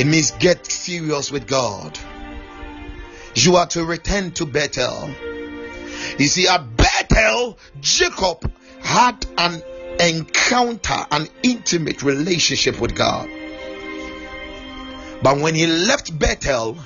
It 0.01 0.07
means 0.09 0.33
get 0.33 0.67
serious 0.67 1.31
with 1.31 1.47
God. 1.47 1.97
You 3.37 3.55
are 3.55 3.69
to 3.69 3.85
return 3.85 4.33
to 4.33 4.47
Bethel. 4.47 5.11
You 6.19 6.27
see, 6.27 6.49
at 6.49 6.77
Bethel, 6.77 7.57
Jacob 7.81 8.51
had 8.83 9.25
an 9.39 9.63
encounter, 10.01 11.07
an 11.11 11.29
intimate 11.43 12.03
relationship 12.03 12.81
with 12.81 12.95
God. 12.95 13.29
But 15.23 15.39
when 15.39 15.55
he 15.55 15.67
left 15.67 16.17
Bethel, 16.17 16.77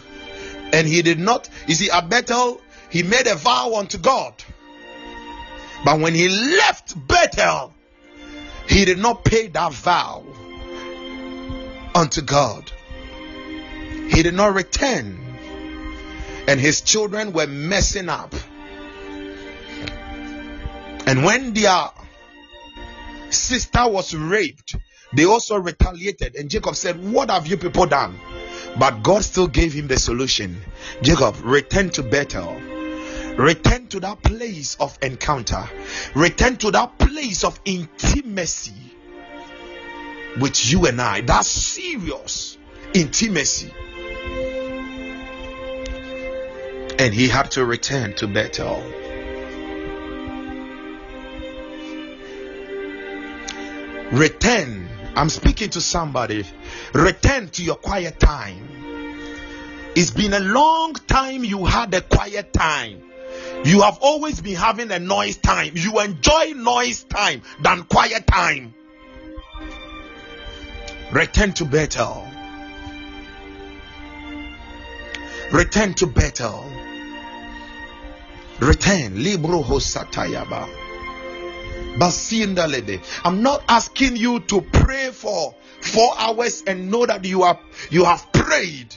and 0.73 0.87
he 0.87 1.03
did 1.03 1.19
not, 1.19 1.49
you 1.66 1.74
see, 1.74 1.91
at 1.91 2.09
Bethel, 2.09 2.61
he 2.91 3.03
made 3.03 3.27
a 3.27 3.35
vow 3.35 3.74
unto 3.77 3.99
God. 3.99 4.35
But 5.85 5.99
when 6.01 6.15
he 6.15 6.28
left 6.28 6.95
Bethel, 7.07 7.74
he 8.69 8.85
did 8.85 8.99
not 8.99 9.24
pay 9.24 9.49
that 9.49 9.73
vow 9.73 10.24
unto 11.95 12.23
God. 12.23 12.70
He 14.09 14.23
did 14.23 14.35
not 14.35 14.55
return. 14.55 15.19
And 16.47 16.61
his 16.61 16.81
children 16.81 17.32
were 17.32 17.47
messing 17.47 18.09
up. 18.09 18.35
And 21.07 21.24
when 21.24 21.55
their 21.55 21.89
sister 23.32 23.89
was 23.89 24.15
raped, 24.15 24.77
they 25.12 25.24
also 25.24 25.57
retaliated. 25.57 26.36
And 26.36 26.48
Jacob 26.48 26.77
said, 26.77 27.02
What 27.12 27.31
have 27.31 27.47
you 27.47 27.57
people 27.57 27.86
done? 27.86 28.19
But 28.78 29.02
God 29.02 29.24
still 29.24 29.48
gave 29.48 29.73
him 29.73 29.89
the 29.89 29.98
solution. 29.98 30.61
Jacob, 31.02 31.36
return 31.43 31.90
to 31.90 32.02
Bethel. 32.02 32.55
Return 33.36 33.86
to 33.89 34.01
that 34.01 34.23
place 34.23 34.77
of 34.81 34.97
encounter. 35.02 35.69
Return 36.15 36.57
to 36.59 36.70
that 36.73 36.98
place 36.98 37.44
of 37.44 37.59
intimacy 37.65 38.74
with 40.40 40.70
you 40.70 40.86
and 40.86 41.01
I. 41.01 41.23
That 41.23 41.44
serious 41.44 42.59
intimacy. 42.94 43.73
And 46.98 47.15
he 47.15 47.28
had 47.28 47.51
to 47.52 47.65
return 47.65 48.15
to 48.16 48.27
Bethel. 48.27 48.82
Return. 54.12 54.89
I'm 55.15 55.28
speaking 55.28 55.70
to 55.70 55.81
somebody. 55.81 56.45
Return 56.95 57.49
to 57.51 57.62
your 57.62 57.77
quiet 57.77 58.19
time. 58.19 58.69
It's 59.95 60.11
been 60.11 60.32
a 60.32 60.41
long 60.41 60.95
time 60.95 61.45
you 61.45 61.65
had 61.65 61.95
a 61.95 62.01
quiet 62.01 62.53
time. 62.53 63.03
You 63.65 63.82
have 63.82 63.99
always 64.01 64.41
been 64.41 64.57
having 64.57 64.91
a 64.91 64.99
noise 64.99 65.37
time. 65.37 65.73
You 65.74 66.01
enjoy 66.01 66.53
noise 66.57 67.05
time 67.05 67.43
than 67.62 67.85
quiet 67.85 68.27
time. 68.27 68.74
Return 71.12 71.53
to 71.55 71.65
Bethel. 71.65 72.27
Return 75.53 75.95
to 75.95 76.07
Bethel. 76.07 76.65
Return. 78.61 79.23
Libro 79.23 79.62
Hosatayaba. 79.62 80.80
I'm 83.24 83.43
not 83.43 83.62
asking 83.68 84.16
you 84.16 84.40
to 84.40 84.60
pray 84.60 85.10
for 85.10 85.55
four 85.81 86.14
hours 86.18 86.62
and 86.66 86.90
know 86.90 87.06
that 87.06 87.24
you 87.24 87.43
are 87.43 87.59
you 87.90 88.05
have 88.05 88.32
prayed, 88.32 88.94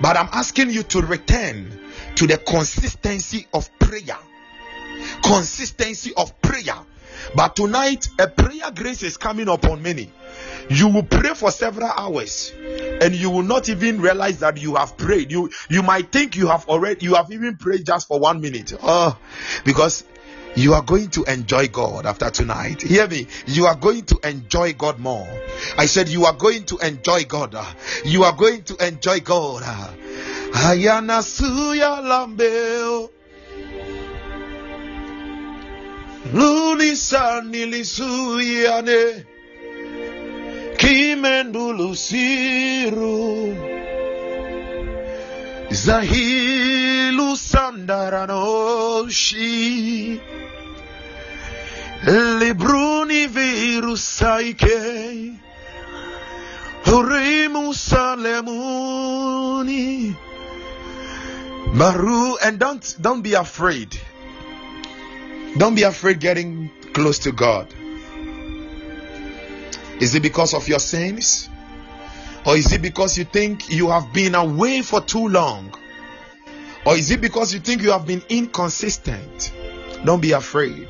but 0.00 0.16
I'm 0.16 0.28
asking 0.32 0.70
you 0.70 0.82
to 0.84 1.02
return 1.02 1.78
to 2.16 2.26
the 2.26 2.36
consistency 2.36 3.46
of 3.52 3.70
prayer 3.78 4.18
consistency 5.22 6.12
of 6.16 6.40
prayer. 6.42 6.74
But 7.34 7.56
tonight, 7.56 8.08
a 8.18 8.28
prayer 8.28 8.70
grace 8.74 9.02
is 9.02 9.16
coming 9.16 9.48
upon 9.48 9.82
many. 9.82 10.10
You 10.70 10.88
will 10.88 11.02
pray 11.02 11.34
for 11.34 11.50
several 11.50 11.88
hours 11.88 12.52
and 12.56 13.14
you 13.14 13.30
will 13.30 13.42
not 13.42 13.68
even 13.68 14.00
realize 14.00 14.40
that 14.40 14.58
you 14.58 14.76
have 14.76 14.96
prayed. 14.96 15.32
You 15.32 15.50
you 15.68 15.82
might 15.82 16.12
think 16.12 16.36
you 16.36 16.46
have 16.48 16.68
already 16.68 17.06
you 17.06 17.14
have 17.14 17.32
even 17.32 17.56
prayed 17.56 17.86
just 17.86 18.06
for 18.06 18.20
one 18.20 18.40
minute. 18.40 18.72
Oh, 18.82 19.18
because 19.64 20.04
you 20.56 20.74
are 20.74 20.82
going 20.82 21.08
to 21.10 21.24
enjoy 21.24 21.68
God 21.68 22.06
after 22.06 22.30
tonight. 22.30 22.82
Hear 22.82 23.06
me. 23.06 23.26
You 23.46 23.66
are 23.66 23.76
going 23.76 24.04
to 24.06 24.18
enjoy 24.24 24.72
God 24.72 24.98
more. 24.98 25.28
I 25.76 25.86
said, 25.86 26.08
You 26.08 26.24
are 26.26 26.32
going 26.32 26.64
to 26.64 26.78
enjoy 26.78 27.24
God. 27.24 27.56
You 28.04 28.24
are 28.24 28.32
going 28.32 28.62
to 28.64 28.86
enjoy 28.86 29.20
God. 29.20 29.62
Ayana 30.52 31.22
suya 31.22 32.00
lambeo. 32.02 33.10
Lulisa 36.32 37.42
nilisuyane. 37.42 39.24
Kimendulu 40.76 41.94
siru. 41.96 43.56
Sandaranoshi. 47.38 50.20
Libruni 52.04 53.26
virusaike. 53.28 55.38
Hurimu 56.84 57.74
salemuni. 57.74 58.56
Maru 61.74 62.36
and 62.38 62.58
don't 62.58 62.96
don't 63.00 63.22
be 63.22 63.34
afraid. 63.34 63.96
Don't 65.56 65.74
be 65.74 65.82
afraid 65.82 66.20
getting 66.20 66.70
close 66.92 67.18
to 67.20 67.32
God. 67.32 67.66
Is 70.00 70.14
it 70.14 70.22
because 70.22 70.54
of 70.54 70.68
your 70.68 70.78
sins? 70.78 71.48
Or 72.46 72.56
is 72.56 72.72
it 72.72 72.80
because 72.80 73.18
you 73.18 73.24
think 73.24 73.70
you 73.70 73.90
have 73.90 74.12
been 74.12 74.34
away 74.34 74.82
for 74.82 75.00
too 75.00 75.28
long? 75.28 75.74
Or 76.88 76.96
is 76.96 77.10
it 77.10 77.20
because 77.20 77.52
you 77.52 77.60
think 77.60 77.82
you 77.82 77.90
have 77.90 78.06
been 78.06 78.22
inconsistent? 78.30 79.52
Don't 80.06 80.22
be 80.22 80.32
afraid. 80.32 80.88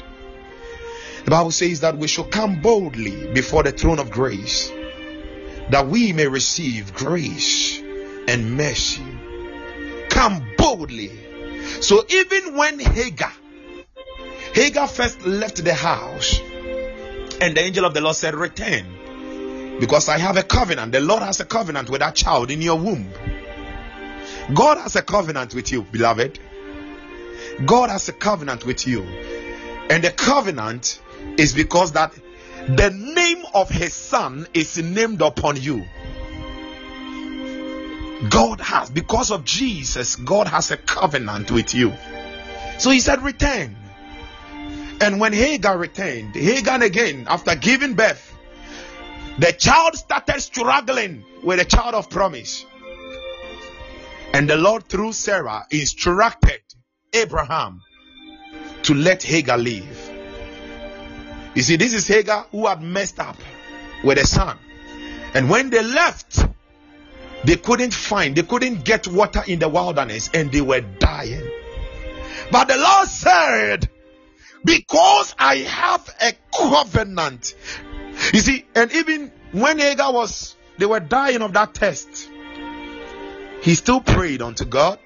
The 1.25 1.31
Bible 1.33 1.51
says 1.51 1.81
that 1.81 1.99
we 1.99 2.07
should 2.07 2.31
come 2.31 2.63
boldly 2.63 3.33
before 3.33 3.65
the 3.65 3.73
throne 3.73 3.99
of 3.99 4.09
grace 4.09 4.71
that 5.71 5.89
we 5.89 6.13
may 6.13 6.29
receive 6.29 6.95
grace 6.95 7.81
and 8.29 8.57
mercy. 8.57 9.03
Come 10.09 10.47
boldly. 10.57 11.11
So 11.81 12.05
even 12.09 12.57
when 12.57 12.79
Hagar, 12.79 13.33
Hagar 14.55 14.87
first 14.87 15.27
left 15.27 15.65
the 15.65 15.75
house, 15.75 16.39
and 17.41 17.57
the 17.57 17.61
angel 17.61 17.85
of 17.85 17.95
the 17.95 18.01
Lord 18.01 18.15
said, 18.15 18.37
Return, 18.37 19.79
because 19.81 20.09
I 20.09 20.19
have 20.19 20.37
a 20.37 20.45
covenant. 20.45 20.93
The 20.93 21.01
Lord 21.01 21.25
has 21.25 21.41
a 21.41 21.45
covenant 21.45 21.91
with 21.91 22.03
that 22.03 22.15
child 22.15 22.53
in 22.53 22.63
your 22.63 22.79
womb. 22.79 23.13
God 24.55 24.79
has 24.79 24.97
a 24.97 25.03
covenant 25.03 25.55
with 25.55 25.73
you, 25.73 25.83
beloved. 25.83 26.39
God 27.65 27.91
has 27.91 28.09
a 28.09 28.13
covenant 28.13 28.65
with 28.65 28.87
you. 28.87 29.03
And 29.91 30.03
the 30.03 30.11
covenant 30.11 31.01
is 31.37 31.53
because 31.55 31.93
that 31.93 32.15
the 32.67 32.91
name 32.91 33.45
of 33.55 33.69
his 33.69 33.95
son 33.95 34.47
is 34.55 34.79
named 34.79 35.23
upon 35.23 35.61
you. 35.61 35.85
God 38.31 38.61
has, 38.61 38.91
because 38.91 39.31
of 39.31 39.45
Jesus, 39.45 40.17
God 40.17 40.49
has 40.49 40.71
a 40.71 40.77
covenant 40.77 41.51
with 41.51 41.75
you. 41.75 41.93
So 42.79 42.91
he 42.91 43.01
said, 43.01 43.23
Return. 43.23 43.77
And 45.01 45.21
when 45.21 45.33
Hagar 45.33 45.79
returned, 45.79 46.35
Hagar 46.35 46.83
again, 46.83 47.27
after 47.29 47.55
giving 47.55 47.95
birth, 47.95 48.35
the 49.39 49.53
child 49.53 49.95
started 49.95 50.41
struggling 50.41 51.25
with 51.45 51.61
the 51.61 51.65
child 51.65 51.95
of 51.95 52.11
promise. 52.11 52.67
And 54.33 54.49
the 54.49 54.57
Lord, 54.57 54.89
through 54.89 55.13
Sarah, 55.13 55.67
instructed 55.71 56.61
Abraham 57.13 57.83
to 58.83 58.95
let 58.95 59.23
Hagar 59.23 59.59
leave. 59.59 60.11
You 61.55 61.63
see, 61.63 61.77
this 61.77 61.95
is 61.95 62.07
Hagar 62.07 62.47
who 62.51 62.67
had 62.67 62.83
messed 62.83 63.19
up 63.19 63.37
with 64.05 64.19
a 64.19 64.27
son. 64.27 64.59
And 65.35 65.51
when 65.51 65.71
they 65.71 65.83
left, 65.83 66.47
they 67.45 67.57
couldn't 67.57 67.95
find, 67.95 68.37
they 68.37 68.43
couldn't 68.43 68.85
get 68.85 69.07
water 69.07 69.43
in 69.47 69.59
the 69.59 69.69
wilderness 69.69 70.31
and 70.33 70.53
they 70.53 70.61
were 70.61 70.81
dying. 70.81 71.49
But 72.51 72.69
the 72.69 72.77
Lord 72.77 73.09
said, 73.09 73.89
Because 74.65 75.35
I 75.39 75.57
have 75.57 76.09
a 76.21 76.33
covenant. 76.57 77.55
You 78.33 78.41
see, 78.41 78.65
and 78.75 78.93
even 78.93 79.33
when 79.53 79.79
Hagar 79.79 80.13
was, 80.13 80.57
they 80.79 80.87
were 80.87 81.01
dying 81.01 81.43
of 81.43 81.53
that 81.55 81.75
test, 81.75 82.31
he 83.61 83.75
still 83.75 84.01
prayed 84.01 84.43
unto 84.43 84.65
God. 84.65 84.99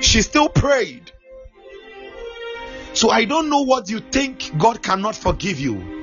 She 0.00 0.22
still 0.22 0.48
prayed. 0.48 1.10
So 2.94 3.10
I 3.10 3.24
don't 3.24 3.48
know 3.48 3.62
what 3.62 3.88
you 3.88 4.00
think 4.00 4.56
God 4.58 4.82
cannot 4.82 5.16
forgive 5.16 5.58
you. 5.58 6.00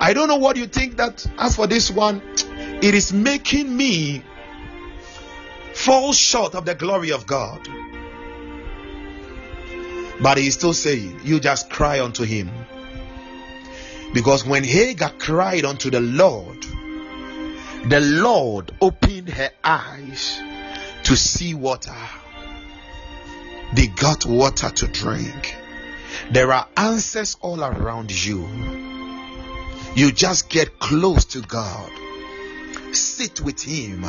I 0.00 0.12
don't 0.12 0.28
know 0.28 0.36
what 0.36 0.56
you 0.56 0.66
think 0.66 0.96
that 0.96 1.26
as 1.38 1.56
for 1.56 1.66
this 1.66 1.90
one, 1.90 2.22
it 2.82 2.94
is 2.94 3.12
making 3.12 3.74
me 3.76 4.22
fall 5.74 6.12
short 6.12 6.54
of 6.54 6.64
the 6.64 6.74
glory 6.74 7.12
of 7.12 7.26
God. 7.26 7.68
But 10.20 10.38
he's 10.38 10.54
still 10.54 10.72
saying, 10.72 11.20
You 11.24 11.40
just 11.40 11.68
cry 11.68 12.00
unto 12.00 12.24
him. 12.24 12.50
Because 14.14 14.46
when 14.46 14.64
Hagar 14.64 15.10
cried 15.10 15.64
unto 15.64 15.90
the 15.90 16.00
Lord, 16.00 16.62
the 17.88 18.00
Lord 18.00 18.72
opened 18.80 19.28
her 19.28 19.50
eyes 19.62 20.40
to 21.06 21.16
see 21.16 21.54
water. 21.54 21.94
They 23.72 23.86
got 23.86 24.26
water 24.26 24.70
to 24.70 24.88
drink. 24.88 25.54
There 26.32 26.52
are 26.52 26.66
answers 26.76 27.36
all 27.40 27.62
around 27.62 28.10
you. 28.10 28.44
You 29.94 30.10
just 30.10 30.48
get 30.48 30.80
close 30.80 31.26
to 31.26 31.42
God. 31.42 31.92
Sit 32.90 33.40
with 33.40 33.62
Him. 33.62 34.02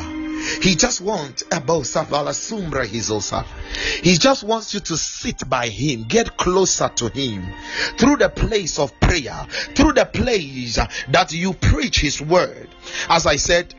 He 0.60 0.74
just 0.74 1.00
wants. 1.00 1.44
He 4.02 4.18
just 4.18 4.42
wants 4.42 4.74
you 4.74 4.80
to 4.80 4.96
sit 4.96 5.48
by 5.48 5.68
Him, 5.68 6.02
get 6.08 6.36
closer 6.36 6.88
to 6.96 7.08
Him 7.10 7.46
through 7.96 8.16
the 8.16 8.28
place 8.28 8.80
of 8.80 8.98
prayer, 8.98 9.46
through 9.76 9.92
the 9.92 10.04
place 10.04 10.80
that 11.10 11.32
you 11.32 11.52
preach 11.52 12.00
His 12.00 12.20
word. 12.20 12.68
As 13.08 13.24
I 13.24 13.36
said, 13.36 13.72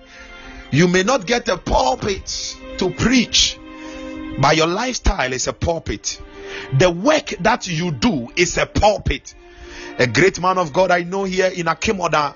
you 0.72 0.88
may 0.88 1.04
not 1.04 1.26
get 1.26 1.50
a 1.50 1.58
pulpit 1.58 2.56
to 2.80 2.90
preach, 2.90 3.58
but 4.40 4.56
your 4.56 4.68
lifestyle 4.68 5.32
is 5.34 5.48
a 5.48 5.54
pulpit. 5.54 6.22
The 6.78 6.90
work 6.90 7.36
that 7.42 7.68
you 7.68 7.92
do 7.92 8.30
is 8.36 8.58
a 8.58 8.66
pulpit. 8.66 9.36
A 9.98 10.08
great 10.08 10.40
man 10.42 10.58
of 10.58 10.74
God 10.74 10.92
I 10.92 11.04
know 11.04 11.26
here 11.26 11.48
in 11.48 11.68
Akim 11.68 12.00
Oda 12.02 12.36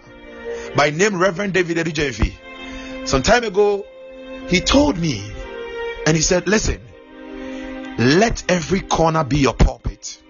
by 0.76 0.90
name 0.90 1.16
Reverend 1.18 1.54
David 1.54 1.78
Edijenfi. 1.78 3.08
Some 3.08 3.24
time 3.24 3.44
ago, 3.44 3.86
he 4.48 4.60
told 4.60 4.98
me 4.98 5.24
and 6.06 6.16
he 6.16 6.22
said, 6.22 6.48
Listen, 6.48 6.82
let 7.98 8.44
every 8.50 8.82
corner 8.82 9.24
be 9.24 9.38
your 9.38 9.54
pulpit. 9.54 10.22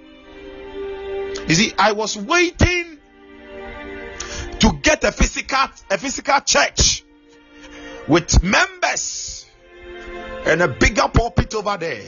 You 1.48 1.56
see, 1.56 1.74
I 1.78 1.94
was 1.94 2.16
waiting 2.16 3.00
to 4.60 4.74
get 4.82 5.04
a 5.04 5.12
physical 5.12 5.68
a 5.90 5.98
physical 5.98 6.40
church 6.42 7.04
with 8.08 8.44
members 8.44 9.43
and 10.46 10.62
a 10.62 10.68
bigger 10.68 11.08
pulpit 11.08 11.54
over 11.56 11.78
there. 11.78 12.04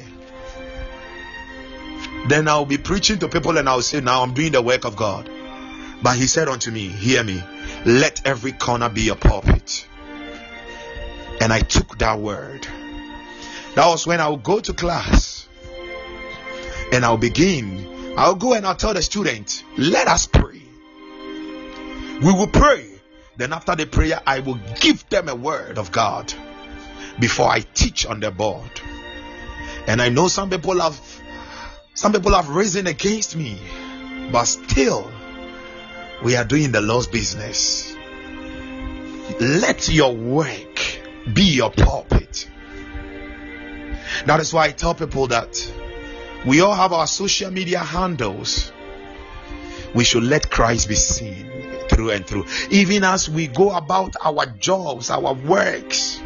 Then 2.27 2.47
I'll 2.47 2.65
be 2.65 2.77
preaching 2.77 3.19
to 3.19 3.29
people 3.29 3.57
and 3.57 3.69
I'll 3.69 3.81
say, 3.81 4.01
Now 4.01 4.23
I'm 4.23 4.33
doing 4.33 4.51
the 4.51 4.61
work 4.61 4.85
of 4.85 4.95
God. 4.95 5.29
But 6.01 6.17
he 6.17 6.27
said 6.27 6.47
unto 6.47 6.71
me, 6.71 6.87
Hear 6.87 7.23
me, 7.23 7.41
let 7.85 8.25
every 8.25 8.51
corner 8.51 8.89
be 8.89 9.09
a 9.09 9.15
pulpit. 9.15 9.87
And 11.39 11.53
I 11.53 11.59
took 11.59 11.97
that 11.99 12.19
word. 12.19 12.67
That 13.75 13.87
was 13.87 14.07
when 14.07 14.19
I'll 14.19 14.37
go 14.37 14.59
to 14.59 14.73
class 14.73 15.47
and 16.91 17.05
I'll 17.05 17.17
begin. 17.17 18.13
I'll 18.17 18.35
go 18.35 18.53
and 18.53 18.65
I'll 18.65 18.75
tell 18.75 18.93
the 18.93 19.01
student, 19.01 19.63
Let 19.77 20.07
us 20.07 20.25
pray. 20.25 20.61
We 22.21 22.33
will 22.33 22.47
pray. 22.47 22.91
Then, 23.37 23.51
after 23.51 23.75
the 23.75 23.85
prayer, 23.85 24.21
I 24.25 24.39
will 24.39 24.57
give 24.79 25.07
them 25.09 25.27
a 25.27 25.35
word 25.35 25.77
of 25.77 25.91
God 25.91 26.33
before 27.19 27.47
I 27.47 27.61
teach 27.61 28.05
on 28.05 28.19
the 28.19 28.31
board. 28.31 28.69
And 29.87 30.01
I 30.01 30.09
know 30.09 30.27
some 30.27 30.49
people 30.49 30.79
have 30.81 30.99
some 31.93 32.11
people 32.11 32.33
have 32.33 32.49
risen 32.49 32.87
against 32.87 33.35
me, 33.35 33.57
but 34.31 34.45
still, 34.45 35.09
we 36.23 36.35
are 36.35 36.43
doing 36.43 36.71
the 36.71 36.81
Lord's 36.81 37.07
business. 37.07 37.95
Let 39.39 39.89
your 39.89 40.13
work 40.13 40.79
be 41.33 41.43
your 41.43 41.71
pulpit. 41.71 42.49
That 44.25 44.39
is 44.39 44.53
why 44.53 44.65
I 44.65 44.71
tell 44.71 44.95
people 44.95 45.27
that 45.27 45.73
we 46.45 46.61
all 46.61 46.75
have 46.75 46.93
our 46.93 47.07
social 47.07 47.51
media 47.51 47.79
handles. 47.79 48.71
we 49.95 50.03
should 50.03 50.23
let 50.23 50.51
Christ 50.51 50.89
be 50.89 50.95
seen 50.95 51.49
through 51.89 52.11
and 52.11 52.27
through. 52.27 52.45
Even 52.69 53.03
as 53.03 53.29
we 53.29 53.47
go 53.47 53.71
about 53.71 54.15
our 54.23 54.45
jobs, 54.45 55.09
our 55.09 55.33
works, 55.33 56.21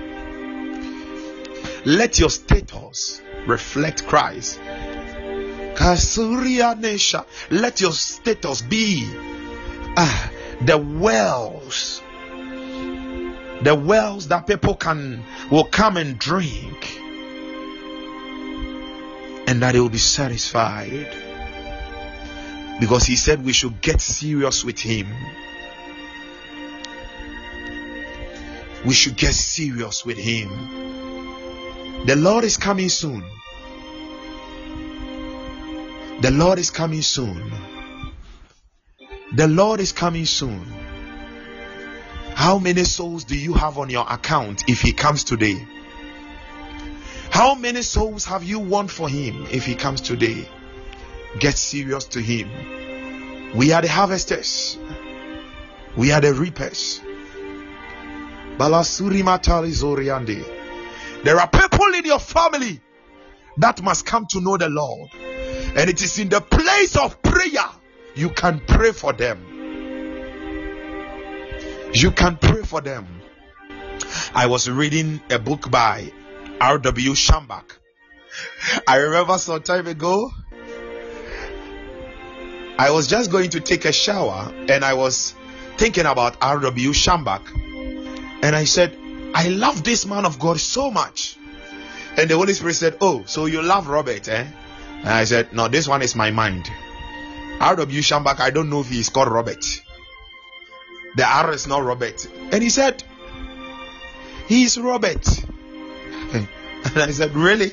let 1.86 2.20
your 2.20 2.30
status 2.30 3.22
reflect 3.48 4.06
Christ. 4.06 4.60
Kasuria 5.76 6.76
let 7.52 7.82
your 7.82 7.94
status 7.94 8.62
be 8.62 9.08
ah, 9.98 10.32
the 10.62 10.78
wells, 10.78 12.02
the 13.62 13.76
wells 13.76 14.28
that 14.28 14.46
people 14.46 14.76
can 14.76 15.24
will 15.50 15.66
come 15.66 15.98
and 15.98 16.20
drink, 16.20 17.00
and 19.48 19.62
that 19.62 19.72
they 19.74 19.80
will 19.80 19.90
be 19.90 19.98
satisfied 19.98 21.08
because 22.80 23.06
he 23.06 23.16
said 23.16 23.44
we 23.44 23.54
should 23.54 23.82
get 23.82 24.00
serious 24.02 24.64
with 24.64 24.80
him. 24.80 25.08
We 28.86 28.94
should 28.94 29.18
get 29.18 29.34
serious 29.34 30.06
with 30.06 30.18
him. 30.18 30.50
The 32.06 32.16
Lord 32.16 32.44
is 32.44 32.58
coming 32.58 32.90
soon. 32.90 33.24
The 36.22 36.32
Lord 36.32 36.58
is 36.58 36.72
coming 36.72 37.02
soon. 37.02 37.52
The 39.34 39.48
Lord 39.48 39.80
is 39.80 39.92
coming 39.92 40.26
soon. 40.26 40.66
How 42.36 42.58
many 42.58 42.84
souls 42.86 43.26
do 43.26 43.38
you 43.38 43.54
have 43.54 43.78
on 43.78 43.90
your 43.90 44.06
account 44.10 44.64
if 44.68 44.82
He 44.82 44.94
comes 44.94 45.24
today? 45.24 45.66
How 47.30 47.54
many 47.54 47.82
souls 47.82 48.26
have 48.26 48.44
you 48.44 48.60
won 48.60 48.88
for 48.88 49.08
Him 49.08 49.46
if 49.52 49.66
He 49.66 49.76
comes 49.76 50.02
today? 50.02 50.48
Get 51.40 51.56
serious 51.56 52.06
to 52.06 52.22
Him. 52.22 52.50
We 53.56 53.72
are 53.72 53.82
the 53.82 53.88
harvesters, 53.90 54.78
we 55.96 56.12
are 56.12 56.22
the 56.22 56.34
reapers. 56.34 57.02
Balasuri 58.58 59.22
Matali 59.22 59.72
Zoriande. 59.72 60.59
There 61.24 61.40
are 61.40 61.48
people 61.48 61.94
in 61.96 62.06
your 62.06 62.20
family 62.20 62.82
that 63.58 63.82
must 63.82 64.06
come 64.06 64.26
to 64.32 64.42
know 64.42 64.58
the 64.58 64.70
Lord, 64.70 65.10
and 65.14 65.90
it 65.90 66.02
is 66.02 66.20
in 66.20 66.30
the 66.30 66.42
place 66.42 66.96
of 66.96 67.22
prayer 67.22 67.66
you 68.16 68.30
can 68.30 68.62
pray 68.66 68.92
for 68.92 69.14
them. 69.14 69.40
You 71.94 72.12
can 72.12 72.38
pray 72.38 72.64
for 72.64 72.82
them. 72.82 73.08
I 74.34 74.48
was 74.48 74.70
reading 74.70 75.22
a 75.30 75.40
book 75.40 75.70
by 75.70 76.12
R.W. 76.62 77.12
Schambach. 77.12 77.78
I 78.88 78.98
remember 78.98 79.38
some 79.38 79.62
time 79.62 79.88
ago 79.88 80.32
I 82.80 82.92
was 82.92 83.08
just 83.08 83.30
going 83.30 83.50
to 83.50 83.60
take 83.60 83.84
a 83.84 83.92
shower 83.92 84.54
and 84.70 84.86
I 84.86 84.94
was 84.94 85.36
thinking 85.76 86.06
about 86.06 86.38
R.W. 86.42 86.92
Schambach. 86.92 87.46
And 88.42 88.56
I 88.56 88.64
said, 88.64 88.98
I 89.34 89.50
love 89.50 89.84
this 89.84 90.06
man 90.06 90.26
of 90.26 90.40
God 90.40 90.60
so 90.60 90.92
much. 90.92 91.38
And 92.18 92.30
the 92.30 92.36
Holy 92.36 92.54
Spirit 92.54 92.76
said, 92.76 92.98
Oh, 93.02 93.24
so 93.26 93.46
you 93.46 93.62
love 93.62 93.88
Robert, 93.88 94.28
eh? 94.28 94.46
And 95.00 95.08
I 95.08 95.24
said, 95.24 95.54
No, 95.54 95.68
this 95.68 95.88
one 95.88 96.02
is 96.02 96.16
my 96.16 96.32
mind. 96.32 96.70
R.W. 97.60 98.02
Schambach, 98.02 98.40
I 98.40 98.50
don't 98.50 98.70
know 98.70 98.82
if 98.82 98.90
he's 98.90 99.10
called 99.10 99.30
Robert. 99.30 99.64
The 101.16 101.26
R 101.26 101.54
is 101.54 101.68
not 101.68 101.84
Robert. 101.84 102.26
And 102.52 102.62
he 102.62 102.70
said, 102.70 103.04
He's 104.48 104.78
Robert. 104.78 105.28
and 106.34 106.48
I 106.96 107.12
said, 107.12 107.36
Really? 107.36 107.72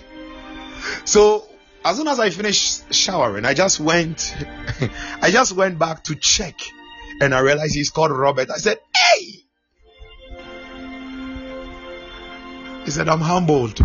So 1.04 1.44
as 1.86 1.96
soon 1.96 2.08
as 2.08 2.18
I 2.18 2.30
finished 2.30 2.92
showering, 2.92 3.44
I 3.44 3.54
just 3.54 3.78
went, 3.78 4.36
I 5.22 5.30
just 5.30 5.52
went 5.52 5.78
back 5.78 6.02
to 6.04 6.16
check, 6.16 6.54
and 7.20 7.32
I 7.32 7.38
realized 7.38 7.74
he's 7.74 7.90
called 7.90 8.10
Robert. 8.10 8.50
I 8.50 8.58
said, 8.58 8.78
"Hey!" 8.94 9.45
He 12.86 12.90
said, 12.90 13.08
"I'm 13.10 13.20
humbled." 13.20 13.78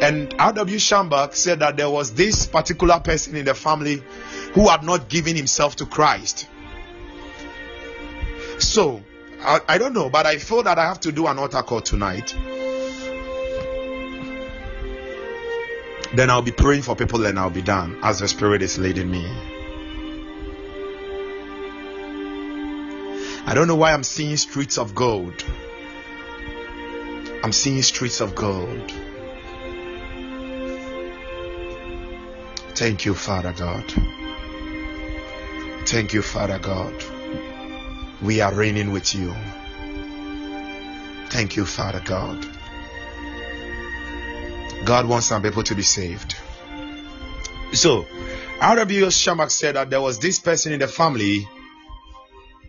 And 0.00 0.34
R.W. 0.38 0.78
Schambach 0.78 1.34
said 1.34 1.60
that 1.60 1.76
there 1.76 1.90
was 1.90 2.14
this 2.14 2.46
particular 2.46 2.98
person 2.98 3.36
in 3.36 3.44
the 3.44 3.54
family 3.54 4.02
who 4.54 4.68
had 4.68 4.82
not 4.82 5.10
given 5.10 5.36
himself 5.36 5.76
to 5.76 5.86
Christ. 5.86 6.48
So, 8.58 9.02
I, 9.42 9.60
I 9.68 9.78
don't 9.78 9.92
know, 9.92 10.08
but 10.08 10.26
I 10.26 10.38
feel 10.38 10.62
that 10.62 10.78
I 10.78 10.86
have 10.86 11.00
to 11.00 11.12
do 11.12 11.26
an 11.26 11.38
altar 11.38 11.62
call 11.62 11.82
tonight 11.82 12.34
Then 16.14 16.28
I'll 16.28 16.42
be 16.42 16.52
praying 16.52 16.82
for 16.82 16.94
people 16.94 17.24
and 17.24 17.38
I'll 17.38 17.48
be 17.48 17.62
done 17.62 17.98
as 18.02 18.18
the 18.18 18.28
Spirit 18.28 18.60
is 18.60 18.78
leading 18.78 19.10
me. 19.10 19.24
I 23.46 23.54
don't 23.54 23.66
know 23.66 23.76
why 23.76 23.92
I'm 23.92 24.04
seeing 24.04 24.36
streets 24.36 24.76
of 24.76 24.94
gold. 24.94 25.42
I'm 27.44 27.52
seeing 27.52 27.82
streets 27.82 28.20
of 28.20 28.36
gold. 28.36 28.92
Thank 32.74 33.04
you, 33.04 33.14
Father 33.14 33.52
God. 33.52 33.84
Thank 35.86 36.14
you, 36.14 36.22
Father 36.22 36.60
God. 36.60 36.94
We 38.22 38.40
are 38.40 38.54
reigning 38.54 38.92
with 38.92 39.12
you. 39.14 39.34
Thank 41.30 41.56
you, 41.56 41.66
Father 41.66 42.00
God. 42.04 42.46
God 44.84 45.08
wants 45.08 45.26
some 45.26 45.42
people 45.42 45.64
to 45.64 45.74
be 45.74 45.82
saved. 45.82 46.36
So, 47.72 48.06
R.W. 48.60 49.06
Schambach 49.06 49.50
said 49.50 49.74
that 49.74 49.90
there 49.90 50.00
was 50.00 50.20
this 50.20 50.38
person 50.38 50.72
in 50.72 50.78
the 50.78 50.86
family 50.86 51.48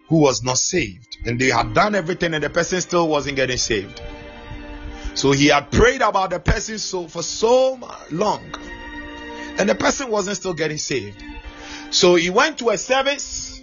who 0.07 0.17
was 0.17 0.43
not 0.43 0.57
saved, 0.57 1.17
and 1.25 1.39
they 1.39 1.49
had 1.49 1.73
done 1.75 1.93
everything, 1.93 2.33
and 2.33 2.43
the 2.43 2.49
person 2.49 2.81
still 2.81 3.07
wasn't 3.07 3.35
getting 3.35 3.57
saved. 3.57 4.01
So 5.15 5.31
he 5.31 5.47
had 5.47 5.71
prayed 5.71 6.01
about 6.01 6.31
the 6.31 6.39
person 6.39 6.79
so 6.79 7.07
for 7.07 7.23
so 7.23 7.79
long, 8.11 8.43
and 9.57 9.69
the 9.69 9.75
person 9.75 10.09
wasn't 10.09 10.37
still 10.37 10.53
getting 10.53 10.77
saved. 10.77 11.23
So 11.91 12.15
he 12.15 12.29
went 12.29 12.59
to 12.59 12.69
a 12.69 12.77
service, 12.77 13.61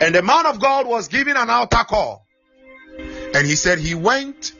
and 0.00 0.14
the 0.14 0.22
man 0.22 0.46
of 0.46 0.60
God 0.60 0.86
was 0.86 1.08
giving 1.08 1.36
an 1.36 1.50
altar 1.50 1.84
call, 1.84 2.26
and 3.34 3.46
he 3.46 3.56
said 3.56 3.78
he 3.78 3.94
went 3.94 4.52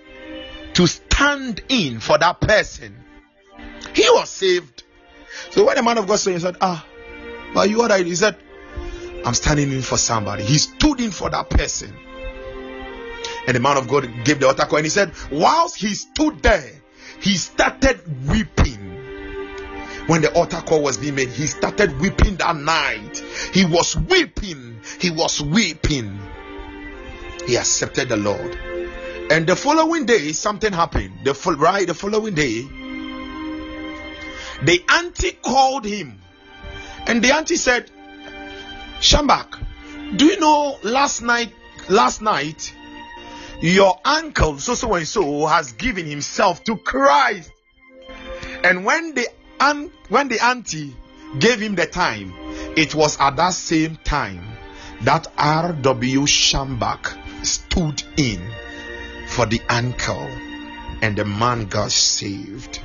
to 0.74 0.86
stand 0.86 1.62
in 1.69 2.01
for 2.01 2.19
that 2.19 2.41
person. 2.41 2.97
He 3.95 4.09
was 4.11 4.28
saved. 4.28 4.82
So 5.51 5.65
when 5.65 5.77
the 5.77 5.82
man 5.82 5.99
of 5.99 6.07
God 6.09 6.16
saw 6.16 6.31
him, 6.31 6.36
he 6.36 6.43
said, 6.43 6.57
Ah, 6.61 6.85
but 7.55 7.70
you 7.70 7.78
what 7.78 7.93
I 7.93 8.03
He 8.03 8.16
said, 8.16 8.36
I'm 9.24 9.35
standing 9.35 9.70
in 9.70 9.82
for 9.82 9.97
somebody. 9.97 10.43
He 10.43 10.59
stood 10.59 11.01
in 11.01 11.12
for 11.12 11.31
that 11.31 11.49
person. 11.49 11.97
And 13.46 13.56
the 13.56 13.60
man 13.60 13.76
of 13.76 13.88
God 13.88 14.08
gave 14.24 14.40
the 14.40 14.46
altar 14.46 14.64
call 14.64 14.78
and 14.78 14.86
he 14.86 14.90
said, 14.90 15.12
whilst 15.30 15.76
he 15.76 15.94
stood 15.94 16.42
there, 16.42 16.70
he 17.20 17.34
started 17.34 18.00
weeping. 18.28 18.80
When 20.06 20.20
the 20.20 20.32
altar 20.34 20.60
call 20.60 20.82
was 20.82 20.98
being 20.98 21.14
made, 21.14 21.28
he 21.28 21.46
started 21.46 21.98
weeping 22.00 22.36
that 22.36 22.56
night. 22.56 23.22
He 23.52 23.64
was 23.64 23.96
weeping. 23.96 24.80
He 25.00 25.10
was 25.10 25.40
weeping. 25.40 26.18
He 27.46 27.56
accepted 27.56 28.08
the 28.08 28.16
Lord. 28.16 28.58
And 29.30 29.46
the 29.46 29.56
following 29.56 30.04
day, 30.04 30.32
something 30.32 30.72
happened. 30.72 31.24
The 31.24 31.32
right, 31.58 31.86
the 31.86 31.94
following 31.94 32.34
day, 32.34 32.62
the 34.62 34.82
auntie 34.88 35.32
called 35.32 35.84
him, 35.84 36.20
and 37.06 37.22
the 37.22 37.34
auntie 37.34 37.56
said, 37.56 37.90
Schambach, 39.00 39.58
do 40.16 40.26
you 40.26 40.38
know 40.38 40.78
last 40.82 41.22
night? 41.22 41.52
Last 41.88 42.22
night, 42.22 42.74
your 43.60 43.98
uncle 44.05 44.59
so 44.59 44.74
so 44.74 44.94
and 44.94 45.06
so 45.06 45.47
has 45.47 45.72
given 45.72 46.06
himself 46.06 46.64
to 46.64 46.76
Christ. 46.76 47.51
And 48.62 48.85
when 48.85 49.14
the 49.14 49.28
aunt, 49.60 49.93
when 50.09 50.28
the 50.28 50.44
auntie 50.44 50.94
gave 51.39 51.60
him 51.60 51.74
the 51.74 51.86
time, 51.86 52.32
it 52.76 52.94
was 52.94 53.18
at 53.20 53.36
that 53.36 53.55
same 53.55 53.97
time 54.05 54.43
that 55.02 55.26
R.W. 55.36 56.20
Schambach 56.22 57.16
stood 57.44 58.02
in 58.16 58.40
for 59.28 59.47
the 59.47 59.60
uncle, 59.68 60.28
and 61.02 61.16
the 61.16 61.24
man 61.24 61.66
got 61.66 61.90
saved. 61.90 62.81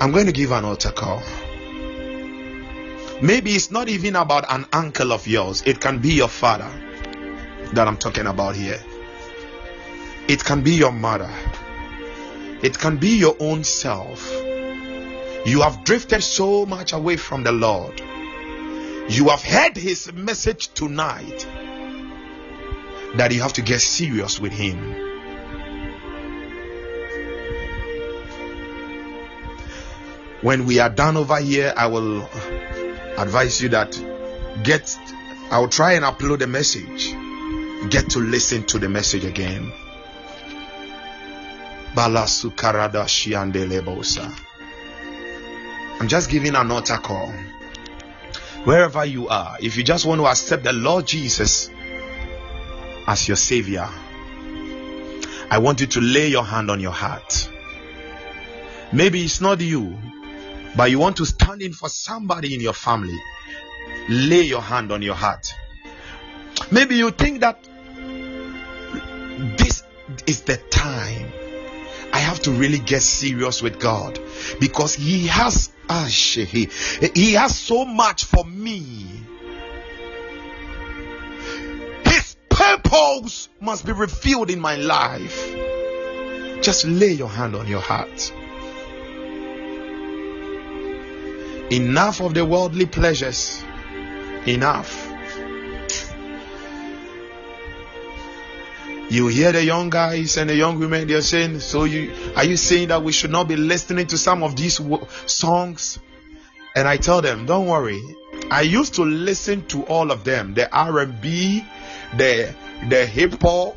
I'm 0.00 0.12
going 0.12 0.26
to 0.26 0.32
give 0.32 0.50
an 0.50 0.64
altar 0.64 0.90
call. 0.90 1.22
Maybe 3.22 3.52
it's 3.52 3.70
not 3.70 3.88
even 3.88 4.16
about 4.16 4.50
an 4.50 4.66
uncle 4.72 5.12
of 5.12 5.26
yours, 5.26 5.62
it 5.66 5.80
can 5.80 5.98
be 5.98 6.14
your 6.14 6.28
father 6.28 6.89
that 7.74 7.86
I'm 7.88 7.96
talking 7.96 8.26
about 8.26 8.56
here. 8.56 8.80
It 10.28 10.44
can 10.44 10.62
be 10.62 10.72
your 10.72 10.92
mother, 10.92 11.32
it 12.62 12.78
can 12.78 12.98
be 12.98 13.18
your 13.18 13.36
own 13.40 13.64
self. 13.64 14.30
You 15.46 15.62
have 15.62 15.84
drifted 15.84 16.22
so 16.22 16.66
much 16.66 16.92
away 16.92 17.16
from 17.16 17.44
the 17.44 17.52
Lord. 17.52 18.00
You 19.08 19.28
have 19.30 19.42
heard 19.42 19.76
his 19.76 20.12
message 20.12 20.68
tonight 20.74 21.46
that 23.14 23.32
you 23.32 23.40
have 23.40 23.54
to 23.54 23.62
get 23.62 23.80
serious 23.80 24.38
with 24.38 24.52
Him. 24.52 25.10
when 30.42 30.64
we 30.64 30.78
are 30.78 30.88
done 30.88 31.16
over 31.16 31.38
here, 31.38 31.72
I 31.76 31.86
will 31.86 32.22
advise 33.18 33.60
you 33.60 33.68
that 33.70 33.92
get, 34.64 34.96
I'll 35.50 35.68
try 35.68 35.92
and 35.92 36.04
upload 36.04 36.42
a 36.42 36.46
message. 36.46 37.14
Get 37.88 38.10
to 38.10 38.18
listen 38.18 38.64
to 38.64 38.78
the 38.78 38.88
message 38.88 39.24
again. 39.24 39.72
I'm 46.00 46.08
just 46.08 46.30
giving 46.30 46.54
an 46.54 46.70
altar 46.70 46.98
call. 46.98 47.32
Wherever 48.64 49.04
you 49.04 49.28
are, 49.28 49.56
if 49.60 49.76
you 49.78 49.82
just 49.82 50.04
want 50.04 50.20
to 50.20 50.26
accept 50.26 50.62
the 50.64 50.74
Lord 50.74 51.06
Jesus 51.06 51.70
as 53.06 53.26
your 53.26 53.38
Savior, 53.38 53.88
I 55.50 55.58
want 55.58 55.80
you 55.80 55.86
to 55.86 56.00
lay 56.00 56.28
your 56.28 56.44
hand 56.44 56.70
on 56.70 56.80
your 56.80 56.92
heart. 56.92 57.50
Maybe 58.92 59.24
it's 59.24 59.40
not 59.40 59.60
you, 59.60 59.98
but 60.76 60.90
you 60.90 60.98
want 60.98 61.16
to 61.16 61.24
stand 61.24 61.62
in 61.62 61.72
for 61.72 61.88
somebody 61.88 62.54
in 62.54 62.60
your 62.60 62.74
family. 62.74 63.18
Lay 64.08 64.42
your 64.42 64.60
hand 64.60 64.92
on 64.92 65.00
your 65.00 65.14
heart. 65.14 65.54
Maybe 66.70 66.96
you 66.96 67.10
think 67.10 67.40
that 67.40 67.66
is 70.26 70.42
the 70.42 70.56
time 70.56 71.32
I 72.12 72.18
have 72.18 72.40
to 72.42 72.50
really 72.50 72.78
get 72.78 73.02
serious 73.02 73.62
with 73.62 73.78
God 73.78 74.18
because 74.58 74.94
He 74.94 75.26
has 75.28 75.70
ah, 75.90 76.06
he, 76.06 76.68
he 77.14 77.32
has 77.34 77.58
so 77.58 77.84
much 77.84 78.24
for 78.24 78.44
me. 78.44 79.06
His 82.04 82.36
purpose 82.48 83.48
must 83.60 83.84
be 83.84 83.92
revealed 83.92 84.50
in 84.50 84.60
my 84.60 84.76
life. 84.76 85.50
Just 86.62 86.84
lay 86.84 87.12
your 87.12 87.28
hand 87.28 87.56
on 87.56 87.66
your 87.66 87.80
heart. 87.80 88.32
Enough 91.72 92.20
of 92.20 92.34
the 92.34 92.44
worldly 92.44 92.86
pleasures. 92.86 93.62
Enough. 94.46 95.09
You 99.10 99.26
hear 99.26 99.50
the 99.50 99.64
young 99.64 99.90
guys 99.90 100.36
and 100.36 100.48
the 100.48 100.54
young 100.54 100.78
women, 100.78 101.08
they're 101.08 101.20
saying, 101.20 101.58
So, 101.58 101.82
you 101.82 102.14
are 102.36 102.44
you 102.44 102.56
saying 102.56 102.88
that 102.88 103.02
we 103.02 103.10
should 103.10 103.32
not 103.32 103.48
be 103.48 103.56
listening 103.56 104.06
to 104.06 104.16
some 104.16 104.44
of 104.44 104.54
these 104.54 104.80
songs? 105.26 105.98
And 106.76 106.86
I 106.86 106.96
tell 106.96 107.20
them, 107.20 107.44
Don't 107.44 107.66
worry. 107.66 108.00
I 108.52 108.60
used 108.62 108.94
to 108.94 109.02
listen 109.02 109.66
to 109.66 109.82
all 109.86 110.12
of 110.12 110.22
them 110.22 110.54
the 110.54 110.72
R&B, 110.72 111.64
the, 112.16 112.54
the 112.88 113.04
hip 113.04 113.42
hop, 113.42 113.76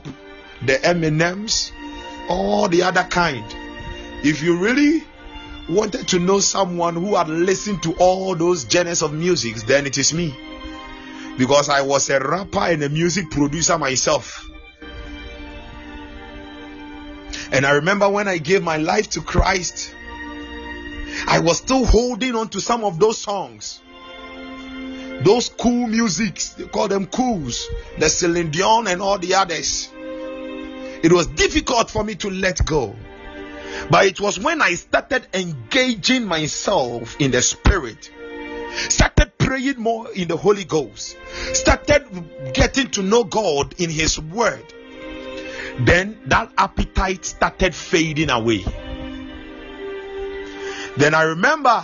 the 0.68 0.76
Eminems, 0.76 1.72
all 2.30 2.68
the 2.68 2.84
other 2.84 3.04
kind. 3.04 3.44
If 4.24 4.44
you 4.44 4.60
really 4.60 5.04
wanted 5.68 6.08
to 6.10 6.20
know 6.20 6.42
someone 6.42 6.94
who 6.94 7.16
had 7.16 7.28
listened 7.28 7.82
to 7.84 7.94
all 7.94 8.36
those 8.36 8.70
genres 8.70 9.02
of 9.02 9.14
music, 9.14 9.56
then 9.66 9.88
it 9.88 9.98
is 9.98 10.14
me. 10.14 10.36
Because 11.40 11.70
I 11.70 11.82
was 11.82 12.08
a 12.12 12.20
rapper 12.20 12.60
and 12.60 12.84
a 12.84 12.90
music 12.90 13.32
producer 13.32 13.80
myself. 13.80 14.48
And 17.52 17.66
I 17.66 17.72
remember 17.72 18.10
when 18.10 18.28
I 18.28 18.38
gave 18.38 18.64
my 18.64 18.78
life 18.78 19.10
to 19.12 19.22
Christ, 19.22 19.94
I 21.28 21.40
was 21.40 21.58
still 21.58 21.86
holding 21.86 22.36
on 22.36 22.50
to 22.50 22.62
some 22.62 22.84
of 22.84 23.00
those 23.00 23.18
songs. 23.18 23.82
Those 25.22 25.50
cool 25.50 25.88
musics, 25.88 26.50
they 26.50 26.66
call 26.66 26.88
them 26.88 27.06
cools, 27.06 27.68
the 27.98 28.10
Celine 28.10 28.52
Dion 28.52 28.88
and 28.88 29.02
all 29.02 29.18
the 29.18 29.36
others. 29.36 29.90
It 29.94 31.12
was 31.12 31.28
difficult 31.28 31.90
for 31.90 32.04
me 32.04 32.16
to 32.16 32.30
let 32.30 32.66
go. 32.66 32.96
But 33.90 34.06
it 34.06 34.20
was 34.20 34.40
when 34.40 34.62
I 34.62 34.76
started 34.76 35.28
engaging 35.34 36.26
myself 36.26 37.16
in 37.20 37.32
the 37.32 37.42
spirit, 37.42 38.12
started 38.90 39.38
praying 39.38 39.80
more 39.80 40.12
in 40.12 40.28
the 40.28 40.38
Holy 40.38 40.64
Ghost, 40.64 41.18
started 41.54 42.54
getting 42.54 42.90
to 42.92 43.04
know 43.04 43.24
God 43.24 43.76
in 43.80 43.90
His 43.90 44.20
Word 44.20 44.64
then 45.80 46.20
that 46.28 46.52
appetite 46.58 47.26
started 47.26 47.74
fading 47.74 48.30
away. 48.30 48.64
Then 50.98 51.16
I 51.16 51.24
remember 51.24 51.84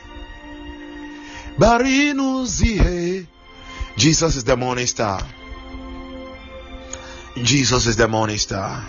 Barinuzie 1.58 3.26
Jesus 3.96 4.36
is 4.36 4.44
the 4.44 4.56
morning 4.56 4.86
star. 4.86 5.20
Jesus 7.36 7.86
is 7.86 7.96
the 7.96 8.08
morning 8.08 8.38
star. 8.38 8.82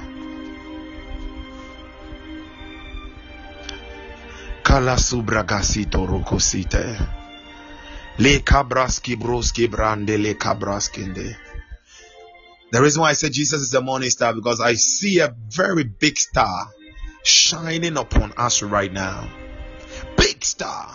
Kalasubragasito 4.64 6.06
rokosite. 6.08 6.98
Le 8.20 8.40
kabraski 8.40 9.16
broski 9.18 9.68
brande 9.70 10.18
le 10.18 10.34
kabraskinde. 10.36 11.43
The 12.74 12.82
reason 12.82 13.04
why 13.04 13.12
I 13.12 13.14
say 13.14 13.30
Jesus 13.30 13.62
is 13.62 13.70
the 13.70 13.82
morning 13.82 14.10
star 14.10 14.34
because 14.34 14.60
I 14.60 14.74
see 14.74 15.20
a 15.20 15.36
very 15.50 15.84
big 15.84 16.18
star 16.18 16.70
shining 17.24 17.98
upon 17.98 18.34
us 18.36 18.64
right 18.64 18.92
now. 18.92 19.30
Big 20.18 20.44
star. 20.44 20.90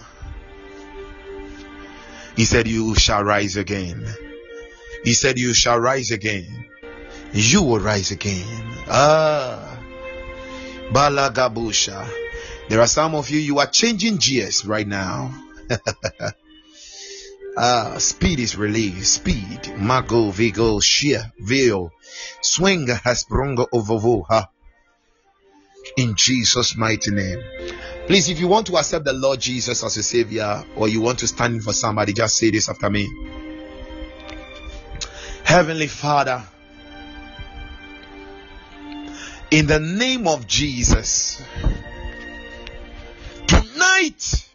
He 2.34 2.46
said, 2.46 2.66
You 2.66 2.96
shall 2.96 3.22
rise 3.22 3.56
again. 3.56 4.04
He 5.04 5.14
said, 5.14 5.38
You 5.38 5.54
shall 5.54 5.78
rise 5.78 6.10
again. 6.10 6.66
You 7.32 7.62
will 7.62 7.78
rise 7.78 8.10
again. 8.10 8.74
Ah. 8.88 9.78
Balagabusha. 10.90 12.10
There 12.68 12.80
are 12.80 12.88
some 12.88 13.14
of 13.14 13.30
you, 13.30 13.38
you 13.38 13.60
are 13.60 13.68
changing 13.68 14.16
gears 14.16 14.66
right 14.66 14.86
now. 14.86 15.32
Uh, 17.58 17.98
speed 17.98 18.38
is 18.38 18.56
released. 18.56 19.14
Speed. 19.14 19.74
Mago, 19.76 20.30
Vigo, 20.30 20.78
Shia, 20.78 21.32
Vio. 21.40 21.90
Swing 22.40 22.86
has 22.86 23.24
brongo 23.24 23.66
overvuha. 23.74 24.46
In 25.96 26.14
Jesus' 26.14 26.76
mighty 26.76 27.10
name. 27.10 27.42
Please, 28.06 28.28
if 28.28 28.38
you 28.38 28.46
want 28.46 28.68
to 28.68 28.76
accept 28.76 29.04
the 29.04 29.12
Lord 29.12 29.40
Jesus 29.40 29.82
as 29.82 29.96
a 29.96 30.04
Savior 30.04 30.64
or 30.76 30.86
you 30.86 31.00
want 31.00 31.18
to 31.18 31.26
stand 31.26 31.64
for 31.64 31.72
somebody, 31.72 32.12
just 32.12 32.36
say 32.36 32.50
this 32.50 32.68
after 32.68 32.88
me. 32.88 33.08
Heavenly 35.42 35.88
Father, 35.88 36.44
in 39.50 39.66
the 39.66 39.80
name 39.80 40.28
of 40.28 40.46
Jesus, 40.46 41.42
tonight, 43.48 44.47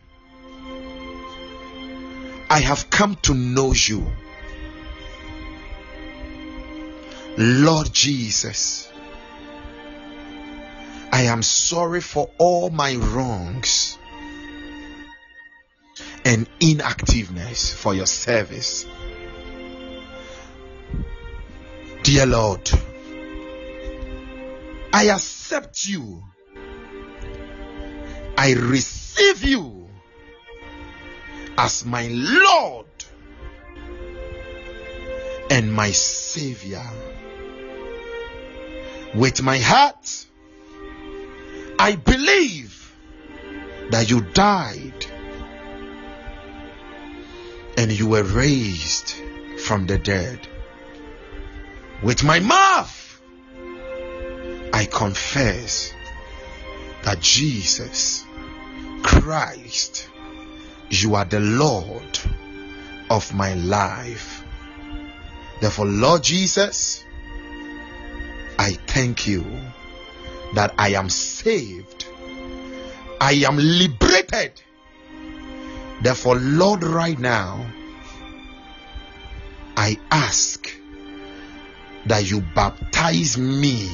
I 2.54 2.60
have 2.60 2.92
come 2.92 3.16
to 3.24 3.34
know 3.34 3.74
you. 3.74 4.06
Lord 7.36 7.92
Jesus, 7.92 8.92
I 11.12 11.24
am 11.24 11.42
sorry 11.42 12.00
for 12.00 12.30
all 12.38 12.70
my 12.70 12.94
wrongs 12.96 13.98
and 16.24 16.48
inactiveness 16.60 17.74
for 17.74 17.96
your 17.96 18.06
service. 18.06 18.86
Dear 22.04 22.28
Lord, 22.28 22.70
I 24.94 25.06
accept 25.06 25.86
you. 25.86 26.24
I 28.38 28.54
receive 28.54 29.42
you 29.44 29.83
as 31.58 31.86
my 31.86 32.08
Lord 32.10 32.86
and 35.50 35.72
my 35.72 35.92
Savior. 35.92 36.84
With 39.16 39.42
my 39.44 39.60
heart, 39.60 40.26
I 41.78 41.96
believe 41.96 42.96
that 43.92 44.10
you 44.10 44.22
died 44.22 45.06
and 47.78 47.92
you 47.92 48.08
were 48.08 48.24
raised 48.24 49.14
from 49.60 49.86
the 49.86 49.98
dead. 49.98 50.48
With 52.02 52.24
my 52.24 52.40
mouth, 52.40 53.22
I 54.74 54.86
confess 54.86 55.94
that 57.04 57.20
Jesus 57.20 58.24
Christ, 59.04 60.10
you 61.02 61.16
are 61.16 61.26
the 61.26 61.40
Lord 61.40 62.20
of 63.10 63.34
my 63.34 63.54
life. 63.54 64.44
Therefore, 65.62 65.86
Lord 65.86 66.24
Jesus, 66.24 67.04
I 68.60 68.74
thank 68.74 69.26
you 69.26 69.46
that 70.56 70.76
I 70.78 70.90
am 70.90 71.10
saved. 71.10 72.06
I 73.20 73.32
am 73.48 73.58
liberated. 73.58 74.62
Therefore, 76.02 76.36
Lord, 76.36 76.84
right 76.84 77.18
now, 77.18 77.66
I 79.78 79.98
ask 80.12 80.70
that 82.06 82.30
you 82.30 82.42
baptize 82.42 83.38
me 83.38 83.90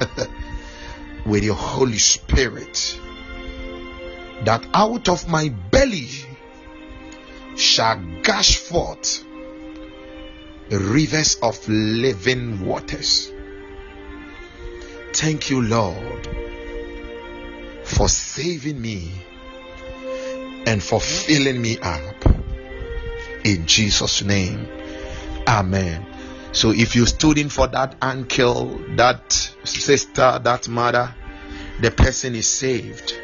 with 1.26 1.44
your 1.44 1.54
Holy 1.54 1.98
Spirit, 1.98 2.98
that 4.46 4.66
out 4.72 5.08
of 5.08 5.28
my 5.28 5.48
belly 5.70 6.08
shall 7.56 8.00
gush 8.22 8.56
forth 8.56 9.24
rivers 10.70 11.36
of 11.42 11.68
living 11.68 12.64
waters. 12.64 13.32
Thank 15.12 15.50
you, 15.50 15.62
Lord, 15.62 16.28
for 17.84 18.08
saving 18.08 18.80
me 18.80 19.10
and 20.66 20.82
for 20.82 21.00
filling 21.00 21.60
me 21.60 21.78
up. 21.78 22.26
In 23.44 23.66
Jesus' 23.66 24.22
name, 24.22 24.68
Amen. 25.46 26.04
So 26.52 26.70
if 26.70 26.96
you 26.96 27.06
stood 27.06 27.38
in 27.38 27.48
for 27.48 27.66
that 27.68 27.96
uncle, 28.00 28.80
that 28.96 29.32
sister, 29.32 30.40
that 30.42 30.68
mother, 30.68 31.14
the 31.80 31.90
person 31.90 32.34
is 32.34 32.48
saved. 32.48 33.14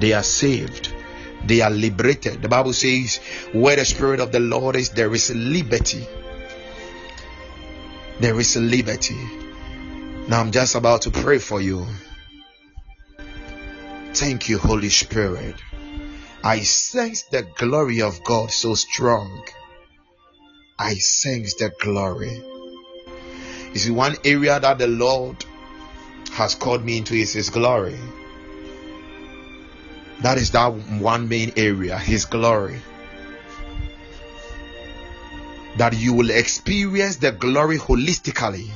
They 0.00 0.12
are 0.12 0.22
saved. 0.22 0.94
They 1.44 1.60
are 1.60 1.70
liberated. 1.70 2.42
The 2.42 2.48
Bible 2.48 2.72
says, 2.72 3.20
where 3.52 3.76
the 3.76 3.84
Spirit 3.84 4.20
of 4.20 4.32
the 4.32 4.40
Lord 4.40 4.76
is, 4.76 4.90
there 4.90 5.12
is 5.14 5.34
liberty. 5.34 6.06
There 8.20 8.38
is 8.38 8.56
liberty. 8.56 9.18
Now 10.28 10.40
I'm 10.40 10.50
just 10.50 10.74
about 10.74 11.02
to 11.02 11.10
pray 11.10 11.38
for 11.38 11.60
you. 11.60 11.86
Thank 14.14 14.48
you, 14.48 14.58
Holy 14.58 14.88
Spirit. 14.88 15.54
I 16.42 16.60
sense 16.60 17.22
the 17.30 17.42
glory 17.56 18.02
of 18.02 18.24
God 18.24 18.50
so 18.50 18.74
strong. 18.74 19.44
I 20.78 20.94
sense 20.94 21.54
the 21.54 21.72
glory. 21.80 22.42
See, 23.74 23.90
one 23.90 24.16
area 24.24 24.58
that 24.58 24.78
the 24.78 24.88
Lord 24.88 25.44
has 26.32 26.54
called 26.54 26.84
me 26.84 26.98
into 26.98 27.14
is 27.14 27.32
His 27.32 27.50
glory. 27.50 27.98
That 30.20 30.36
is 30.38 30.50
that 30.50 30.72
one 31.00 31.28
main 31.28 31.52
area, 31.56 31.96
His 31.96 32.24
glory. 32.24 32.80
That 35.76 35.96
you 35.96 36.12
will 36.12 36.30
experience 36.30 37.16
the 37.16 37.30
glory 37.30 37.78
holistically. 37.78 38.68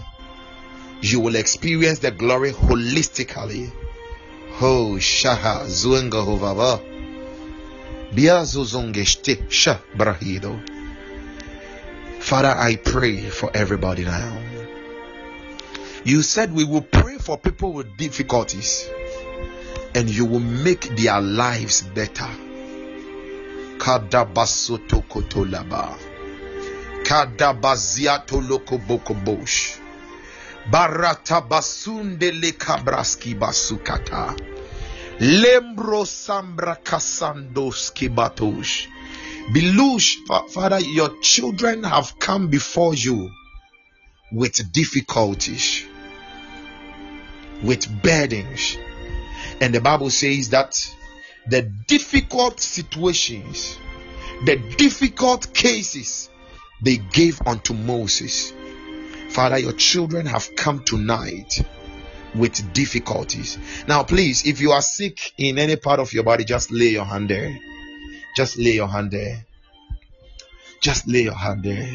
You 1.00 1.18
will 1.18 1.34
experience 1.34 1.98
the 1.98 2.12
glory 2.12 2.52
holistically. 2.52 3.72
Ho 4.58 4.98
shaha 4.98 5.66
zuenga 5.66 6.24
hovava. 6.24 6.80
Bia 8.14 8.42
zuzongeshte 8.42 9.50
sha 9.50 9.78
brahido. 9.96 10.60
Father, 12.20 12.54
I 12.56 12.76
pray 12.76 13.20
for 13.30 13.50
everybody 13.52 14.04
now. 14.04 14.38
You 16.04 16.22
said 16.22 16.54
we 16.54 16.62
will 16.64 16.82
pray 16.82 17.18
for 17.18 17.36
people 17.36 17.72
with 17.72 17.96
difficulties 17.96 18.88
and 19.94 20.08
you 20.08 20.24
will 20.24 20.40
make 20.40 20.96
their 20.96 21.20
lives 21.20 21.82
better. 21.82 22.28
Kadabasoto 23.78 25.02
kotolaba. 25.08 25.96
Kadabaziato 27.04 28.40
lokobokobosh. 28.40 29.78
Barata 30.70 31.40
basunde 31.40 32.32
le 32.32 32.52
kabraski 32.52 33.34
basukata. 33.34 34.36
Lembro 35.20 36.04
sambra 36.06 36.76
kasandoski 36.76 38.08
batosh. 38.08 38.86
Belush, 39.52 40.16
Father, 40.52 40.80
your 40.80 41.20
children 41.20 41.82
have 41.82 42.18
come 42.20 42.48
before 42.48 42.94
you 42.94 43.28
with 44.30 44.72
difficulties, 44.72 45.84
with 47.62 47.86
burdens. 48.02 48.78
And 49.60 49.74
the 49.74 49.80
Bible 49.80 50.10
says 50.10 50.50
that 50.50 50.74
the 51.46 51.62
difficult 51.62 52.60
situations, 52.60 53.78
the 54.44 54.56
difficult 54.76 55.52
cases 55.54 56.30
they 56.82 56.96
gave 56.96 57.40
unto 57.46 57.74
Moses. 57.74 58.52
Father, 59.30 59.58
your 59.58 59.72
children 59.72 60.26
have 60.26 60.54
come 60.56 60.84
tonight 60.84 61.62
with 62.34 62.72
difficulties. 62.72 63.58
Now, 63.86 64.02
please, 64.02 64.46
if 64.46 64.60
you 64.60 64.72
are 64.72 64.82
sick 64.82 65.32
in 65.38 65.58
any 65.58 65.76
part 65.76 66.00
of 66.00 66.12
your 66.12 66.24
body, 66.24 66.44
just 66.44 66.70
lay 66.70 66.88
your 66.88 67.04
hand 67.04 67.28
there. 67.28 67.58
Just 68.36 68.58
lay 68.58 68.72
your 68.72 68.88
hand 68.88 69.10
there. 69.10 69.46
Just 70.80 71.06
lay 71.06 71.22
your 71.22 71.34
hand 71.34 71.62
there. 71.62 71.88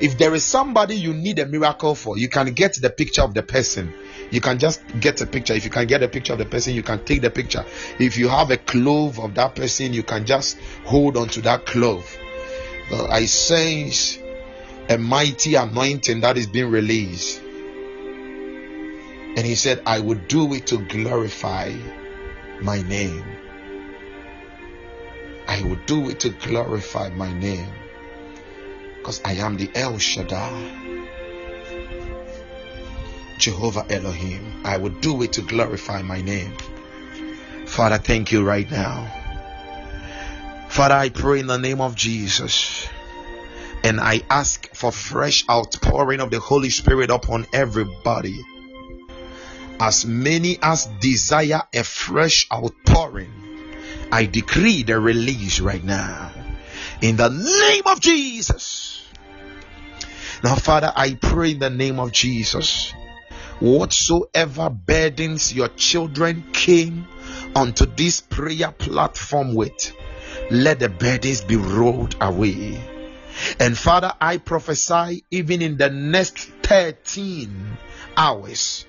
If 0.00 0.18
there 0.18 0.34
is 0.34 0.44
somebody 0.44 0.94
you 0.94 1.12
need 1.12 1.38
a 1.40 1.46
miracle 1.46 1.96
for, 1.96 2.16
you 2.16 2.28
can 2.28 2.52
get 2.52 2.74
the 2.74 2.90
picture 2.90 3.22
of 3.22 3.34
the 3.34 3.42
person. 3.42 3.92
You 4.30 4.40
can 4.40 4.58
just 4.60 4.80
get 5.00 5.20
a 5.20 5.26
picture. 5.26 5.54
If 5.54 5.64
you 5.64 5.70
can 5.70 5.86
get 5.86 6.02
a 6.04 6.08
picture 6.08 6.34
of 6.34 6.38
the 6.38 6.46
person, 6.46 6.74
you 6.74 6.84
can 6.84 7.04
take 7.04 7.22
the 7.22 7.30
picture. 7.30 7.64
If 7.98 8.16
you 8.16 8.28
have 8.28 8.52
a 8.52 8.56
clove 8.56 9.18
of 9.18 9.34
that 9.34 9.56
person, 9.56 9.92
you 9.92 10.04
can 10.04 10.26
just 10.26 10.58
hold 10.84 11.16
on 11.16 11.28
to 11.30 11.40
that 11.42 11.66
clove. 11.66 12.16
Uh, 12.92 13.06
I 13.06 13.24
sense 13.24 14.18
a 14.88 14.96
mighty 14.96 15.56
anointing 15.56 16.20
that 16.20 16.38
is 16.38 16.46
being 16.46 16.70
released. 16.70 17.40
And 19.36 19.40
he 19.40 19.56
said, 19.56 19.82
I 19.86 20.00
will 20.00 20.20
do 20.28 20.54
it 20.54 20.68
to 20.68 20.78
glorify 20.78 21.74
my 22.62 22.80
name. 22.82 23.24
I 25.48 25.62
will 25.62 25.78
do 25.86 26.08
it 26.10 26.20
to 26.20 26.30
glorify 26.30 27.08
my 27.10 27.32
name. 27.32 27.72
Because 29.08 29.22
I 29.24 29.36
am 29.36 29.56
the 29.56 29.70
El 29.74 29.96
Shaddai. 29.96 30.70
Jehovah 33.38 33.86
Elohim. 33.88 34.60
I 34.66 34.76
will 34.76 34.90
do 34.90 35.22
it 35.22 35.32
to 35.32 35.40
glorify 35.40 36.02
my 36.02 36.20
name. 36.20 36.52
Father, 37.64 37.96
thank 37.96 38.32
you 38.32 38.44
right 38.44 38.70
now. 38.70 39.08
Father, 40.68 40.94
I 40.94 41.08
pray 41.08 41.40
in 41.40 41.46
the 41.46 41.56
name 41.56 41.80
of 41.80 41.94
Jesus. 41.94 42.86
And 43.82 43.98
I 43.98 44.20
ask 44.28 44.68
for 44.74 44.92
fresh 44.92 45.48
outpouring 45.48 46.20
of 46.20 46.30
the 46.30 46.38
Holy 46.38 46.68
Spirit 46.68 47.08
upon 47.08 47.46
everybody. 47.54 48.38
As 49.80 50.04
many 50.04 50.58
as 50.60 50.84
desire 51.00 51.62
a 51.74 51.82
fresh 51.82 52.46
outpouring, 52.52 53.32
I 54.12 54.26
decree 54.26 54.82
the 54.82 55.00
release 55.00 55.60
right 55.60 55.82
now. 55.82 56.30
In 57.00 57.16
the 57.16 57.30
name 57.30 57.84
of 57.86 58.00
Jesus. 58.00 58.87
Now, 60.42 60.54
Father, 60.54 60.92
I 60.94 61.14
pray 61.14 61.52
in 61.52 61.58
the 61.58 61.70
name 61.70 61.98
of 61.98 62.12
Jesus 62.12 62.92
Whatsoever 63.60 64.70
burdens 64.70 65.52
your 65.52 65.66
children 65.70 66.44
came 66.52 67.08
onto 67.56 67.86
this 67.86 68.20
prayer 68.20 68.70
platform 68.70 69.52
with, 69.52 69.92
let 70.48 70.78
the 70.78 70.88
burdens 70.88 71.40
be 71.40 71.56
rolled 71.56 72.14
away. 72.20 72.80
And 73.58 73.76
Father, 73.76 74.12
I 74.20 74.36
prophesy 74.36 75.24
even 75.32 75.60
in 75.60 75.76
the 75.76 75.90
next 75.90 76.50
13 76.62 77.78
hours, 78.16 78.86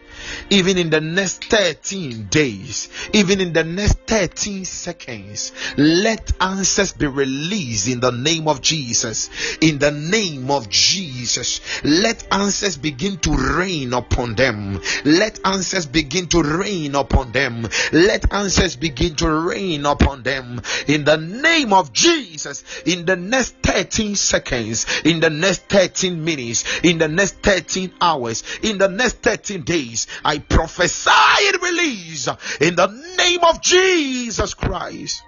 even 0.50 0.78
in 0.78 0.90
the 0.90 1.02
next 1.02 1.46
13 1.46 2.28
days, 2.28 2.90
even 3.14 3.42
in 3.42 3.54
the 3.54 3.64
next 3.64 4.00
13 4.08 4.66
seconds, 4.66 5.52
let 5.78 6.32
answers 6.42 6.94
be 6.94 7.08
released 7.08 7.88
in 7.88 8.00
the 8.00 8.12
name 8.12 8.48
of 8.48 8.62
Jesus. 8.62 9.30
In 9.62 9.80
the 9.80 9.92
name 9.92 10.52
of 10.52 10.70
Jesus, 10.70 11.62
let 11.84 12.26
answers 12.32 12.78
begin 12.78 13.18
to 13.18 13.32
rain 13.32 13.94
upon 13.94 14.36
them. 14.36 14.82
Let 15.06 15.40
answers 15.46 15.86
begin 15.86 16.28
to 16.28 16.42
rain 16.42 16.96
upon 16.96 17.32
them. 17.32 17.68
Let 17.92 18.34
answers 18.34 18.76
begin 18.76 19.16
to 19.16 19.30
rain 19.30 19.86
upon 19.86 20.24
them. 20.24 20.62
In 20.88 21.04
the 21.04 21.18
name 21.18 21.74
of 21.74 21.94
Jesus, 21.94 22.64
in 22.86 23.06
the 23.06 23.16
next 23.16 23.56
13 23.64 24.16
seconds, 24.16 24.86
in 25.04 25.20
the 25.20 25.30
next 25.30 25.64
13 25.70 26.24
minutes, 26.24 26.80
in 26.84 26.98
the 26.98 27.08
next 27.08 27.36
13 27.44 27.94
hours, 28.02 28.44
in 28.64 28.78
the 28.78 28.88
next 28.88 29.18
13 29.18 29.64
days, 29.64 30.08
I 30.24 30.40
prophesy 30.40 31.10
and 31.48 31.62
release 31.62 32.28
in 32.60 32.76
the 32.76 32.88
name 33.18 33.44
of 33.44 33.62
Jesus 33.62 34.54
Christ. 34.54 35.24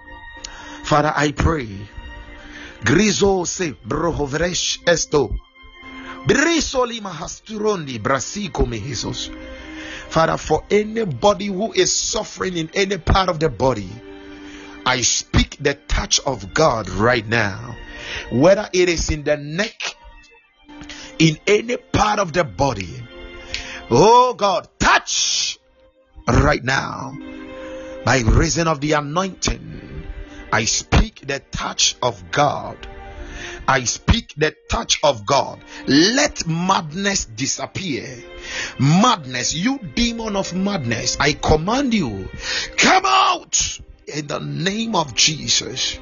Father, 0.84 1.12
I 1.14 1.32
pray. 1.32 1.68
Grizo 2.84 3.46
se 3.46 3.74
brohovresh 3.86 4.78
esto. 4.86 5.34
Brisoli 6.26 7.00
mahasturondi 7.00 7.98
brasiko 7.98 8.66
mehisos. 8.66 9.30
Father, 10.08 10.36
for 10.36 10.64
anybody 10.70 11.46
who 11.46 11.72
is 11.72 11.92
suffering 11.94 12.56
in 12.56 12.70
any 12.74 12.98
part 12.98 13.28
of 13.28 13.40
the 13.40 13.48
body, 13.48 13.88
I 14.84 15.00
speak 15.00 15.56
the 15.60 15.74
touch 15.74 16.20
of 16.20 16.52
God 16.52 16.88
right 16.90 17.26
now. 17.26 17.76
Whether 18.30 18.68
it 18.72 18.88
is 18.88 19.10
in 19.10 19.24
the 19.24 19.36
neck, 19.36 19.96
in 21.18 21.38
any 21.46 21.76
part 21.76 22.18
of 22.18 22.32
the 22.32 22.44
body, 22.44 23.02
Oh 23.94 24.32
God, 24.32 24.68
touch 24.78 25.58
right 26.26 26.64
now 26.64 27.12
by 28.06 28.20
reason 28.20 28.66
of 28.66 28.80
the 28.80 28.92
anointing. 28.92 30.06
I 30.50 30.64
speak 30.64 31.26
the 31.26 31.40
touch 31.50 31.96
of 32.00 32.30
God. 32.30 32.78
I 33.68 33.84
speak 33.84 34.32
the 34.34 34.56
touch 34.70 34.98
of 35.04 35.26
God. 35.26 35.60
Let 35.86 36.46
madness 36.46 37.26
disappear. 37.26 38.08
Madness, 38.78 39.52
you 39.52 39.78
demon 39.94 40.36
of 40.36 40.54
madness, 40.54 41.18
I 41.20 41.34
command 41.34 41.92
you, 41.92 42.30
come 42.78 43.04
out 43.04 43.78
in 44.06 44.26
the 44.26 44.40
name 44.40 44.96
of 44.96 45.14
Jesus. 45.14 45.98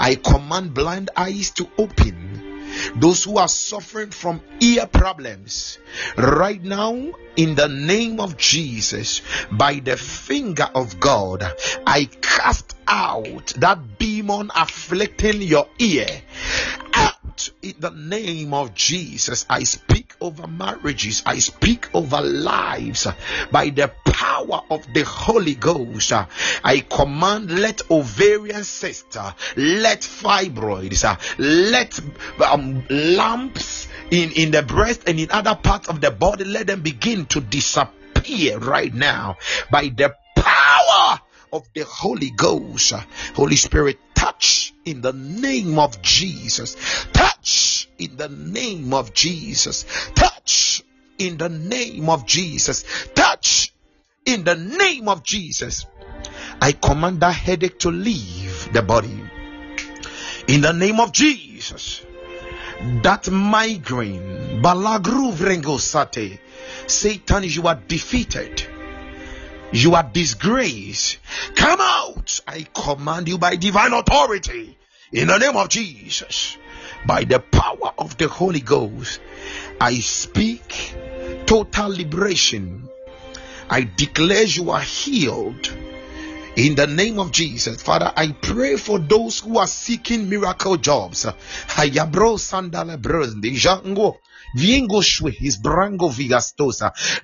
I 0.00 0.16
command 0.16 0.74
blind 0.74 1.10
eyes 1.16 1.52
to 1.52 1.70
open 1.78 2.49
those 2.96 3.24
who 3.24 3.38
are 3.38 3.48
suffering 3.48 4.10
from 4.10 4.40
ear 4.60 4.86
problems 4.86 5.78
right 6.16 6.62
now 6.62 7.12
in 7.36 7.54
the 7.54 7.68
name 7.68 8.20
of 8.20 8.36
Jesus 8.36 9.22
by 9.50 9.74
the 9.74 9.96
finger 9.96 10.68
of 10.74 11.00
God 11.00 11.44
I 11.86 12.04
cast 12.20 12.76
out 12.86 13.46
that 13.58 13.98
demon 13.98 14.50
afflicting 14.54 15.42
your 15.42 15.68
ear. 15.78 16.08
Out 16.92 17.50
in 17.62 17.74
the 17.78 17.90
name 17.90 18.52
of 18.52 18.74
Jesus 18.74 19.46
I 19.48 19.62
speak 19.62 20.09
over 20.20 20.46
marriages 20.46 21.22
I 21.26 21.38
speak 21.38 21.88
over 21.94 22.20
lives 22.20 23.06
by 23.50 23.70
the 23.70 23.92
power 24.04 24.62
of 24.70 24.86
the 24.92 25.02
Holy 25.02 25.54
Ghost 25.54 26.12
I 26.12 26.80
command 26.80 27.50
let 27.50 27.90
ovarian 27.90 28.64
cysts, 28.64 29.16
let 29.56 30.00
fibroids 30.00 31.04
let 31.38 32.00
um, 32.44 32.84
lumps 32.88 33.88
in 34.10 34.32
in 34.32 34.50
the 34.50 34.62
breast 34.62 35.02
and 35.06 35.18
in 35.18 35.30
other 35.30 35.54
parts 35.54 35.88
of 35.88 36.00
the 36.00 36.10
body 36.10 36.44
let 36.44 36.66
them 36.66 36.82
begin 36.82 37.26
to 37.26 37.40
disappear 37.40 38.58
right 38.58 38.92
now 38.92 39.36
by 39.70 39.88
the 39.88 40.14
power 40.36 41.20
of 41.52 41.68
the 41.74 41.82
Holy 41.82 42.30
Ghost. 42.30 42.92
Holy 43.34 43.56
Spirit, 43.56 43.98
touch 44.14 44.72
in 44.84 45.00
the 45.00 45.12
name 45.12 45.78
of 45.78 46.00
Jesus. 46.02 46.76
Touch 47.12 47.29
in 47.98 48.16
the 48.16 48.28
name 48.28 48.94
of 48.94 49.12
Jesus. 49.14 49.84
Touch 50.14 50.82
in 51.18 51.36
the 51.36 51.48
name 51.48 52.08
of 52.08 52.26
Jesus. 52.26 52.84
Touch 53.14 53.72
in 54.24 54.44
the 54.44 54.56
name 54.56 55.08
of 55.08 55.22
Jesus. 55.22 55.86
I 56.60 56.72
command 56.72 57.20
that 57.20 57.34
headache 57.34 57.78
to 57.80 57.90
leave 57.90 58.72
the 58.72 58.82
body. 58.82 59.22
In 60.48 60.62
the 60.62 60.72
name 60.72 61.00
of 61.00 61.12
Jesus. 61.12 62.04
That 63.02 63.30
migraine, 63.30 64.62
balagru 64.62 65.32
vrengosate, 65.32 66.38
Satan, 66.86 67.44
you 67.44 67.66
are 67.66 67.74
defeated. 67.74 68.66
You 69.72 69.94
are 69.94 70.02
disgraced. 70.02 71.18
Come 71.54 71.80
out. 71.80 72.40
I 72.48 72.62
command 72.74 73.28
you 73.28 73.38
by 73.38 73.56
divine 73.56 73.92
authority 73.92 74.78
in 75.12 75.28
the 75.28 75.38
name 75.38 75.56
of 75.56 75.68
Jesus. 75.68 76.56
By 77.06 77.24
the 77.24 77.40
power 77.40 77.92
of 77.98 78.16
the 78.18 78.28
Holy 78.28 78.60
Ghost, 78.60 79.20
I 79.80 79.94
speak 80.00 80.94
total 81.46 81.88
liberation. 81.88 82.88
I 83.68 83.82
declare 83.96 84.44
you 84.44 84.70
are 84.70 84.80
healed 84.80 85.72
in 86.56 86.74
the 86.74 86.86
name 86.86 87.18
of 87.18 87.32
Jesus. 87.32 87.82
Father, 87.82 88.12
I 88.14 88.32
pray 88.32 88.76
for 88.76 88.98
those 88.98 89.40
who 89.40 89.58
are 89.58 89.66
seeking 89.66 90.28
miracle 90.28 90.76
jobs. 90.76 91.26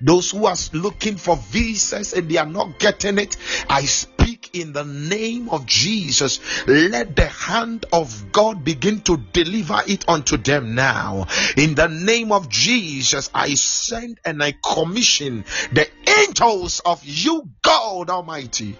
Those 0.01 0.31
who 0.31 0.45
are 0.45 0.55
looking 0.73 1.17
for 1.17 1.35
visas 1.35 2.13
and 2.13 2.29
they 2.29 2.37
are 2.37 2.45
not 2.45 2.79
getting 2.79 3.17
it, 3.19 3.37
I 3.69 3.83
speak 3.85 4.36
in 4.53 4.73
the 4.73 4.83
name 4.83 5.49
of 5.49 5.65
Jesus. 5.65 6.39
Let 6.67 7.15
the 7.15 7.27
hand 7.27 7.85
of 7.91 8.31
God 8.31 8.63
begin 8.63 9.01
to 9.01 9.17
deliver 9.17 9.81
it 9.87 10.07
unto 10.07 10.37
them 10.37 10.75
now. 10.75 11.27
In 11.55 11.75
the 11.75 11.87
name 11.87 12.31
of 12.31 12.49
Jesus, 12.49 13.29
I 13.33 13.55
send 13.55 14.19
and 14.25 14.43
I 14.43 14.53
commission 14.63 15.45
the 15.71 15.87
angels 16.19 16.81
of 16.85 17.03
you, 17.03 17.49
God 17.61 18.09
Almighty 18.09 18.77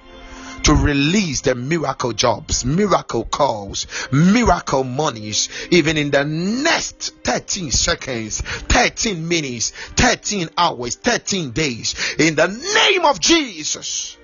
to 0.63 0.73
release 0.73 1.41
the 1.41 1.55
miracle 1.55 2.11
jobs, 2.11 2.65
miracle 2.65 3.23
calls, 3.23 3.87
miracle 4.11 4.83
monies, 4.83 5.47
even 5.71 5.95
in 5.95 6.11
the 6.11 6.25
next 6.25 7.15
13 7.23 7.71
seconds, 7.71 8.41
13 8.41 9.27
minutes, 9.27 9.71
13 9.71 10.49
hours, 10.57 10.95
13 10.95 11.51
days. 11.51 12.15
In 12.19 12.35
the 12.35 12.47
name 12.47 13.05
of 13.05 13.17
Jesus, 13.19 14.16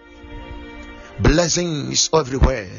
blessings 1.19 2.10
everywhere. 2.14 2.69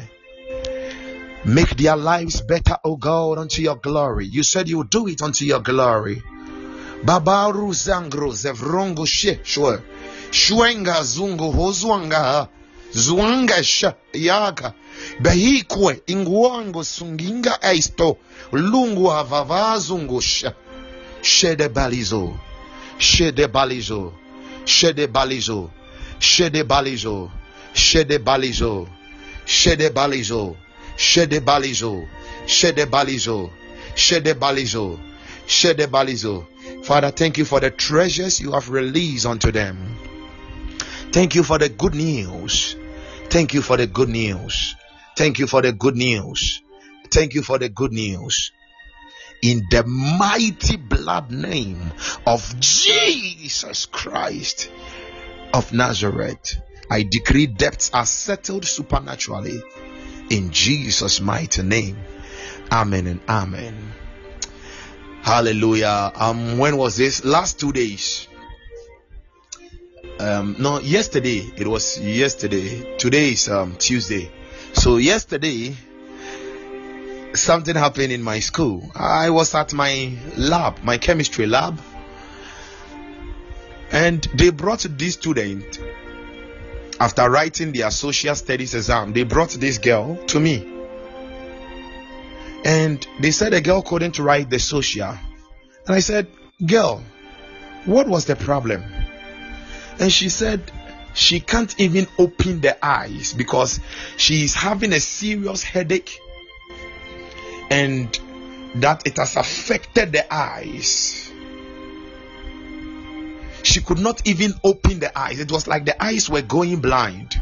Make 1.45 1.77
their 1.77 1.95
lives 1.95 2.41
better, 2.41 2.77
O 2.83 2.95
God, 2.95 3.37
unto 3.37 3.61
your 3.61 3.75
glory. 3.75 4.25
You 4.25 4.43
said 4.43 4.67
you 4.67 4.83
do 4.83 5.07
it 5.07 5.21
unto 5.21 5.45
your 5.45 5.59
glory. 5.61 6.21
Babaru 7.03 7.71
zangro 7.73 8.31
zevrongo 8.31 9.05
she 9.07 9.35
shwe. 9.43 9.81
Shwenga 10.31 11.03
zungo 11.03 11.51
hozwanga 11.51 12.49
zwangasha 12.93 13.95
yaga 14.13 14.73
behikwe 15.19 16.01
inguango 16.07 16.83
sunginga 16.83 17.59
eisto 17.61 18.17
lungu 18.51 19.05
havava 19.07 19.79
zungusha 19.79 20.53
shede 21.21 21.69
balizo 21.69 22.33
shede 22.97 23.47
balizo 23.47 24.13
shede 24.65 25.07
balizo 25.07 25.69
shede 26.19 26.63
balizo 26.63 27.31
shede 27.75 28.17
balizo 28.17 28.87
shede 29.45 29.89
balizo 29.89 30.55
shede 30.97 31.39
balizo 31.39 32.07
shede 32.47 32.85
balizo 32.85 33.51
shede 33.95 34.33
balizo 34.33 34.99
shede 35.47 35.87
balizo 35.87 36.47
father 36.83 37.11
thank 37.11 37.37
you 37.37 37.45
for 37.45 37.59
the 37.59 37.69
treasures 37.69 38.39
you 38.41 38.51
have 38.51 38.69
released 38.69 39.25
unto 39.25 39.51
them. 39.51 39.77
Thank 41.15 41.33
you 41.33 41.43
for 41.43 41.57
the 41.57 41.69
good 41.69 41.95
news. 41.95 42.75
Thank 43.29 43.53
you 43.53 43.61
for 43.61 43.77
the 43.77 43.87
good 43.87 44.09
news. 44.09 44.75
Thank 45.15 45.39
you 45.39 45.47
for 45.47 45.61
the 45.61 45.71
good 45.71 45.95
news. 45.95 46.61
Thank 47.09 47.35
you 47.35 47.41
for 47.41 47.57
the 47.57 47.69
good 47.69 47.93
news. 47.93 48.51
In 49.41 49.65
the 49.71 49.85
mighty 49.85 50.75
blood 50.75 51.31
name 51.31 51.93
of 52.27 52.59
Jesus 52.59 53.85
Christ 53.85 54.69
of 55.53 55.71
Nazareth, 55.71 56.57
I 56.89 57.03
decree 57.03 57.47
debts 57.47 57.91
are 57.93 58.05
settled 58.05 58.65
supernaturally 58.65 59.61
in 60.29 60.51
Jesus' 60.51 61.19
mighty 61.21 61.63
name. 61.63 61.97
Amen 62.71 63.07
and 63.07 63.21
amen. 63.27 63.93
Hallelujah. 65.21 66.11
Um, 66.15 66.57
when 66.57 66.77
was 66.77 66.97
this? 66.97 67.25
Last 67.25 67.59
two 67.59 67.71
days. 67.71 68.27
um, 70.19 70.55
no, 70.59 70.79
yesterday. 70.79 71.39
It 71.57 71.67
was 71.67 71.99
yesterday. 71.99 72.97
Today 72.97 73.31
is 73.31 73.49
um, 73.49 73.75
Tuesday. 73.77 74.31
So 74.73 74.97
yesterday, 74.97 75.75
something 77.33 77.75
happened 77.75 78.11
in 78.11 78.23
my 78.23 78.39
school. 78.39 78.89
I 78.95 79.29
was 79.29 79.53
at 79.55 79.73
my 79.73 80.13
lab, 80.37 80.83
my 80.83 80.97
chemistry 80.97 81.45
lab, 81.47 81.79
and 83.91 84.23
they 84.35 84.51
brought 84.51 84.85
this 84.97 85.13
student 85.15 85.79
after 86.99 87.29
writing 87.29 87.71
their 87.71 87.91
social 87.91 88.35
studies 88.35 88.73
exam. 88.75 89.13
They 89.13 89.23
brought 89.23 89.51
this 89.51 89.77
girl 89.77 90.15
to 90.27 90.39
me, 90.39 90.65
and 92.63 93.05
they 93.19 93.31
said 93.31 93.53
the 93.53 93.61
girl 93.61 93.81
couldn't 93.81 94.19
write 94.19 94.49
the 94.49 94.59
social, 94.59 95.17
and 95.85 95.95
I 95.95 95.99
said, 95.99 96.27
"Girl, 96.65 97.03
what 97.85 98.07
was 98.07 98.25
the 98.25 98.35
problem?" 98.35 98.83
And 99.99 100.11
she 100.11 100.29
said, 100.29 100.71
she 101.15 101.39
can't 101.39 101.73
even 101.79 102.07
open 102.19 102.59
the 102.59 102.85
eyes 102.85 103.33
because 103.33 103.79
she 104.17 104.43
is 104.43 104.53
having 104.53 104.91
a 104.91 104.99
serious 104.99 105.63
headache 105.63 106.19
and 107.71 108.19
that 108.75 109.07
it 109.07 109.15
has 109.17 109.37
affected 109.37 110.11
the 110.11 110.33
eyes. 110.33 111.31
She 113.65 113.81
could 113.81 113.97
not 113.97 114.21
even 114.27 114.53
open 114.63 114.99
the 114.99 115.17
eyes. 115.17 115.39
It 115.39 115.51
was 115.51 115.67
like 115.67 115.85
the 115.85 116.01
eyes 116.01 116.29
were 116.29 116.43
going 116.43 116.81
blind. 116.81 117.41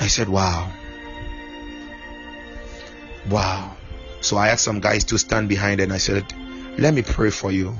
I 0.00 0.06
said, 0.06 0.28
Wow. 0.28 0.70
Wow. 3.28 3.76
So 4.22 4.38
I 4.38 4.48
asked 4.48 4.64
some 4.64 4.80
guys 4.80 5.04
to 5.04 5.18
stand 5.18 5.48
behind 5.48 5.80
and 5.80 5.92
I 5.92 5.98
said, 5.98 6.24
Let 6.78 6.94
me 6.94 7.02
pray 7.02 7.30
for 7.30 7.52
you. 7.52 7.74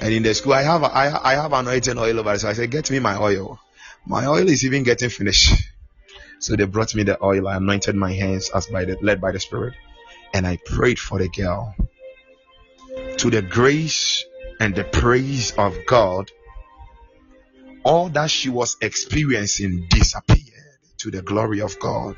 And 0.00 0.12
in 0.12 0.24
the 0.24 0.34
school, 0.34 0.54
I 0.54 0.62
have 0.62 0.82
I, 0.82 1.16
I 1.22 1.34
have 1.34 1.52
anointing 1.52 1.98
oil 1.98 2.18
over. 2.18 2.36
So 2.38 2.48
I 2.48 2.54
said, 2.54 2.70
Get 2.72 2.90
me 2.90 2.98
my 2.98 3.16
oil. 3.16 3.60
My 4.06 4.26
oil 4.26 4.48
is 4.48 4.64
even 4.64 4.82
getting 4.82 5.08
finished. 5.08 5.52
So 6.40 6.56
they 6.56 6.64
brought 6.64 6.94
me 6.94 7.04
the 7.04 7.22
oil. 7.24 7.48
I 7.48 7.56
anointed 7.56 7.94
my 7.94 8.12
hands 8.12 8.50
as 8.54 8.66
by 8.66 8.84
the 8.84 8.98
led 9.00 9.20
by 9.20 9.32
the 9.32 9.40
Spirit, 9.40 9.74
and 10.34 10.46
I 10.46 10.58
prayed 10.64 10.98
for 10.98 11.18
the 11.18 11.28
girl. 11.28 11.74
To 13.18 13.30
the 13.30 13.40
grace 13.40 14.24
and 14.60 14.74
the 14.74 14.84
praise 14.84 15.52
of 15.52 15.76
God, 15.86 16.30
all 17.84 18.08
that 18.10 18.30
she 18.30 18.48
was 18.48 18.76
experiencing 18.80 19.86
disappeared 19.90 20.40
to 20.98 21.10
the 21.10 21.22
glory 21.22 21.60
of 21.60 21.78
God. 21.78 22.16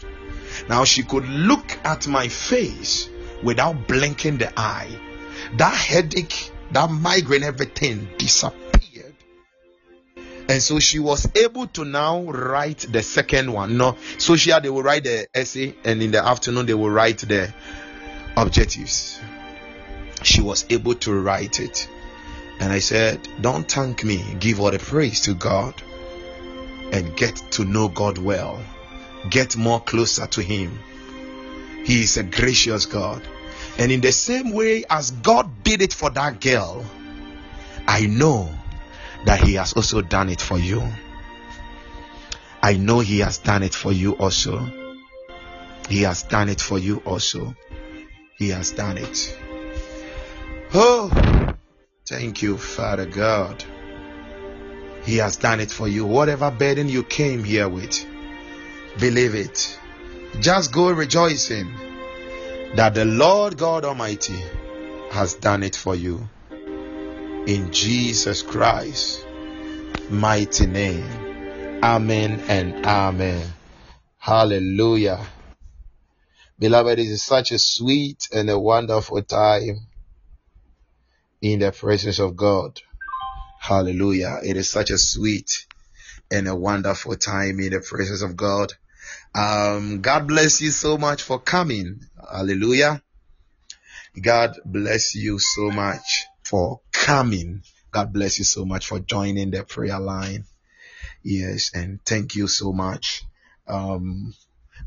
Now 0.69 0.85
she 0.85 1.02
could 1.02 1.28
look 1.28 1.78
at 1.85 2.06
my 2.06 2.28
face 2.28 3.09
without 3.43 3.86
blinking 3.86 4.39
the 4.39 4.52
eye. 4.59 4.89
That 5.56 5.74
headache, 5.74 6.52
that 6.73 6.90
migraine, 6.90 7.43
everything 7.43 8.09
disappeared. 8.19 9.15
And 10.48 10.62
so 10.62 10.78
she 10.78 10.98
was 10.98 11.28
able 11.36 11.66
to 11.69 11.85
now 11.85 12.23
write 12.23 12.86
the 12.90 13.02
second 13.02 13.52
one. 13.52 13.77
No, 13.77 13.97
so 14.16 14.36
she 14.36 14.51
had 14.51 14.62
they 14.62 14.70
will 14.70 14.82
write 14.82 15.05
the 15.05 15.27
essay, 15.35 15.74
and 15.85 16.02
in 16.02 16.10
the 16.10 16.24
afternoon 16.24 16.65
they 16.66 16.74
will 16.74 16.90
write 16.90 17.19
the 17.19 17.52
objectives. 18.36 19.20
She 20.23 20.40
was 20.40 20.65
able 20.70 20.94
to 20.97 21.15
write 21.15 21.60
it. 21.60 21.89
And 22.60 22.72
I 22.72 22.80
said, 22.80 23.28
Don't 23.40 23.70
thank 23.70 24.05
me, 24.05 24.24
give 24.40 24.60
all 24.60 24.70
the 24.70 24.78
praise 24.78 25.20
to 25.22 25.35
God 25.35 25.74
and 26.93 27.16
get 27.16 27.36
to 27.52 27.64
know 27.64 27.89
God 27.89 28.18
well. 28.18 28.60
Get 29.30 29.56
more 29.56 29.80
closer 29.80 30.26
to 30.26 30.43
Him. 30.43 30.78
He 31.85 32.02
is 32.02 32.16
a 32.16 32.22
gracious 32.22 32.86
God. 32.86 33.22
And 33.78 33.93
in 33.93 34.01
the 34.01 34.12
same 34.12 34.52
way 34.52 34.85
as 34.90 35.10
God 35.10 35.62
did 35.62 35.82
it 35.82 35.93
for 35.93 36.10
that 36.10 36.40
girl, 36.40 36.85
I 37.86 38.06
know 38.06 38.52
that 39.24 39.40
He 39.40 39.55
has 39.55 39.72
also 39.74 40.02
done 40.02 40.28
it 40.28 40.40
for 40.40 40.59
you. 40.59 40.82
I 42.62 42.74
know 42.74 43.01
He 43.01 43.20
has 43.20 43.39
done 43.39 43.62
it 43.62 43.74
for 43.74 43.93
you 43.93 44.12
also. 44.12 44.68
He 45.89 46.02
has 46.02 46.24
done 46.24 46.48
it 46.48 46.60
for 46.60 46.78
you 46.78 46.98
also. 47.05 47.55
He 48.36 48.51
has 48.51 48.72
done 48.72 48.98
it. 48.98 49.39
Oh, 50.74 51.55
thank 52.09 52.40
you, 52.43 52.56
Father 52.56 53.05
God. 53.05 53.62
He 55.05 55.18
has 55.18 55.36
done 55.36 55.60
it 55.60 55.70
for 55.70 55.86
you. 55.86 56.06
Whatever 56.06 56.51
burden 56.51 56.89
you 56.89 57.05
came 57.05 57.44
here 57.44 57.68
with, 57.68 58.05
believe 58.98 59.35
it. 59.35 59.78
Just 60.40 60.72
go 60.72 60.90
rejoicing 60.90 61.70
that 62.74 62.94
the 62.94 63.05
Lord 63.05 63.59
God 63.59 63.85
Almighty 63.85 64.40
has 65.10 65.35
done 65.35 65.62
it 65.62 65.76
for 65.76 65.94
you. 65.94 66.28
In 67.47 67.72
Jesus 67.72 68.43
Christ, 68.43 69.26
mighty 70.10 70.66
name. 70.66 71.09
Amen 71.82 72.40
and 72.48 72.86
amen. 72.86 73.47
Hallelujah. 74.18 75.20
Beloved, 76.59 76.98
it 76.98 77.06
is 77.06 77.22
such 77.22 77.52
a 77.52 77.59
sweet 77.59 78.28
and 78.32 78.51
a 78.51 78.59
wonderful 78.59 79.22
time 79.22 79.89
in 81.40 81.60
the 81.60 81.73
presence 81.73 82.19
of 82.19 82.36
God. 82.36 82.81
Hallelujah. 83.60 84.39
It 84.44 84.56
is 84.56 84.69
such 84.69 84.90
a 84.90 84.98
sweet 84.98 85.66
and 86.31 86.48
a 86.48 86.55
wonderful 86.55 87.16
time 87.16 87.60
in 87.60 87.73
the 87.73 87.81
presence 87.81 88.23
of 88.23 88.36
God. 88.36 88.73
Um, 89.35 90.01
God 90.01 90.27
bless 90.28 90.60
you 90.60 90.70
so 90.70 90.98
much 90.98 91.23
for 91.23 91.39
coming. 91.39 92.01
Hallelujah. 92.32 93.02
God 94.20 94.59
bless 94.65 95.15
you 95.15 95.39
so 95.39 95.70
much 95.70 96.27
for 96.44 96.81
coming. 96.93 97.62
God 97.90 98.12
bless 98.12 98.39
you 98.39 98.44
so 98.44 98.65
much 98.65 98.86
for 98.86 99.01
joining 99.01 99.51
the 99.51 99.65
prayer 99.65 100.01
line. 100.01 100.44
Yes, 101.23 101.70
and 101.74 102.01
thank 102.05 102.35
you 102.35 102.48
so 102.48 102.73
much. 102.73 103.23
Um, 103.66 104.35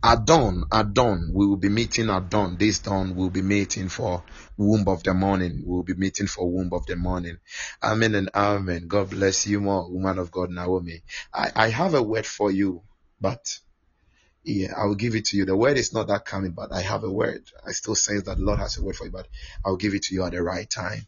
at 0.03 0.25
dawn, 0.25 0.63
at 0.71 0.93
dawn, 0.93 1.31
we 1.33 1.45
will 1.45 1.57
be 1.57 1.69
meeting 1.69 2.09
at 2.09 2.29
dawn. 2.29 2.57
This 2.57 2.79
dawn, 2.79 3.15
we'll 3.15 3.29
be 3.29 3.43
meeting 3.43 3.89
for 3.89 4.23
womb 4.57 4.87
of 4.87 5.03
the 5.03 5.13
morning. 5.13 5.61
We'll 5.65 5.83
be 5.83 5.93
meeting 5.93 6.27
for 6.27 6.49
womb 6.49 6.71
of 6.73 6.85
the 6.87 6.95
morning. 6.95 7.37
Amen 7.83 8.15
and 8.15 8.29
amen. 8.33 8.87
God 8.87 9.11
bless 9.11 9.45
you 9.45 9.59
more, 9.59 9.89
woman 9.91 10.17
of 10.17 10.31
God, 10.31 10.49
Naomi. 10.49 11.03
I, 11.33 11.51
I 11.55 11.69
have 11.69 11.93
a 11.93 12.01
word 12.01 12.25
for 12.25 12.51
you, 12.51 12.81
but 13.19 13.59
yeah, 14.43 14.73
I 14.75 14.85
will 14.85 14.95
give 14.95 15.15
it 15.15 15.25
to 15.25 15.37
you. 15.37 15.45
The 15.45 15.55
word 15.55 15.77
is 15.77 15.93
not 15.93 16.07
that 16.07 16.25
coming, 16.25 16.51
but 16.51 16.71
I 16.71 16.81
have 16.81 17.03
a 17.03 17.11
word. 17.11 17.43
I 17.65 17.71
still 17.73 17.95
sense 17.95 18.23
that 18.23 18.37
the 18.37 18.43
Lord 18.43 18.57
has 18.59 18.77
a 18.77 18.83
word 18.83 18.95
for 18.95 19.05
you, 19.05 19.11
but 19.11 19.27
I'll 19.63 19.77
give 19.77 19.93
it 19.93 20.03
to 20.03 20.15
you 20.15 20.23
at 20.23 20.31
the 20.31 20.41
right 20.41 20.67
time. 20.67 21.05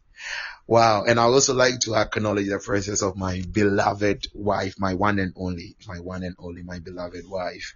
Wow. 0.68 1.04
And 1.04 1.18
I 1.18 1.24
also 1.24 1.52
like 1.52 1.80
to 1.80 1.96
acknowledge 1.96 2.48
the 2.48 2.60
presence 2.60 3.02
of 3.02 3.16
my 3.16 3.42
beloved 3.50 4.28
wife, 4.34 4.76
my 4.78 4.94
one 4.94 5.18
and 5.18 5.32
only, 5.36 5.76
my 5.86 5.98
one 5.98 6.22
and 6.22 6.36
only, 6.38 6.62
my 6.62 6.78
beloved 6.78 7.28
wife, 7.28 7.74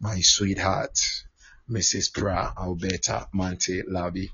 my 0.00 0.20
sweetheart, 0.20 0.98
Mrs. 1.70 2.12
Pra 2.12 2.52
Alberta 2.56 3.28
Mante 3.32 3.82
Labi. 3.88 4.28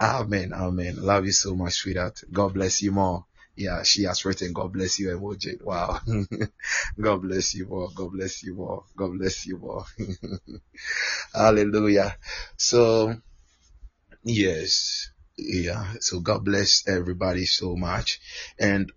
Amen. 0.00 0.52
Amen. 0.52 0.96
Love 0.96 1.26
you 1.26 1.32
so 1.32 1.54
much, 1.54 1.74
sweetheart. 1.74 2.20
God 2.32 2.54
bless 2.54 2.82
you 2.82 2.92
more. 2.92 3.26
Yeah, 3.56 3.84
she 3.84 4.02
has 4.02 4.24
written, 4.24 4.52
God 4.52 4.72
bless 4.72 4.98
you, 4.98 5.08
emoji. 5.10 5.62
Wow. 5.62 6.00
God 7.00 7.22
bless 7.22 7.54
you 7.54 7.66
more. 7.66 7.88
God 7.94 8.10
bless 8.12 8.42
you 8.42 8.54
more. 8.54 8.84
God 8.96 9.12
bless 9.16 9.46
you 9.46 9.58
more. 9.58 9.84
Hallelujah. 11.34 12.16
So, 12.56 13.14
yes. 14.24 15.10
Yeah. 15.36 15.94
So 16.00 16.18
God 16.20 16.44
bless 16.44 16.88
everybody 16.88 17.46
so 17.46 17.76
much. 17.76 18.18
And, 18.58 18.90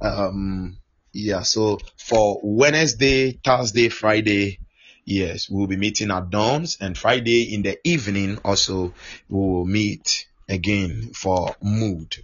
um, 0.00 0.78
yeah. 1.12 1.42
So 1.42 1.78
for 1.96 2.40
Wednesday, 2.42 3.38
Thursday, 3.44 3.90
Friday, 3.90 4.58
yes, 5.04 5.48
we'll 5.48 5.66
be 5.66 5.76
meeting 5.76 6.10
at 6.10 6.30
dawns 6.30 6.78
and 6.80 6.96
Friday 6.96 7.54
in 7.54 7.62
the 7.62 7.78
evening 7.84 8.38
also 8.44 8.94
we 9.28 9.38
will 9.38 9.66
meet 9.66 10.26
again 10.48 11.12
for 11.14 11.54
mood. 11.62 12.16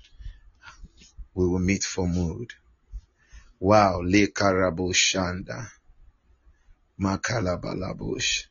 We 1.35 1.47
will 1.49 1.59
meet 1.59 1.85
for 1.85 2.07
mood. 2.07 2.53
Wow. 3.59 4.01
Le 4.03 4.27
karabo 4.29 4.93
shanda. 4.93 5.69
Makalabalabush. 7.01 8.47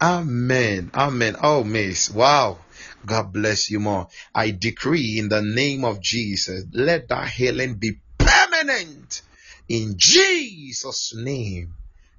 Amen. 0.00 0.90
Amen. 0.94 1.36
Oh, 1.42 1.64
miss. 1.64 2.10
Wow. 2.10 2.58
God 3.04 3.32
bless 3.32 3.70
you 3.70 3.80
more. 3.80 4.08
I 4.34 4.50
decree 4.50 5.18
in 5.18 5.28
the 5.28 5.42
name 5.42 5.84
of 5.84 6.00
Jesus, 6.00 6.64
let 6.72 7.08
that 7.08 7.28
healing 7.28 7.74
be 7.74 8.00
permanent 8.18 9.22
in 9.68 9.94
Jesus' 9.96 11.14
name. 11.14 11.74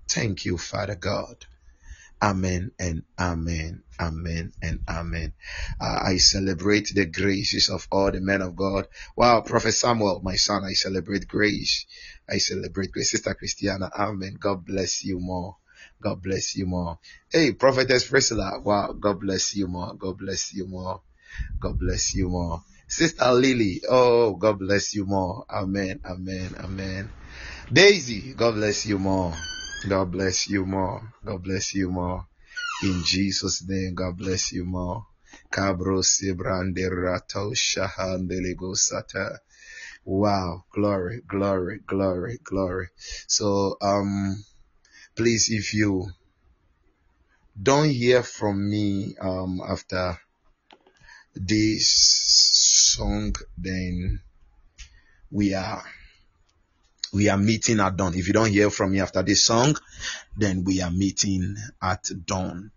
Thank 0.10 0.46
you, 0.46 0.58
Father 0.58 0.96
God. 0.96 1.46
Amen 2.22 2.72
and 2.80 3.04
amen. 3.20 3.84
Amen 4.00 4.52
and 4.62 4.80
amen. 4.90 5.34
Uh, 5.80 6.00
I 6.04 6.18
celebrate 6.18 6.90
the 6.94 7.06
graces 7.06 7.70
of 7.70 7.88
all 7.92 8.12
the 8.12 8.22
men 8.22 8.42
of 8.42 8.56
God. 8.56 8.88
Wow, 9.16 9.42
Prophet 9.42 9.74
Samuel, 9.74 10.22
my 10.24 10.36
son, 10.36 10.64
I 10.64 10.74
celebrate 10.74 11.28
grace. 11.28 11.86
I 12.30 12.38
celebrate 12.38 12.92
grace. 12.92 13.12
Sister 13.12 13.36
Christiana, 13.36 13.92
amen. 13.96 14.38
God 14.40 14.66
bless 14.66 15.04
you 15.04 15.20
more. 15.20 15.58
God 16.02 16.22
bless 16.24 16.56
you 16.56 16.66
more. 16.66 17.00
Hey, 17.32 17.52
Prophetess 17.54 18.08
Priscilla, 18.08 18.60
wow, 18.64 18.94
God 18.94 19.20
bless 19.20 19.56
you 19.56 19.68
more. 19.68 19.94
God 19.94 20.18
bless 20.18 20.54
you 20.54 20.68
more. 20.68 21.02
God 21.60 21.78
bless 21.80 22.16
you 22.16 22.30
more. 22.30 22.64
Sister 22.88 23.32
Lily, 23.32 23.82
oh, 23.90 24.36
God 24.36 24.60
bless 24.60 24.96
you 24.96 25.06
more. 25.06 25.46
Amen, 25.50 26.00
amen, 26.06 26.56
amen. 26.64 27.10
Daisy, 27.72 28.34
God 28.34 28.56
bless 28.56 28.86
you 28.86 28.98
more. 28.98 29.34
God 29.86 30.12
bless 30.12 30.48
you 30.48 30.66
more. 30.66 31.14
God 31.26 31.44
bless 31.44 31.74
you 31.76 31.92
more. 31.92 32.26
In 32.84 33.04
Jesus' 33.04 33.64
name, 33.68 33.94
God 33.96 34.18
bless 34.18 34.52
you 34.52 34.66
more. 34.66 35.06
Cabro 35.52 36.02
Sibrande 36.04 36.90
Rato 36.90 37.54
Shahandelego 37.54 38.76
Sata. 38.76 39.38
Wow, 40.06 40.64
glory, 40.74 41.22
glory, 41.28 41.80
glory, 41.86 42.40
glory. 42.44 42.88
So, 43.28 43.78
um, 43.82 44.44
please, 45.16 45.50
if 45.52 45.74
you 45.74 46.08
don't 47.62 47.90
hear 47.90 48.24
from 48.24 48.70
me, 48.70 49.16
um, 49.22 49.62
after 49.68 50.18
this 51.36 51.92
song, 52.96 53.36
then 53.58 54.22
we 55.30 55.54
are 55.54 55.84
we 57.14 57.30
are 57.30 57.38
meeting 57.38 57.80
at 57.80 57.96
dawn. 57.98 58.14
If 58.16 58.28
you 58.28 58.34
don't 58.34 58.50
hear 58.50 58.70
from 58.70 58.92
me 58.92 59.00
after 59.00 59.24
this 59.24 59.44
song, 59.46 59.76
then 60.36 60.64
we 60.64 60.82
are 60.82 60.92
meeting 60.92 61.56
at 61.82 62.10
dawn. 62.26 62.72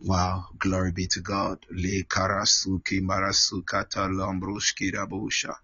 Wow, 0.00 0.46
glory 0.58 0.92
be 0.92 1.06
to 1.08 1.20
God. 1.20 1.66
Le 1.70 2.04
karasuki 2.04 3.00
marasukata 3.00 4.08
rabusha. 4.94 5.54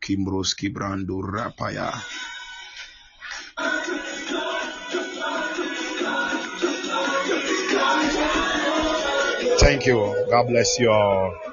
Kimbroski 0.00 0.72
brandu 0.72 1.20
rapaya. 1.22 1.92
Thank 9.58 9.86
you. 9.86 10.26
God 10.30 10.46
bless 10.48 10.78
you 10.78 10.90
all. 10.90 11.49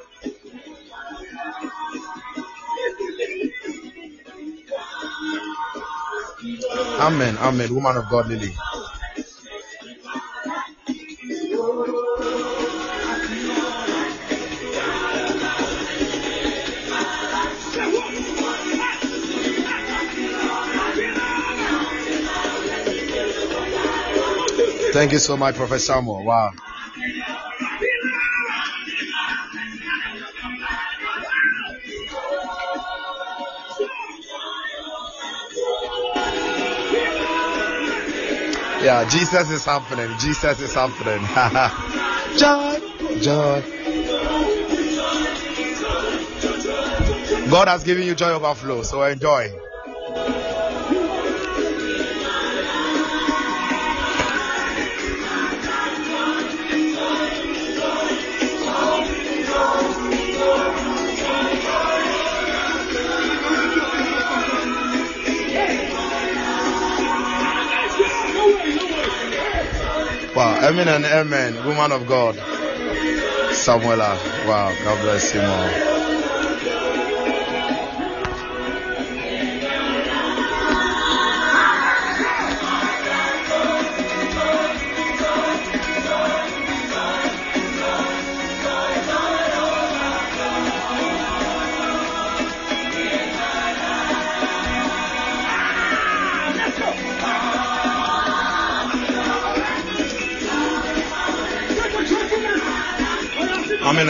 Amen. 6.77 7.37
Amen. 7.37 7.73
Woman 7.73 7.97
of 7.97 8.09
God, 8.09 8.27
Lily. 8.27 8.53
Thank 24.93 25.11
you 25.11 25.19
so 25.19 25.37
much, 25.37 25.55
Professor 25.55 25.93
Samuel. 25.93 26.23
Wow. 26.23 26.51
Yeah, 38.83 39.09
Jesus 39.09 39.49
is 39.49 39.65
happening. 39.65 40.15
Jesus 40.19 40.59
is 40.59 40.73
happening. 40.73 41.19
joy, 42.37 42.79
joy. 43.21 43.63
God 47.49 47.67
has 47.69 47.83
given 47.83 48.03
you 48.03 48.13
joy 48.13 48.31
overflow, 48.33 48.83
so 48.83 49.01
enjoy. 49.03 49.51
Wow, 70.37 70.69
amen 70.69 70.87
and 70.87 71.03
amen. 71.03 71.65
Woman 71.65 71.91
of 71.91 72.05
God. 72.05 72.35
Samuela. 73.55 74.15
Wow, 74.47 74.71
God 74.83 75.01
bless 75.01 75.33
you 75.33 75.41
more. 75.41 75.96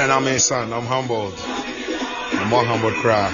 And 0.08 0.14
amen, 0.14 0.40
son. 0.40 0.72
I'm 0.72 0.86
humbled. 0.86 1.34
I'm 1.38 2.48
more 2.48 2.64
humbled 2.64 2.94
cry. 2.94 3.30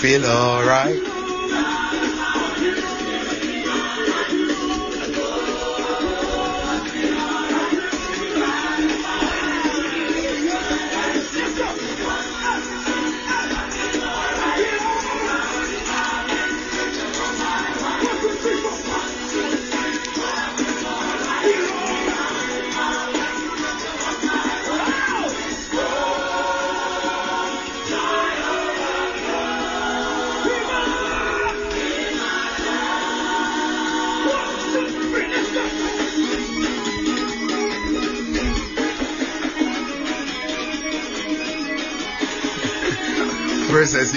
Feel 0.00 0.26
alright. 0.26 1.09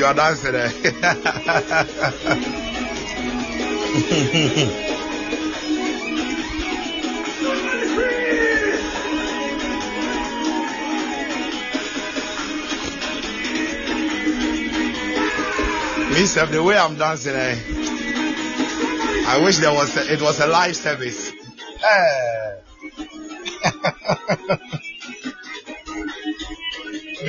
You 0.03 0.09
are 0.09 0.13
dancing 0.13 0.53
eh? 0.53 0.67
Me, 16.09 16.25
the 16.51 16.61
way 16.61 16.77
I'm 16.77 16.97
dancing, 16.97 17.33
eh? 17.33 17.57
I 19.25 19.39
wish 19.41 19.57
there 19.59 19.73
was 19.73 19.95
a, 19.95 20.13
it 20.13 20.21
was 20.21 20.39
a 20.41 20.47
live 20.47 20.75
service. 20.75 21.31
Eh. 21.81 22.55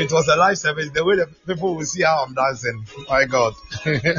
it 0.04 0.12
was 0.12 0.28
a 0.28 0.36
live 0.36 0.58
service, 0.58 0.90
the 0.90 1.02
way 1.02 1.16
the 1.16 1.26
people 1.46 1.74
will 1.76 1.84
see 1.86 2.02
how 2.02 2.24
I'm 2.26 2.34
dancing. 2.34 2.84
My 3.08 3.24
God. 3.24 3.54
okay. 3.86 4.12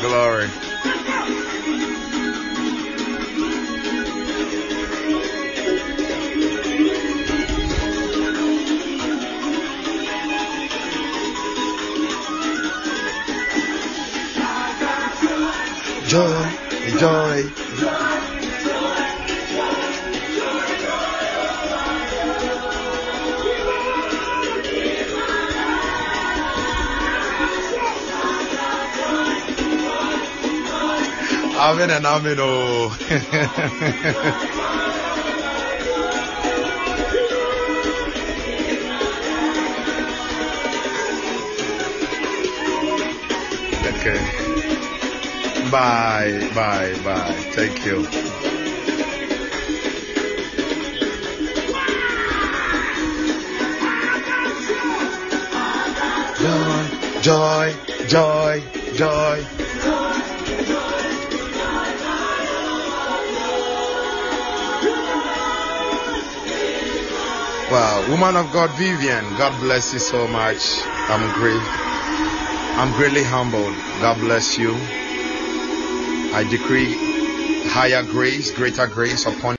Glory. 0.00 0.48
Joy, 16.06 16.52
joy. 16.98 18.21
Amen 31.62 31.90
and 31.90 32.04
amen. 32.04 32.38
Oh. 32.40 32.90
okay. 43.86 44.42
Bye, 45.70 46.50
bye, 46.52 46.98
bye. 47.04 47.32
Thank 47.54 47.84
you. 47.84 48.31
Woman 68.12 68.36
of 68.36 68.52
God, 68.52 68.68
Vivian, 68.72 69.24
God 69.38 69.58
bless 69.58 69.94
you 69.94 69.98
so 69.98 70.28
much. 70.28 70.60
I'm 71.08 71.32
great. 71.32 71.62
I'm 72.76 72.92
greatly 72.92 73.24
humbled. 73.24 73.74
God 74.04 74.20
bless 74.20 74.58
you. 74.58 74.74
I 76.36 76.44
decree 76.50 76.92
higher 77.72 78.02
grace, 78.02 78.50
greater 78.50 78.86
grace 78.86 79.24
upon 79.24 79.50